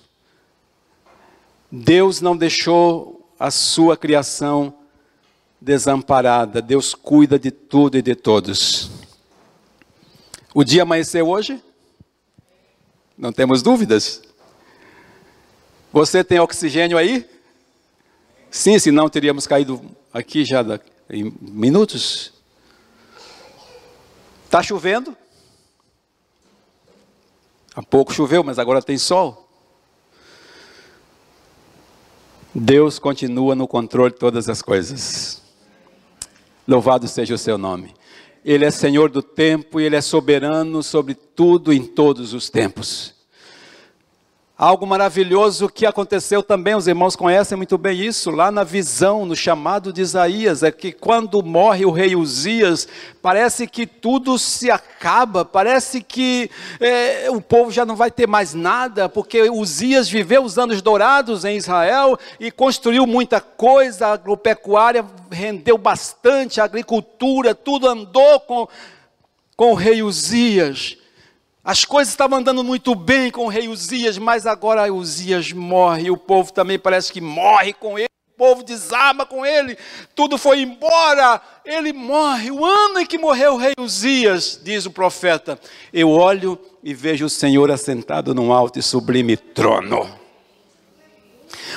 Deus 1.73 2.21
não 2.21 2.37
deixou 2.37 3.14
a 3.39 3.51
sua 3.51 3.97
criação 3.97 4.75
desamparada. 5.61 6.61
Deus 6.61 6.95
cuida 6.95 7.39
de 7.39 7.51
tudo 7.51 7.97
e 7.97 8.03
de 8.03 8.15
todos. 8.15 8.91
O 10.55 10.63
dia 10.63 10.83
amanheceu 10.83 11.29
hoje? 11.29 11.63
Não 13.17 13.33
temos 13.33 13.63
dúvidas? 13.63 14.23
Você 15.93 16.23
tem 16.23 16.41
oxigênio 16.41 16.99
aí? 16.99 17.29
Sim, 18.51 18.79
senão 18.79 19.09
teríamos 19.09 19.47
caído 19.47 19.81
aqui 20.13 20.45
já 20.45 20.63
em 21.11 21.33
minutos. 21.41 22.33
Está 24.45 24.63
chovendo? 24.63 25.17
Há 27.75 27.83
pouco 27.83 28.13
choveu, 28.13 28.45
mas 28.45 28.59
agora 28.59 28.81
tem 28.81 28.97
sol. 28.97 29.44
Deus 32.55 32.99
continua 32.99 33.55
no 33.55 33.67
controle 33.67 34.13
de 34.13 34.19
todas 34.19 34.49
as 34.49 34.63
coisas. 34.63 35.43
Louvado 36.69 37.09
seja 37.09 37.35
o 37.35 37.39
seu 37.39 37.59
nome. 37.59 37.93
Ele 38.45 38.65
é 38.65 38.71
Senhor 38.71 39.11
do 39.11 39.23
tempo 39.23 39.81
e 39.81 39.85
Ele 39.85 39.97
é 39.97 40.01
soberano 40.01 40.83
sobre 40.83 41.15
tudo 41.15 41.73
em 41.73 41.85
todos 41.85 42.33
os 42.33 42.49
tempos. 42.49 43.14
Algo 44.57 44.87
maravilhoso 44.87 45.69
que 45.69 45.85
aconteceu 45.85 46.41
também, 46.41 46.77
os 46.77 46.87
irmãos 46.87 47.17
conhecem 47.17 47.57
muito 47.57 47.77
bem 47.77 48.01
isso, 48.01 48.31
lá 48.31 48.53
na 48.53 48.63
visão, 48.63 49.27
no 49.27 49.35
chamado 49.35 49.93
de 49.93 50.01
Isaías, 50.01 50.63
é 50.63 50.71
que 50.71 50.93
quando 50.93 51.43
morre 51.43 51.85
o 51.85 51.91
rei 51.91 52.15
Uzias, 52.15 52.87
parece 53.21 53.67
que 53.67 53.85
tudo 53.85 54.39
se 54.39 54.71
acaba, 54.71 55.45
parece 55.45 56.01
que 56.01 56.49
é, 56.79 57.29
o 57.33 57.41
povo 57.41 57.73
já 57.73 57.85
não 57.85 57.97
vai 57.97 58.13
ter 58.13 58.29
mais 58.29 58.55
nada, 58.55 59.09
porque 59.09 59.43
Uzias 59.51 60.09
viveu 60.09 60.45
os 60.45 60.57
anos 60.57 60.81
dourados 60.81 61.45
em 61.45 61.57
Israel 61.57 62.17
e 62.39 62.49
construiu 62.53 63.09
muita 63.09 63.41
coisa, 63.41 64.07
a 64.07 64.13
agropecuária 64.13 65.05
rendeu 65.33 65.77
bastante, 65.77 66.61
a 66.61 66.65
agricultura, 66.65 67.57
tudo 67.57 67.89
andou 67.89 68.39
com, 68.39 68.69
com 69.57 69.73
o 69.73 69.75
rei 69.75 70.01
Uzias. 70.01 70.97
As 71.65 71.83
coisas 71.83 72.13
estavam 72.13 72.41
andando 72.41 72.63
muito 72.63 72.95
bem 72.95 73.31
com 73.31 73.47
o 73.47 73.49
rei 73.49 73.69
Uzias, 73.69 74.19
mas 74.19 74.45
agora 74.45 74.93
Uzias 74.93 75.51
morre, 75.51 76.09
e 76.09 76.11
o 76.11 76.17
povo 76.17 76.53
também 76.53 76.79
parece 76.79 77.11
que 77.11 77.23
morre 77.23 77.73
com 77.73 77.99
ele, 77.99 78.11
o 78.35 78.37
povo 78.37 78.63
desarma 78.63 79.25
com 79.25 79.47
ele, 79.47 79.79
tudo 80.15 80.37
foi 80.37 80.61
embora, 80.61 81.41
ele 81.65 81.91
morre. 81.95 82.51
O 82.51 82.63
ano 82.63 82.99
em 82.99 83.07
que 83.07 83.17
morreu 83.17 83.55
o 83.55 83.57
rei 83.57 83.73
Uzias, 83.79 84.61
diz 84.63 84.85
o 84.85 84.91
profeta, 84.91 85.59
eu 85.91 86.11
olho 86.11 86.61
e 86.83 86.93
vejo 86.93 87.25
o 87.25 87.31
Senhor 87.31 87.71
assentado 87.71 88.35
num 88.35 88.53
alto 88.53 88.79
e 88.79 88.83
sublime 88.83 89.35
trono. 89.35 90.07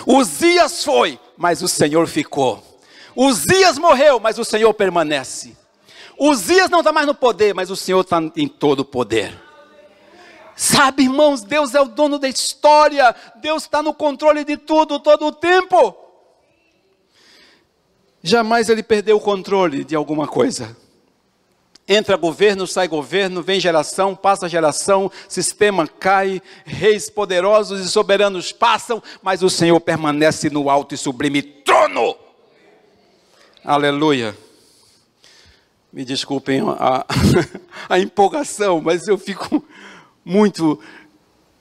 Uzias 0.06 0.84
foi, 0.84 1.18
mas 1.38 1.62
o 1.62 1.68
Senhor 1.70 2.08
ficou. 2.08 2.62
Uzias 3.16 3.78
morreu, 3.78 4.20
mas 4.20 4.38
o 4.38 4.44
Senhor 4.44 4.74
permanece. 4.74 5.56
Uzias 6.20 6.70
não 6.70 6.80
está 6.80 6.92
mais 6.92 7.08
no 7.08 7.16
poder, 7.16 7.56
mas 7.56 7.72
o 7.72 7.76
Senhor 7.78 8.02
está 8.02 8.22
em 8.36 8.50
todo 8.50 8.82
o 8.82 8.86
poder. 8.86 9.47
Sabe, 10.60 11.04
irmãos, 11.04 11.44
Deus 11.44 11.76
é 11.76 11.82
o 11.82 11.88
dono 11.88 12.18
da 12.18 12.28
história, 12.28 13.16
Deus 13.36 13.62
está 13.62 13.84
no 13.84 13.94
controle 13.94 14.44
de 14.44 14.58
tudo, 14.58 15.00
todo 15.00 15.28
o 15.28 15.32
tempo. 15.32 15.96
Jamais 18.24 18.68
ele 18.68 18.82
perdeu 18.82 19.18
o 19.18 19.22
controle 19.22 19.84
de 19.84 19.96
alguma 19.96 20.28
coisa. 20.28 20.76
Entra 21.88 22.18
governo, 22.18 22.66
sai 22.66 22.88
governo, 22.88 23.44
vem 23.44 23.60
geração, 23.60 24.16
passa 24.16 24.50
geração, 24.50 25.12
sistema 25.30 25.88
cai, 25.88 26.42
reis 26.66 27.08
poderosos 27.08 27.80
e 27.86 27.88
soberanos 27.88 28.52
passam, 28.52 29.02
mas 29.22 29.44
o 29.44 29.52
Senhor 29.52 29.80
permanece 29.80 30.50
no 30.50 30.72
alto 30.72 30.96
e 30.96 30.98
sublime 30.98 31.44
trono. 31.44 32.18
Aleluia. 33.64 34.36
Me 35.94 36.04
desculpem 36.04 36.62
a, 36.68 37.06
a 37.88 38.00
empolgação, 38.00 38.82
mas 38.82 39.08
eu 39.08 39.20
fico 39.20 39.64
muito 40.28 40.78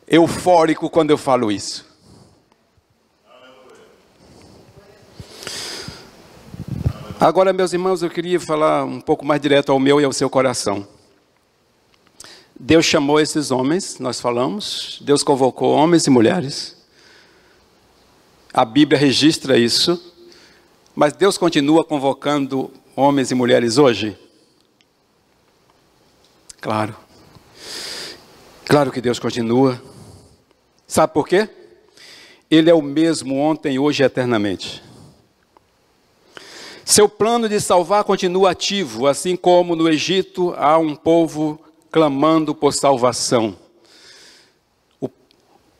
eufórico 0.09 0.91
quando 0.91 1.12
eu 1.12 1.17
falo 1.17 1.53
isso. 1.53 1.87
Agora, 7.21 7.53
meus 7.53 7.73
irmãos, 7.73 8.03
eu 8.03 8.11
queria 8.11 8.41
falar 8.41 8.85
um 8.85 9.01
pouco 9.01 9.25
mais 9.25 9.41
direto 9.41 9.71
ao 9.71 9.79
meu 9.79 10.01
e 10.01 10.05
ao 10.05 10.12
seu 10.12 10.29
coração. 10.29 10.87
Deus 12.59 12.85
chamou 12.85 13.21
esses 13.21 13.53
homens, 13.53 14.01
nós 14.01 14.21
falamos, 14.21 14.99
Deus 15.01 15.23
convocou 15.23 15.73
homens 15.73 16.05
e 16.09 16.11
mulheres. 16.11 16.77
A 18.53 18.64
Bíblia 18.64 18.99
registra 18.99 19.57
isso, 19.57 20.12
mas 20.95 21.12
Deus 21.12 21.39
continua 21.39 21.85
convocando 21.85 22.73
homens 22.97 23.31
e 23.31 23.35
mulheres 23.35 23.79
hoje? 23.79 24.19
Claro. 26.61 26.97
Claro 28.77 28.93
que 28.93 29.01
Deus 29.01 29.18
continua. 29.18 29.83
Sabe 30.87 31.14
por 31.14 31.27
quê? 31.27 31.49
Ele 32.51 32.68
é 32.68 32.74
o 32.74 32.83
mesmo 32.83 33.39
ontem, 33.39 33.79
hoje 33.79 34.03
e 34.03 34.05
eternamente. 34.05 34.83
Seu 36.85 37.09
plano 37.09 37.49
de 37.49 37.59
salvar 37.59 38.05
continua 38.05 38.51
ativo, 38.51 39.07
assim 39.07 39.35
como 39.35 39.74
no 39.74 39.89
Egito 39.89 40.53
há 40.59 40.77
um 40.77 40.95
povo 40.95 41.59
clamando 41.91 42.55
por 42.55 42.74
salvação. 42.74 43.57
O, 45.01 45.09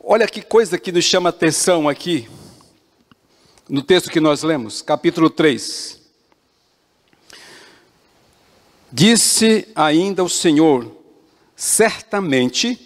olha 0.03 0.27
que 0.27 0.41
coisa 0.41 0.79
que 0.79 0.91
nos 0.91 1.05
chama 1.05 1.29
atenção 1.29 1.91
aqui, 1.91 2.27
no 3.69 3.83
texto 3.83 4.09
que 4.09 4.21
nós 4.21 4.43
lemos, 4.43 4.81
capítulo 4.81 5.29
3. 5.29 6.01
Disse 8.91 9.69
ainda 9.75 10.25
o 10.25 10.31
Senhor: 10.31 10.91
Certamente, 11.55 12.86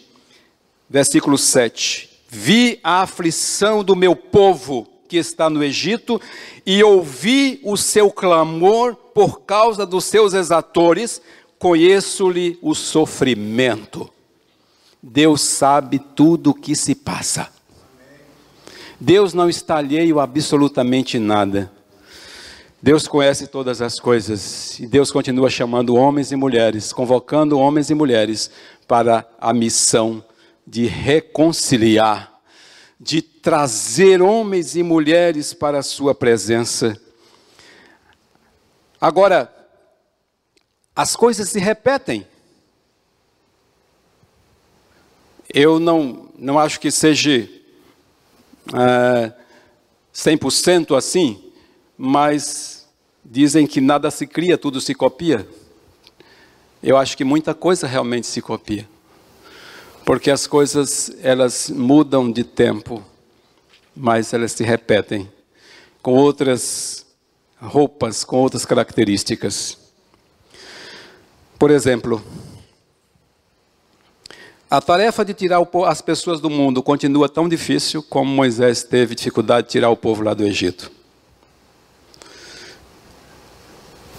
versículo 0.91 1.39
7, 1.39 2.11
vi 2.29 2.81
a 2.83 3.03
aflição 3.03 3.85
do 3.85 3.95
meu 3.95 4.17
povo 4.17 4.89
que 5.09 5.17
está 5.17 5.49
no 5.49 5.63
Egito 5.63 6.21
e 6.67 6.83
ouvi 6.83 7.61
o 7.63 7.77
seu 7.77 8.11
clamor 8.11 8.97
por 8.97 9.43
causa 9.43 9.87
dos 9.87 10.05
seus 10.05 10.35
exatores, 10.35 11.23
conheço-lhe 11.61 12.59
o 12.61 12.75
sofrimento. 12.75 14.11
Deus 15.01 15.41
sabe 15.41 16.01
tudo 16.01 16.51
o 16.51 16.55
que 16.55 16.75
se 16.75 16.95
passa. 16.97 17.49
Deus 18.99 19.33
não 19.33 19.49
está 19.49 19.77
alheio 19.77 20.19
a 20.19 20.25
absolutamente 20.25 21.19
nada. 21.19 21.71
Deus 22.83 23.07
conhece 23.07 23.47
todas 23.47 23.81
as 23.81 24.01
coisas 24.01 24.79
e 24.81 24.87
Deus 24.87 25.13
continua 25.13 25.51
chamando 25.51 25.95
homens 25.95 26.33
e 26.33 26.37
mulheres, 26.37 26.93
convocando 26.93 27.59
homens 27.59 27.91
e 27.91 27.95
mulheres 27.95 28.51
para 28.87 29.27
a 29.41 29.53
missão 29.53 30.25
de 30.71 30.87
reconciliar, 30.87 32.41
de 32.99 33.21
trazer 33.21 34.23
homens 34.23 34.77
e 34.77 34.85
mulheres 34.85 35.53
para 35.53 35.81
a 35.81 35.83
sua 35.83 36.15
presença. 36.15 36.97
Agora, 39.01 39.53
as 40.95 41.17
coisas 41.17 41.49
se 41.49 41.59
repetem. 41.59 42.25
Eu 45.53 45.81
não, 45.81 46.29
não 46.39 46.57
acho 46.57 46.79
que 46.79 46.93
seja 46.93 47.51
é, 48.73 49.33
100% 50.15 50.97
assim, 50.97 51.53
mas 51.99 52.89
dizem 53.25 53.67
que 53.67 53.81
nada 53.81 54.09
se 54.09 54.25
cria, 54.25 54.57
tudo 54.57 54.81
se 54.81 54.95
copia. 54.95 55.49
Eu 56.81 56.97
acho 56.97 57.17
que 57.17 57.25
muita 57.25 57.55
coisa 57.55 57.89
realmente 57.89 58.29
se 58.29 58.41
copia. 58.41 58.89
Porque 60.05 60.31
as 60.31 60.47
coisas, 60.47 61.13
elas 61.23 61.71
mudam 61.71 62.31
de 62.31 62.45
tempo, 62.45 63.05
mas 63.95 64.33
elas 64.33 64.53
se 64.53 64.65
repetem 64.65 65.31
com 66.03 66.15
outras 66.15 67.07
roupas, 67.61 68.25
com 68.25 68.39
outras 68.39 68.65
características. 68.65 69.79
Por 71.59 71.71
exemplo, 71.71 72.23
a 74.71 74.81
tarefa 74.81 75.25
de 75.25 75.35
tirar 75.35 75.61
as 75.87 76.01
pessoas 76.01 76.41
do 76.41 76.49
mundo 76.49 76.83
continua 76.83 77.29
tão 77.29 77.49
difícil 77.49 78.03
como 78.03 78.31
Moisés 78.31 78.83
teve 78.83 79.15
dificuldade 79.15 79.67
de 79.67 79.73
tirar 79.73 79.91
o 79.91 79.97
povo 79.97 80.23
lá 80.23 80.33
do 80.33 80.45
Egito. 80.45 80.91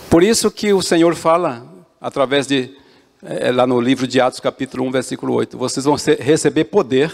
Por 0.10 0.22
isso 0.22 0.52
que 0.52 0.74
o 0.74 0.82
Senhor 0.82 1.16
fala, 1.16 1.66
através 2.02 2.46
de, 2.46 2.76
é, 3.24 3.52
lá 3.52 3.68
no 3.68 3.80
livro 3.80 4.08
de 4.08 4.20
Atos, 4.20 4.40
capítulo 4.40 4.84
1, 4.86 4.92
versículo 4.92 5.34
8: 5.34 5.58
vocês 5.58 5.86
vão 5.86 5.98
ser, 5.98 6.20
receber 6.20 6.66
poder 6.66 7.14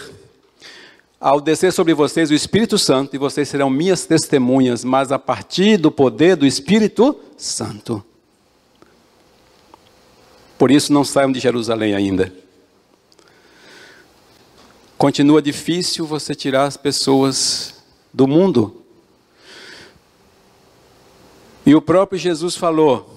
ao 1.19 1.41
descer 1.41 1.73
sobre 1.73 1.93
vocês 1.93 2.29
o 2.29 2.33
Espírito 2.33 2.77
Santo, 2.77 3.15
e 3.15 3.19
vocês 3.19 3.49
serão 3.49 3.69
minhas 3.69 4.05
testemunhas, 4.05 4.83
mas 4.83 5.11
a 5.11 5.19
partir 5.19 5.77
do 5.77 5.91
poder 5.91 6.35
do 6.35 6.45
Espírito 6.45 7.19
Santo. 7.37 8.03
Por 10.57 10.71
isso, 10.71 10.93
não 10.93 11.03
saiam 11.03 11.31
de 11.31 11.39
Jerusalém 11.39 11.93
ainda. 11.93 12.33
Continua 14.97 15.41
difícil 15.41 16.05
você 16.05 16.33
tirar 16.33 16.65
as 16.65 16.77
pessoas 16.77 17.83
do 18.13 18.27
mundo. 18.27 18.83
E 21.65 21.75
o 21.75 21.81
próprio 21.81 22.17
Jesus 22.17 22.55
falou: 22.55 23.16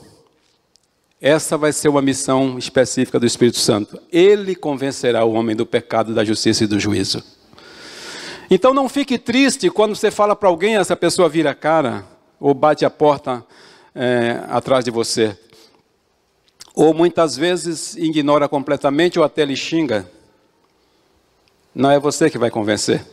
essa 1.21 1.59
vai 1.59 1.71
ser 1.73 1.89
uma 1.89 2.01
missão 2.01 2.57
específica 2.57 3.21
do 3.21 3.27
Espírito 3.27 3.59
Santo. 3.59 4.01
Ele 4.11 4.55
convencerá 4.55 5.23
o 5.25 5.33
homem 5.33 5.55
do 5.55 5.67
pecado, 5.67 6.15
da 6.15 6.25
justiça 6.25 6.65
e 6.65 6.67
do 6.67 6.81
juízo. 6.81 7.23
Então 8.51 8.73
não 8.73 8.89
fique 8.89 9.19
triste 9.19 9.69
quando 9.71 9.95
você 9.95 10.11
fala 10.11 10.35
para 10.35 10.49
alguém, 10.49 10.77
essa 10.77 10.97
pessoa 10.97 11.29
vira 11.29 11.51
a 11.51 11.55
cara, 11.55 12.07
ou 12.41 12.55
bate 12.55 12.85
a 12.85 12.91
porta 12.91 13.45
é, 13.95 14.41
atrás 14.49 14.85
de 14.85 14.91
você. 14.91 15.39
Ou 16.75 16.95
muitas 16.95 17.37
vezes 17.37 17.95
ignora 17.97 18.49
completamente 18.49 19.19
ou 19.19 19.25
até 19.25 19.45
lhe 19.45 19.57
xinga. 19.57 20.11
Não 21.75 21.91
é 21.91 21.99
você 21.99 22.31
que 22.31 22.39
vai 22.39 22.51
convencer. 22.51 23.05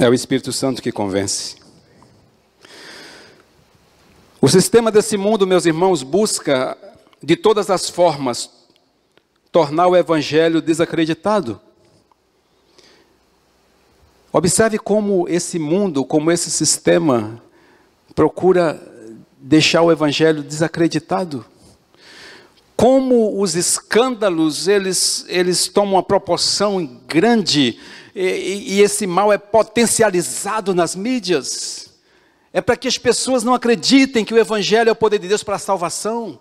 É 0.00 0.08
o 0.08 0.14
Espírito 0.14 0.52
Santo 0.52 0.82
que 0.82 0.90
convence. 0.90 1.57
O 4.40 4.46
sistema 4.46 4.92
desse 4.92 5.16
mundo, 5.16 5.48
meus 5.48 5.66
irmãos, 5.66 6.04
busca 6.04 6.78
de 7.20 7.34
todas 7.34 7.70
as 7.70 7.90
formas 7.90 8.48
tornar 9.50 9.88
o 9.88 9.96
evangelho 9.96 10.62
desacreditado. 10.62 11.60
Observe 14.32 14.78
como 14.78 15.28
esse 15.28 15.58
mundo, 15.58 16.04
como 16.04 16.30
esse 16.30 16.52
sistema 16.52 17.42
procura 18.14 18.80
deixar 19.38 19.82
o 19.82 19.90
evangelho 19.90 20.44
desacreditado. 20.44 21.44
Como 22.76 23.42
os 23.42 23.56
escândalos, 23.56 24.68
eles, 24.68 25.24
eles 25.26 25.66
tomam 25.66 25.94
uma 25.94 26.02
proporção 26.02 26.86
grande 27.08 27.76
e, 28.14 28.76
e 28.76 28.80
esse 28.82 29.04
mal 29.04 29.32
é 29.32 29.38
potencializado 29.38 30.72
nas 30.76 30.94
mídias. 30.94 31.87
É 32.58 32.60
para 32.60 32.76
que 32.76 32.88
as 32.88 32.98
pessoas 32.98 33.44
não 33.44 33.54
acreditem 33.54 34.24
que 34.24 34.34
o 34.34 34.36
evangelho 34.36 34.88
é 34.88 34.92
o 34.92 34.96
poder 34.96 35.20
de 35.20 35.28
Deus 35.28 35.44
para 35.44 35.54
a 35.54 35.60
salvação. 35.60 36.40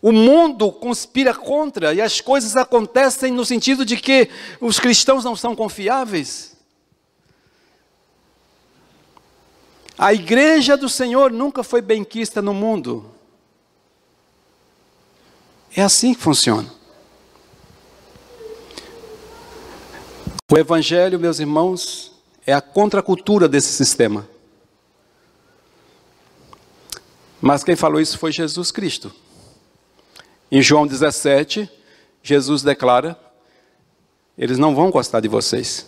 O 0.00 0.10
mundo 0.10 0.72
conspira 0.72 1.34
contra 1.34 1.92
e 1.92 2.00
as 2.00 2.22
coisas 2.22 2.56
acontecem 2.56 3.30
no 3.30 3.44
sentido 3.44 3.84
de 3.84 3.98
que 3.98 4.30
os 4.58 4.80
cristãos 4.80 5.22
não 5.22 5.36
são 5.36 5.54
confiáveis. 5.54 6.56
A 9.98 10.14
igreja 10.14 10.78
do 10.78 10.88
Senhor 10.88 11.30
nunca 11.30 11.62
foi 11.62 11.82
benquista 11.82 12.40
no 12.40 12.54
mundo. 12.54 13.04
É 15.76 15.82
assim 15.82 16.14
que 16.14 16.22
funciona. 16.22 16.72
O 20.50 20.56
Evangelho, 20.56 21.20
meus 21.20 21.38
irmãos, 21.38 22.12
é 22.46 22.54
a 22.54 22.62
contracultura 22.62 23.46
desse 23.46 23.74
sistema. 23.74 24.26
Mas 27.40 27.64
quem 27.64 27.74
falou 27.74 28.00
isso 28.00 28.18
foi 28.18 28.32
Jesus 28.32 28.70
Cristo. 28.70 29.12
Em 30.50 30.60
João 30.60 30.86
17, 30.86 31.70
Jesus 32.22 32.62
declara: 32.62 33.18
eles 34.40 34.56
não 34.56 34.74
vão 34.74 34.90
gostar 34.90 35.20
de 35.20 35.28
vocês. 35.28 35.86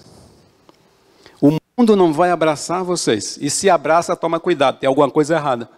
O 1.41 1.57
mundo 1.79 1.97
não 1.97 2.13
vai 2.13 2.31
abraçar 2.31 2.85
vocês. 2.85 3.39
E 3.41 3.49
se 3.49 3.71
abraça, 3.71 4.15
toma 4.15 4.39
cuidado, 4.39 4.79
tem 4.79 4.87
alguma 4.87 5.11
coisa 5.11 5.37
errada. 5.37 5.71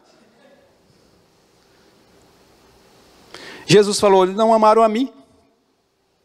Jesus 3.65 4.01
falou: 4.01 4.25
eles 4.25 4.35
não 4.35 4.53
amaram 4.53 4.83
a 4.83 4.89
mim, 4.89 5.09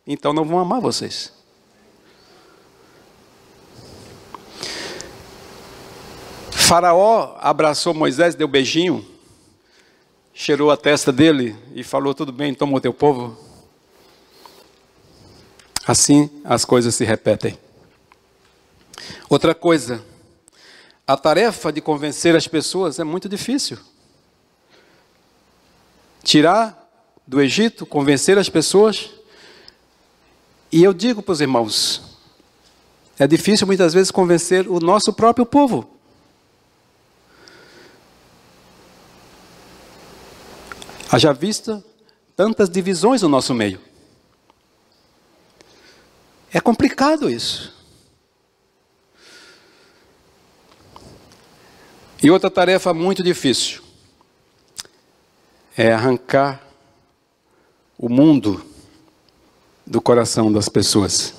então 0.08 0.34
não 0.34 0.44
vão 0.44 0.58
amar 0.58 0.82
vocês. 0.82 1.32
Faraó 6.50 7.38
abraçou 7.40 7.94
Moisés, 7.94 8.34
deu 8.34 8.48
beijinho, 8.48 9.06
cheirou 10.40 10.72
a 10.72 10.78
testa 10.78 11.12
dele 11.12 11.54
e 11.76 11.84
falou: 11.84 12.14
Tudo 12.14 12.32
bem, 12.32 12.54
toma 12.54 12.78
o 12.78 12.80
teu 12.80 12.94
povo. 12.94 13.38
Assim 15.86 16.30
as 16.46 16.64
coisas 16.64 16.96
se 16.96 17.04
repetem. 17.04 17.60
Outra 19.30 19.54
coisa, 19.54 20.02
a 21.06 21.18
tarefa 21.18 21.74
de 21.74 21.82
convencer 21.82 22.38
as 22.38 22.48
pessoas 22.48 23.00
é 23.00 23.04
muito 23.04 23.28
difícil. 23.28 23.78
Tirar 26.24 26.90
do 27.28 27.42
Egito, 27.42 27.86
convencer 27.86 28.38
as 28.38 28.48
pessoas. 28.48 29.10
E 30.72 30.82
eu 30.82 30.94
digo 30.94 31.22
para 31.22 31.34
os 31.34 31.42
irmãos, 31.42 32.02
é 33.18 33.28
difícil 33.28 33.68
muitas 33.68 33.94
vezes 33.94 34.10
convencer 34.10 34.70
o 34.70 34.80
nosso 34.80 35.12
próprio 35.12 35.46
povo. 35.46 35.99
Haja 41.12 41.34
vista 41.34 41.84
tantas 42.36 42.70
divisões 42.70 43.24
no 43.24 43.30
nosso 43.30 43.54
meio. 43.54 43.82
É 46.54 46.60
complicado 46.60 47.30
isso. 47.30 47.74
E 52.22 52.30
outra 52.30 52.52
tarefa 52.52 52.94
muito 52.94 53.24
difícil 53.24 53.82
é 55.76 55.92
arrancar 55.92 56.62
o 57.98 58.10
mundo 58.10 58.64
do 59.86 60.02
coração 60.02 60.52
das 60.52 60.70
pessoas. 60.70 61.34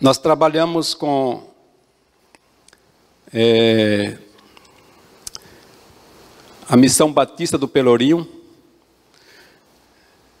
Nós 0.00 0.18
trabalhamos 0.18 0.92
com 0.92 1.48
é, 3.32 4.18
a 6.68 6.76
missão 6.76 7.12
batista 7.12 7.58
do 7.58 7.66
Pelourinho. 7.66 8.26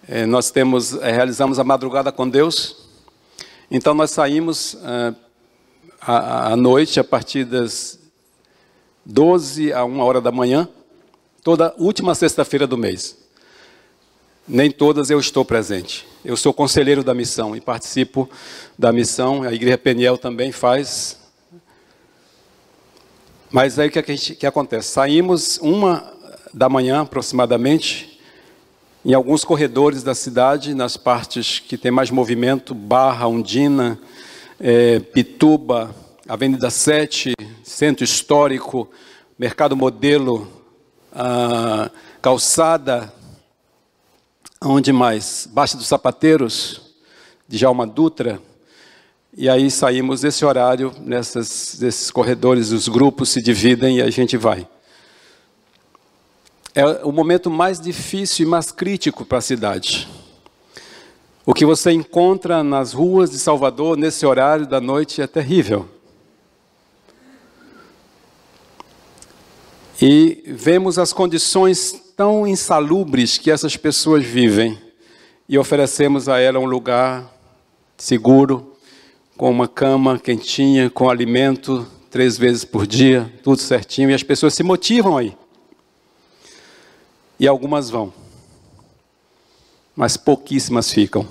É, 0.08 0.26
nós 0.26 0.50
temos, 0.50 0.94
é, 0.94 1.10
realizamos 1.12 1.58
a 1.58 1.64
madrugada 1.64 2.12
com 2.12 2.28
Deus. 2.28 2.88
Então 3.70 3.94
nós 3.94 4.10
saímos 4.10 4.76
é, 4.82 5.14
à, 6.00 6.56
noite, 6.56 7.00
a 7.00 7.04
partir 7.04 7.44
das 7.44 7.98
12 9.04 9.72
a 9.72 9.84
1 9.84 10.00
hora 10.00 10.20
da 10.20 10.30
manhã, 10.30 10.68
toda 11.42 11.74
última 11.78 12.14
sexta-feira 12.14 12.66
do 12.66 12.76
mês. 12.76 13.18
Nem 14.46 14.70
todas 14.70 15.10
eu 15.10 15.20
estou 15.20 15.44
presente. 15.44 16.06
Eu 16.24 16.36
sou 16.36 16.52
conselheiro 16.52 17.02
da 17.02 17.14
missão 17.14 17.54
e 17.56 17.60
participo 17.60 18.28
da 18.78 18.92
missão. 18.92 19.42
A 19.42 19.52
Igreja 19.52 19.78
Peniel 19.78 20.18
também 20.18 20.50
faz. 20.50 21.21
Mas 23.52 23.78
aí 23.78 23.88
o 23.88 23.90
que, 23.90 23.98
é 23.98 24.02
que, 24.02 24.16
que 24.16 24.46
acontece? 24.46 24.88
Saímos 24.88 25.58
uma 25.58 26.10
da 26.54 26.70
manhã, 26.70 27.02
aproximadamente, 27.02 28.18
em 29.04 29.12
alguns 29.12 29.44
corredores 29.44 30.02
da 30.02 30.14
cidade, 30.14 30.74
nas 30.74 30.96
partes 30.96 31.58
que 31.58 31.76
tem 31.76 31.92
mais 31.92 32.10
movimento, 32.10 32.74
Barra, 32.74 33.28
Undina, 33.28 34.00
é, 34.58 35.00
Pituba, 35.00 35.94
Avenida 36.26 36.70
7, 36.70 37.34
Centro 37.62 38.02
Histórico, 38.02 38.90
Mercado 39.38 39.76
Modelo, 39.76 40.48
Calçada, 42.22 43.12
onde 44.64 44.94
mais? 44.94 45.46
Baixa 45.52 45.76
dos 45.76 45.88
Sapateiros, 45.88 46.80
de 47.46 47.58
Jalma 47.58 47.86
Dutra, 47.86 48.40
e 49.34 49.48
aí 49.48 49.70
saímos 49.70 50.20
desse 50.20 50.44
horário, 50.44 50.92
nessas, 51.00 52.10
corredores, 52.10 52.70
os 52.70 52.86
grupos 52.86 53.30
se 53.30 53.40
dividem 53.40 53.96
e 53.96 54.02
a 54.02 54.10
gente 54.10 54.36
vai. 54.36 54.68
É 56.74 56.84
o 57.02 57.10
momento 57.10 57.50
mais 57.50 57.80
difícil 57.80 58.46
e 58.46 58.48
mais 58.48 58.70
crítico 58.70 59.24
para 59.24 59.38
a 59.38 59.42
cidade. 59.42 60.06
O 61.46 61.54
que 61.54 61.64
você 61.64 61.92
encontra 61.92 62.62
nas 62.62 62.92
ruas 62.92 63.30
de 63.30 63.38
Salvador 63.38 63.96
nesse 63.96 64.26
horário 64.26 64.66
da 64.66 64.80
noite 64.80 65.22
é 65.22 65.26
terrível. 65.26 65.88
E 70.00 70.42
vemos 70.46 70.98
as 70.98 71.12
condições 71.12 72.12
tão 72.16 72.46
insalubres 72.46 73.38
que 73.38 73.50
essas 73.50 73.76
pessoas 73.78 74.24
vivem 74.24 74.78
e 75.48 75.58
oferecemos 75.58 76.28
a 76.28 76.38
ela 76.38 76.58
um 76.58 76.66
lugar 76.66 77.32
seguro, 77.96 78.71
com 79.36 79.50
uma 79.50 79.68
cama 79.68 80.18
quentinha, 80.18 80.90
com 80.90 81.08
alimento 81.08 81.86
três 82.10 82.36
vezes 82.36 82.64
por 82.64 82.86
dia, 82.86 83.32
tudo 83.42 83.60
certinho, 83.60 84.10
e 84.10 84.14
as 84.14 84.22
pessoas 84.22 84.54
se 84.54 84.62
motivam 84.62 85.16
aí 85.16 85.34
e 87.42 87.48
algumas 87.48 87.90
vão, 87.90 88.12
mas 89.96 90.16
pouquíssimas 90.16 90.92
ficam. 90.92 91.26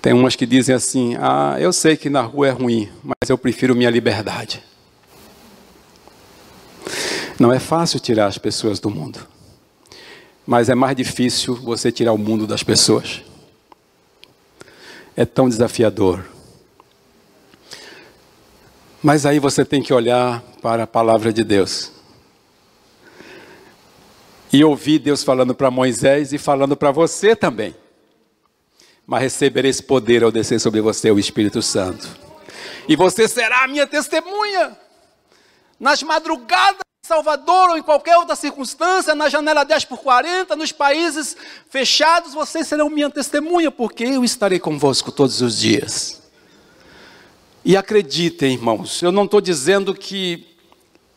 Tem 0.00 0.14
umas 0.14 0.34
que 0.34 0.46
dizem 0.46 0.74
assim: 0.74 1.16
Ah, 1.20 1.56
eu 1.58 1.70
sei 1.70 1.98
que 1.98 2.08
na 2.08 2.22
rua 2.22 2.48
é 2.48 2.50
ruim, 2.50 2.88
mas 3.02 3.28
eu 3.28 3.36
prefiro 3.36 3.76
minha 3.76 3.90
liberdade. 3.90 4.62
Não 7.38 7.52
é 7.52 7.58
fácil 7.58 8.00
tirar 8.00 8.24
as 8.24 8.38
pessoas 8.38 8.80
do 8.80 8.88
mundo, 8.88 9.20
mas 10.46 10.70
é 10.70 10.74
mais 10.74 10.96
difícil 10.96 11.54
você 11.56 11.92
tirar 11.92 12.14
o 12.14 12.18
mundo 12.18 12.46
das 12.46 12.62
pessoas. 12.62 13.22
É 15.16 15.24
tão 15.24 15.48
desafiador. 15.48 16.24
Mas 19.02 19.24
aí 19.24 19.38
você 19.38 19.64
tem 19.64 19.82
que 19.82 19.94
olhar 19.94 20.42
para 20.60 20.82
a 20.82 20.86
palavra 20.86 21.32
de 21.32 21.42
Deus 21.42 21.96
e 24.52 24.64
ouvi 24.64 24.98
Deus 24.98 25.22
falando 25.22 25.54
para 25.54 25.70
Moisés 25.70 26.32
e 26.32 26.38
falando 26.38 26.76
para 26.76 26.90
você 26.90 27.36
também. 27.36 27.76
Mas 29.06 29.22
recebereis 29.22 29.80
poder 29.80 30.24
ao 30.24 30.32
descer 30.32 30.58
sobre 30.60 30.80
você 30.80 31.10
o 31.10 31.18
Espírito 31.18 31.60
Santo. 31.60 32.08
E 32.88 32.96
você 32.96 33.28
será 33.28 33.64
a 33.64 33.68
minha 33.68 33.86
testemunha. 33.86 34.76
Nas 35.78 36.02
madrugadas 36.02 36.85
Salvador 37.06 37.70
ou 37.70 37.78
em 37.78 37.82
qualquer 37.82 38.16
outra 38.16 38.34
circunstância, 38.34 39.14
na 39.14 39.28
janela 39.28 39.62
10 39.62 39.84
por 39.84 39.98
40, 39.98 40.56
nos 40.56 40.72
países 40.72 41.36
fechados, 41.70 42.34
vocês 42.34 42.66
serão 42.66 42.90
minha 42.90 43.08
testemunha, 43.08 43.70
porque 43.70 44.02
eu 44.02 44.24
estarei 44.24 44.58
convosco 44.58 45.12
todos 45.12 45.40
os 45.40 45.56
dias. 45.56 46.20
E 47.64 47.76
acreditem, 47.76 48.54
irmãos, 48.54 49.00
eu 49.02 49.12
não 49.12 49.24
estou 49.24 49.40
dizendo 49.40 49.94
que 49.94 50.48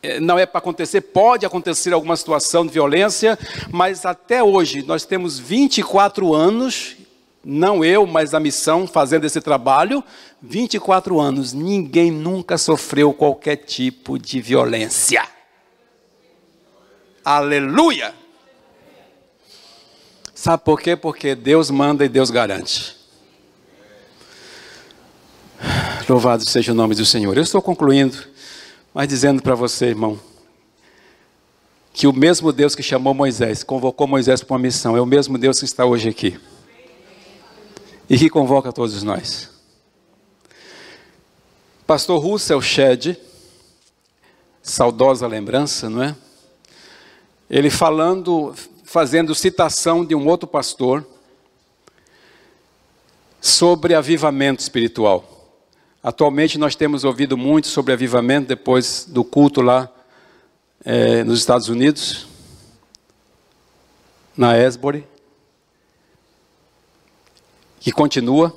é, 0.00 0.20
não 0.20 0.38
é 0.38 0.46
para 0.46 0.58
acontecer, 0.58 1.00
pode 1.00 1.44
acontecer 1.44 1.92
alguma 1.92 2.16
situação 2.16 2.64
de 2.64 2.72
violência, 2.72 3.36
mas 3.68 4.06
até 4.06 4.44
hoje 4.44 4.84
nós 4.84 5.04
temos 5.04 5.40
24 5.40 6.32
anos 6.32 6.96
não 7.44 7.84
eu, 7.84 8.06
mas 8.06 8.32
a 8.32 8.38
missão 8.38 8.86
fazendo 8.86 9.24
esse 9.24 9.40
trabalho, 9.40 10.04
24 10.40 11.18
anos, 11.18 11.52
ninguém 11.52 12.12
nunca 12.12 12.56
sofreu 12.58 13.12
qualquer 13.12 13.56
tipo 13.56 14.18
de 14.18 14.40
violência. 14.40 15.39
Aleluia! 17.24 18.14
Sabe 20.34 20.64
por 20.64 20.80
quê? 20.80 20.96
Porque 20.96 21.34
Deus 21.34 21.70
manda 21.70 22.04
e 22.04 22.08
Deus 22.08 22.30
garante. 22.30 22.96
Louvado 26.08 26.48
seja 26.48 26.72
o 26.72 26.74
nome 26.74 26.94
do 26.94 27.04
Senhor. 27.04 27.36
Eu 27.36 27.42
estou 27.42 27.60
concluindo, 27.60 28.16
mas 28.94 29.06
dizendo 29.06 29.42
para 29.42 29.54
você, 29.54 29.86
irmão, 29.86 30.18
que 31.92 32.06
o 32.06 32.12
mesmo 32.12 32.52
Deus 32.52 32.74
que 32.74 32.82
chamou 32.82 33.12
Moisés, 33.12 33.62
convocou 33.62 34.06
Moisés 34.06 34.42
para 34.42 34.54
uma 34.54 34.62
missão, 34.62 34.96
é 34.96 35.00
o 35.00 35.06
mesmo 35.06 35.36
Deus 35.36 35.58
que 35.58 35.66
está 35.66 35.84
hoje 35.84 36.08
aqui. 36.08 36.40
E 38.08 38.18
que 38.18 38.30
convoca 38.30 38.72
todos 38.72 39.02
nós. 39.02 39.50
Pastor 41.86 42.18
Russell 42.20 42.62
Shedd, 42.62 43.16
saudosa 44.62 45.26
lembrança, 45.26 45.90
não 45.90 46.02
é? 46.02 46.16
Ele 47.50 47.68
falando, 47.68 48.54
fazendo 48.84 49.34
citação 49.34 50.04
de 50.04 50.14
um 50.14 50.24
outro 50.28 50.46
pastor 50.46 51.04
sobre 53.40 53.92
avivamento 53.92 54.62
espiritual. 54.62 55.58
Atualmente 56.00 56.56
nós 56.56 56.76
temos 56.76 57.02
ouvido 57.02 57.36
muito 57.36 57.66
sobre 57.66 57.92
avivamento 57.92 58.46
depois 58.46 59.04
do 59.08 59.24
culto 59.24 59.60
lá 59.60 59.90
é, 60.84 61.24
nos 61.24 61.40
Estados 61.40 61.68
Unidos, 61.68 62.28
na 64.36 64.56
Esbury, 64.56 65.04
que 67.80 67.90
continua. 67.90 68.54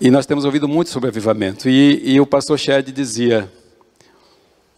E 0.00 0.10
nós 0.10 0.24
temos 0.24 0.46
ouvido 0.46 0.66
muito 0.66 0.90
sobre 0.90 1.08
avivamento. 1.10 1.68
E, 1.68 2.14
e 2.14 2.20
o 2.20 2.26
pastor 2.26 2.58
Shed 2.58 2.90
dizia: 2.90 3.52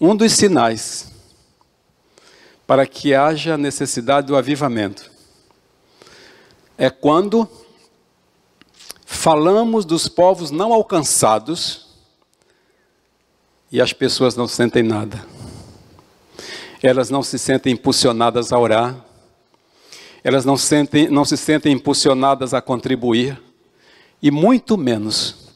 um 0.00 0.14
dos 0.14 0.32
sinais 0.32 1.10
para 2.66 2.86
que 2.86 3.14
haja 3.14 3.56
necessidade 3.56 4.26
do 4.26 4.36
avivamento 4.36 5.10
é 6.76 6.90
quando 6.90 7.48
falamos 9.04 9.84
dos 9.84 10.08
povos 10.08 10.50
não 10.50 10.72
alcançados 10.72 11.86
e 13.70 13.80
as 13.80 13.92
pessoas 13.92 14.36
não 14.36 14.46
sentem 14.46 14.82
nada. 14.82 15.24
Elas 16.82 17.10
não 17.10 17.22
se 17.22 17.38
sentem 17.38 17.72
impulsionadas 17.72 18.52
a 18.52 18.58
orar. 18.58 18.96
Elas 20.22 20.44
não, 20.44 20.56
sentem, 20.56 21.08
não 21.08 21.24
se 21.24 21.36
sentem 21.36 21.72
impulsionadas 21.72 22.52
a 22.54 22.60
contribuir. 22.60 23.40
E 24.22 24.30
muito 24.30 24.76
menos 24.76 25.50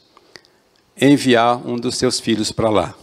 enviar 1.01 1.57
um 1.67 1.77
dos 1.77 1.97
seus 1.97 2.19
filhos 2.19 2.51
para 2.51 2.71
lá. 2.71 2.95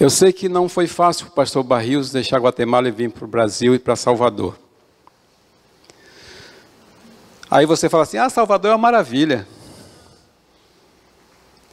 Eu 0.00 0.08
sei 0.08 0.32
que 0.32 0.48
não 0.48 0.66
foi 0.66 0.86
fácil 0.86 1.26
para 1.26 1.32
o 1.32 1.34
pastor 1.34 1.62
Barrios 1.62 2.10
deixar 2.10 2.40
Guatemala 2.40 2.88
e 2.88 2.90
vir 2.90 3.10
para 3.12 3.26
o 3.26 3.28
Brasil 3.28 3.74
e 3.74 3.78
para 3.78 3.94
Salvador. 3.94 4.58
Aí 7.50 7.66
você 7.66 7.86
fala 7.86 8.04
assim: 8.04 8.16
ah, 8.16 8.30
Salvador 8.30 8.70
é 8.70 8.72
uma 8.72 8.78
maravilha. 8.78 9.46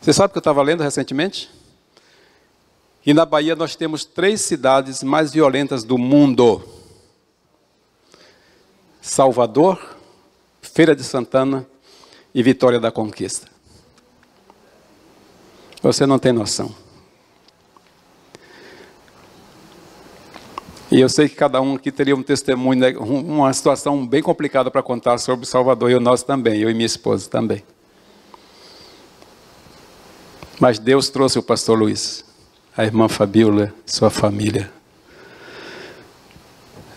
Você 0.02 0.12
sabe 0.12 0.28
o 0.28 0.32
que 0.34 0.40
eu 0.40 0.42
estava 0.42 0.62
lendo 0.62 0.84
recentemente? 0.84 1.50
E 3.06 3.14
na 3.14 3.26
Bahia 3.26 3.56
nós 3.56 3.78
temos 3.78 4.04
três 4.04 4.42
cidades 4.42 5.02
mais 5.04 5.32
violentas 5.32 5.86
do 5.86 5.98
mundo: 5.98 6.62
Salvador, 9.02 9.96
Feira 10.62 10.94
de 10.94 11.04
Santana 11.06 11.66
e 12.36 12.44
Vitória 12.44 12.78
da 12.78 12.92
Conquista. 12.92 13.48
Você 15.82 16.06
não 16.06 16.20
tem 16.20 16.34
noção. 16.34 16.87
E 20.90 21.02
eu 21.02 21.10
sei 21.10 21.28
que 21.28 21.36
cada 21.36 21.60
um 21.60 21.76
aqui 21.76 21.92
teria 21.92 22.16
um 22.16 22.24
testemunho, 22.24 22.80
né, 22.80 22.94
uma 22.98 23.52
situação 23.52 24.08
bem 24.08 24.22
complicada 24.22 24.72
para 24.72 24.82
contar 24.82 25.18
sobre 25.18 25.46
Salvador 25.46 25.92
e 25.92 25.96
o 25.96 26.00
nosso 26.00 26.26
também, 26.26 26.62
eu 26.62 26.70
e 26.70 26.74
minha 26.74 26.86
esposa 26.86 27.30
também. 27.30 27.62
Mas 30.60 30.80
Deus 30.80 31.10
trouxe 31.10 31.38
o 31.38 31.44
pastor 31.44 31.78
Luiz, 31.78 32.24
a 32.76 32.86
irmã 32.86 33.10
Fabíola, 33.10 33.74
sua 33.86 34.10
família. 34.10 34.72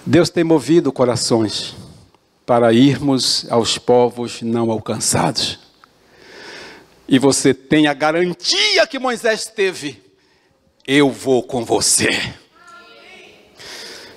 Deus 0.07 0.31
tem 0.31 0.45
movido 0.45 0.93
corações 0.93 1.75
para 2.47 2.73
irmos 2.73 3.45
aos 3.51 3.77
povos 3.77 4.41
não 4.41 4.71
alcançados. 4.71 5.59
E 7.09 7.19
você 7.19 7.53
tem 7.53 7.89
a 7.89 7.93
garantia 7.93 8.87
que 8.87 9.01
Moisés 9.01 9.47
teve: 9.47 10.01
eu 10.87 11.11
vou 11.11 11.43
com 11.43 11.65
você. 11.65 12.09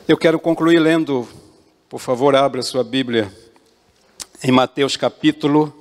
Eu 0.06 0.18
quero 0.18 0.38
concluir 0.38 0.80
lendo, 0.80 1.26
por 1.88 1.98
favor, 1.98 2.36
abra 2.36 2.62
sua 2.62 2.84
Bíblia 2.84 3.34
em 4.44 4.52
Mateus 4.52 4.98
capítulo 4.98 5.74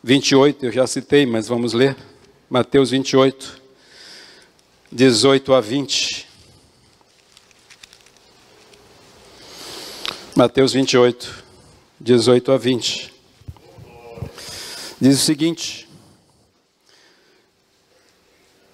28, 0.00 0.66
eu 0.66 0.70
já 0.70 0.86
citei, 0.86 1.26
mas 1.26 1.48
vamos 1.48 1.72
ler. 1.72 1.96
Mateus 2.48 2.90
28, 2.90 3.60
18 4.92 5.54
a 5.54 5.60
20. 5.60 6.28
Mateus 10.36 10.72
28, 10.72 11.44
18 11.98 12.52
a 12.52 12.56
20. 12.56 13.12
Diz 15.00 15.20
o 15.20 15.24
seguinte: 15.24 15.88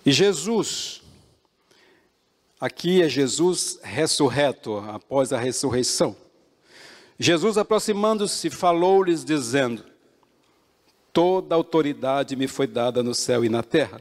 E 0.04 0.12
Jesus, 0.12 0.97
aqui 2.60 3.02
é 3.02 3.08
Jesus 3.08 3.78
ressurreto, 3.82 4.78
após 4.78 5.32
a 5.32 5.38
ressurreição. 5.38 6.16
Jesus, 7.18 7.58
aproximando-se, 7.58 8.50
falou-lhes, 8.50 9.24
dizendo: 9.24 9.84
Toda 11.12 11.54
autoridade 11.54 12.36
me 12.36 12.46
foi 12.46 12.66
dada 12.66 13.02
no 13.02 13.14
céu 13.14 13.44
e 13.44 13.48
na 13.48 13.62
terra. 13.62 14.00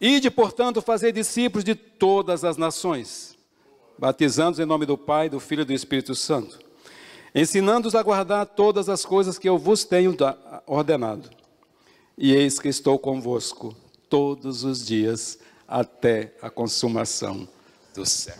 Ide, 0.00 0.30
portanto, 0.30 0.82
fazer 0.82 1.12
discípulos 1.12 1.64
de 1.64 1.74
todas 1.74 2.44
as 2.44 2.56
nações, 2.56 3.36
batizando-os 3.96 4.58
em 4.58 4.66
nome 4.66 4.86
do 4.86 4.98
Pai, 4.98 5.28
do 5.28 5.38
Filho 5.38 5.62
e 5.62 5.64
do 5.64 5.72
Espírito 5.72 6.14
Santo, 6.14 6.58
ensinando-os 7.34 7.94
a 7.94 8.02
guardar 8.02 8.44
todas 8.44 8.88
as 8.88 9.04
coisas 9.04 9.38
que 9.38 9.48
eu 9.48 9.56
vos 9.56 9.84
tenho 9.84 10.16
ordenado. 10.66 11.30
E 12.18 12.34
eis 12.34 12.58
que 12.58 12.68
estou 12.68 12.98
convosco 12.98 13.74
todos 14.08 14.64
os 14.64 14.84
dias 14.84 15.38
até 15.66 16.34
a 16.40 16.50
consumação 16.50 17.48
do 17.94 18.04
céu. 18.06 18.38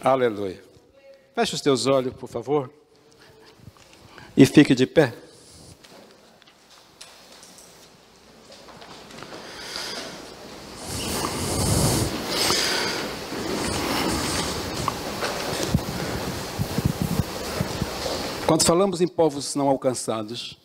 Aleluia. 0.00 0.62
Feche 1.34 1.54
os 1.54 1.60
teus 1.60 1.86
olhos, 1.86 2.14
por 2.14 2.28
favor, 2.28 2.70
e 4.36 4.44
fique 4.46 4.74
de 4.74 4.86
pé. 4.86 5.14
Quando 18.46 18.62
falamos 18.62 19.00
em 19.00 19.08
povos 19.08 19.56
não 19.56 19.68
alcançados, 19.68 20.56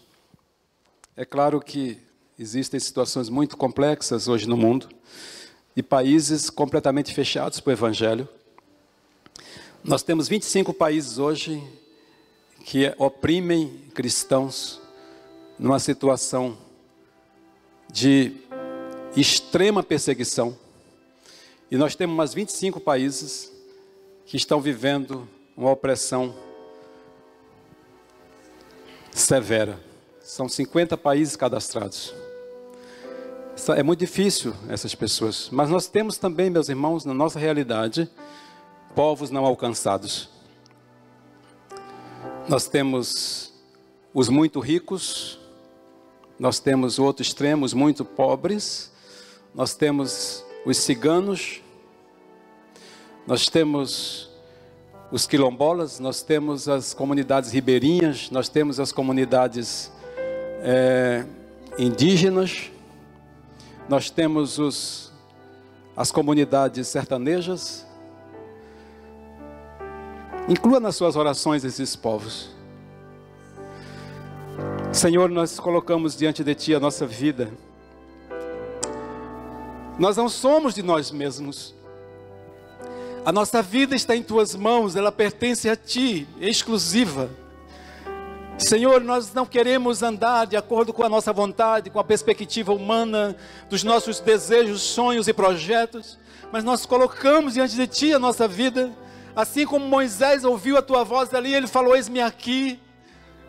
é 1.16 1.26
claro 1.26 1.60
que 1.60 2.00
existem 2.40 2.80
situações 2.80 3.28
muito 3.28 3.58
complexas 3.58 4.30
hoje 4.30 4.48
no 4.48 4.56
mundo 4.56 4.88
e 5.76 5.84
países 5.84 6.50
completamente 6.50 7.14
fechados 7.14 7.60
para 7.60 7.72
o 7.72 7.74
Evangelho. 7.74 8.30
Nós 9.84 10.02
temos 10.04 10.30
25 10.30 10.74
países 10.74 11.18
hoje 11.18 11.62
que 12.64 12.94
oprimem 12.98 13.82
cristãos 13.94 14.80
numa 15.58 15.80
situação 15.80 16.58
de 17.92 18.32
extrema 19.18 19.84
perseguição. 19.84 20.58
E 21.70 21.76
nós 21.76 21.94
temos 21.94 22.16
mais 22.16 22.34
25 22.34 22.80
países 22.80 23.52
que 24.26 24.38
estão 24.38 24.62
vivendo 24.62 25.28
uma 25.58 25.72
opressão 25.72 26.34
severa. 29.12 29.78
São 30.22 30.48
50 30.48 30.96
países 30.96 31.36
cadastrados. 31.36 32.14
É 33.76 33.84
muito 33.84 33.99
difícil 33.99 34.53
essas 34.68 34.95
pessoas. 34.95 35.49
Mas 35.51 35.70
nós 35.70 35.88
temos 35.88 36.18
também, 36.18 36.49
meus 36.49 36.70
irmãos, 36.70 37.05
na 37.05 37.14
nossa 37.14 37.38
realidade, 37.38 38.10
povos 38.95 39.30
não 39.30 39.45
alcançados. 39.45 40.30
Nós 42.47 42.68
temos 42.68 43.53
os 44.14 44.30
muito 44.30 44.60
ricos, 44.60 45.39
nós 46.39 46.60
temos 46.60 46.97
o 46.97 47.03
outro 47.03 47.22
extremo, 47.22 47.66
os 47.66 47.74
muito 47.74 48.03
pobres, 48.03 48.91
nós 49.53 49.74
temos 49.74 50.43
os 50.66 50.78
ciganos, 50.78 51.62
Nós 53.30 53.47
temos 53.47 54.28
os 55.12 55.28
quilombolas, 55.28 55.99
nós 55.99 56.24
temos 56.24 56.68
as 56.68 56.95
comunidades 56.95 57.51
ribeirinhas, 57.51 58.32
nós 58.32 58.49
temos 58.49 58.80
as 58.80 58.91
comunidades 58.91 59.91
é, 60.64 61.24
indígenas, 61.78 62.72
nós 63.90 64.12
temos 64.12 64.60
os, 64.60 65.12
as 65.98 66.12
comunidades 66.12 66.88
sertanejas. 66.88 67.88
Inclua 70.48 70.80
nas 70.80 70.96
suas 70.96 71.16
orações 71.16 71.66
esses 71.66 71.96
povos. 71.96 72.52
Senhor, 74.94 75.28
nós 75.30 75.60
colocamos 75.60 76.16
diante 76.16 76.44
de 76.44 76.54
Ti 76.54 76.76
a 76.76 76.80
nossa 76.80 77.08
vida. 77.08 77.52
Nós 79.98 80.16
não 80.16 80.30
somos 80.30 80.76
de 80.76 80.84
nós 80.84 81.10
mesmos. 81.10 81.74
A 83.26 83.32
nossa 83.32 83.62
vida 83.62 83.96
está 83.96 84.16
em 84.16 84.22
Tuas 84.22 84.56
mãos, 84.56 84.96
ela 84.96 85.12
pertence 85.12 85.68
a 85.68 85.76
Ti, 85.76 86.28
exclusiva. 86.40 87.28
Senhor, 88.60 89.01
nós 89.01 89.34
não 89.34 89.45
queremos 89.45 90.03
andar 90.03 90.45
de 90.45 90.57
acordo 90.57 90.91
com 90.91 91.01
a 91.01 91.10
nossa 91.10 91.32
vontade, 91.32 91.89
com 91.89 91.97
a 91.97 92.03
perspectiva 92.03 92.74
humana, 92.74 93.36
dos 93.70 93.84
nossos 93.86 94.20
desejos, 94.20 94.82
sonhos 94.82 95.30
e 95.30 95.34
projetos, 95.34 96.20
mas 96.51 96.64
nós 96.64 96.86
colocamos 96.86 97.53
diante 97.53 97.76
de 97.76 97.88
Ti 97.88 98.14
a 98.14 98.20
nossa 98.20 98.47
vida, 98.47 98.91
assim 99.34 99.66
como 99.66 99.88
Moisés 99.88 100.43
ouviu 100.43 100.78
a 100.78 100.82
Tua 100.82 101.05
voz 101.05 101.34
ali, 101.34 101.55
ele 101.55 101.68
falou: 101.68 101.95
Eis-me 101.95 102.22
aqui. 102.22 102.80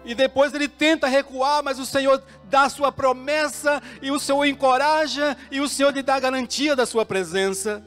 E 0.03 0.15
depois 0.15 0.55
ele 0.55 0.67
tenta 0.67 1.07
recuar, 1.07 1.63
mas 1.63 1.79
o 1.79 1.85
Senhor 1.85 2.23
dá 2.45 2.63
a 2.63 2.71
sua 2.71 2.91
promessa, 2.91 3.83
e 4.01 4.11
o 4.11 4.19
Senhor 4.19 4.39
o 4.39 4.47
encoraja, 4.47 5.37
e 5.51 5.61
o 5.61 5.69
Senhor 5.69 5.93
lhe 5.93 6.03
dá 6.03 6.15
a 6.15 6.21
garantia 6.21 6.75
da 6.75 6.87
sua 6.87 7.05
presença. 7.05 7.85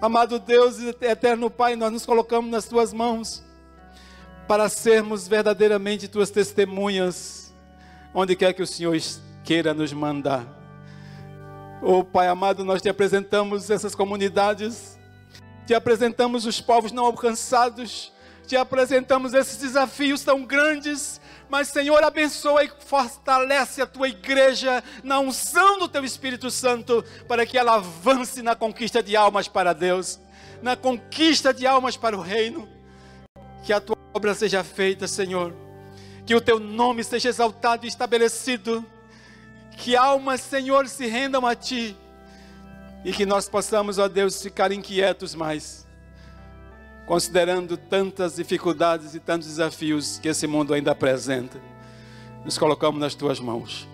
Amado 0.00 0.40
Deus 0.40 0.80
e 0.80 0.88
eterno 0.88 1.48
Pai, 1.48 1.76
nós 1.76 1.92
nos 1.92 2.04
colocamos 2.04 2.50
nas 2.50 2.64
tuas 2.64 2.92
mãos 2.92 3.45
para 4.46 4.68
sermos 4.68 5.26
verdadeiramente 5.26 6.06
tuas 6.06 6.30
testemunhas, 6.30 7.52
onde 8.14 8.36
quer 8.36 8.52
que 8.52 8.62
o 8.62 8.66
Senhor 8.66 8.96
queira 9.42 9.74
nos 9.74 9.92
mandar. 9.92 10.46
Oh 11.82 12.04
Pai 12.04 12.28
amado, 12.28 12.64
nós 12.64 12.80
te 12.80 12.88
apresentamos 12.88 13.70
essas 13.70 13.94
comunidades, 13.94 14.98
te 15.66 15.74
apresentamos 15.74 16.46
os 16.46 16.60
povos 16.60 16.92
não 16.92 17.04
alcançados, 17.04 18.12
te 18.46 18.56
apresentamos 18.56 19.34
esses 19.34 19.58
desafios 19.58 20.22
tão 20.22 20.44
grandes, 20.44 21.20
mas 21.48 21.68
Senhor, 21.68 22.02
abençoa 22.02 22.64
e 22.64 22.70
fortalece 22.86 23.82
a 23.82 23.86
tua 23.86 24.08
igreja 24.08 24.82
na 25.02 25.18
unção 25.18 25.78
do 25.78 25.88
teu 25.88 26.04
Espírito 26.04 26.50
Santo, 26.50 27.04
para 27.26 27.44
que 27.44 27.58
ela 27.58 27.74
avance 27.74 28.42
na 28.42 28.54
conquista 28.54 29.02
de 29.02 29.16
almas 29.16 29.48
para 29.48 29.72
Deus, 29.72 30.20
na 30.62 30.76
conquista 30.76 31.52
de 31.52 31.66
almas 31.66 31.96
para 31.96 32.16
o 32.16 32.20
reino. 32.20 32.68
Que 33.64 33.72
a 33.72 33.80
tua 33.80 33.96
obra 34.16 34.34
seja 34.34 34.64
feita, 34.64 35.06
Senhor. 35.06 35.54
Que 36.24 36.34
o 36.34 36.40
teu 36.40 36.58
nome 36.58 37.04
seja 37.04 37.28
exaltado 37.28 37.84
e 37.84 37.88
estabelecido. 37.88 38.84
Que 39.76 39.94
almas, 39.94 40.40
Senhor, 40.40 40.88
se 40.88 41.06
rendam 41.06 41.46
a 41.46 41.54
ti. 41.54 41.94
E 43.04 43.12
que 43.12 43.26
nós 43.26 43.48
possamos, 43.48 43.98
ó 43.98 44.08
Deus, 44.08 44.42
ficar 44.42 44.72
inquietos 44.72 45.34
mais 45.34 45.86
considerando 47.06 47.76
tantas 47.76 48.34
dificuldades 48.34 49.14
e 49.14 49.20
tantos 49.20 49.46
desafios 49.46 50.18
que 50.18 50.26
esse 50.26 50.44
mundo 50.48 50.74
ainda 50.74 50.90
apresenta, 50.90 51.56
nos 52.44 52.58
colocamos 52.58 53.00
nas 53.00 53.14
tuas 53.14 53.38
mãos. 53.38 53.86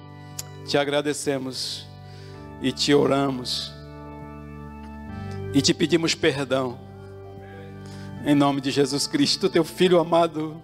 Te 0.67 0.79
agradecemos 0.79 1.87
e 2.63 2.73
te 2.73 2.95
oramos 2.95 3.71
e 5.53 5.61
te 5.61 5.75
pedimos 5.75 6.15
perdão. 6.15 6.82
Em 8.25 8.37
nome 8.37 8.61
de 8.61 8.71
Jesus 8.71 9.09
Cristo, 9.09 9.51
teu 9.51 9.65
filho 9.65 9.99
amado, 9.99 10.63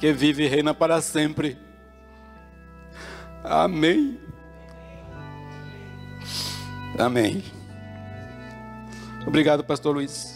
que 0.00 0.12
vive 0.12 0.44
e 0.44 0.48
reina 0.48 0.74
para 0.74 1.00
sempre. 1.00 1.56
Amém. 3.44 4.18
Amém. 6.98 7.44
Obrigado, 9.24 9.62
pastor 9.62 9.94
Luiz. 9.94 10.34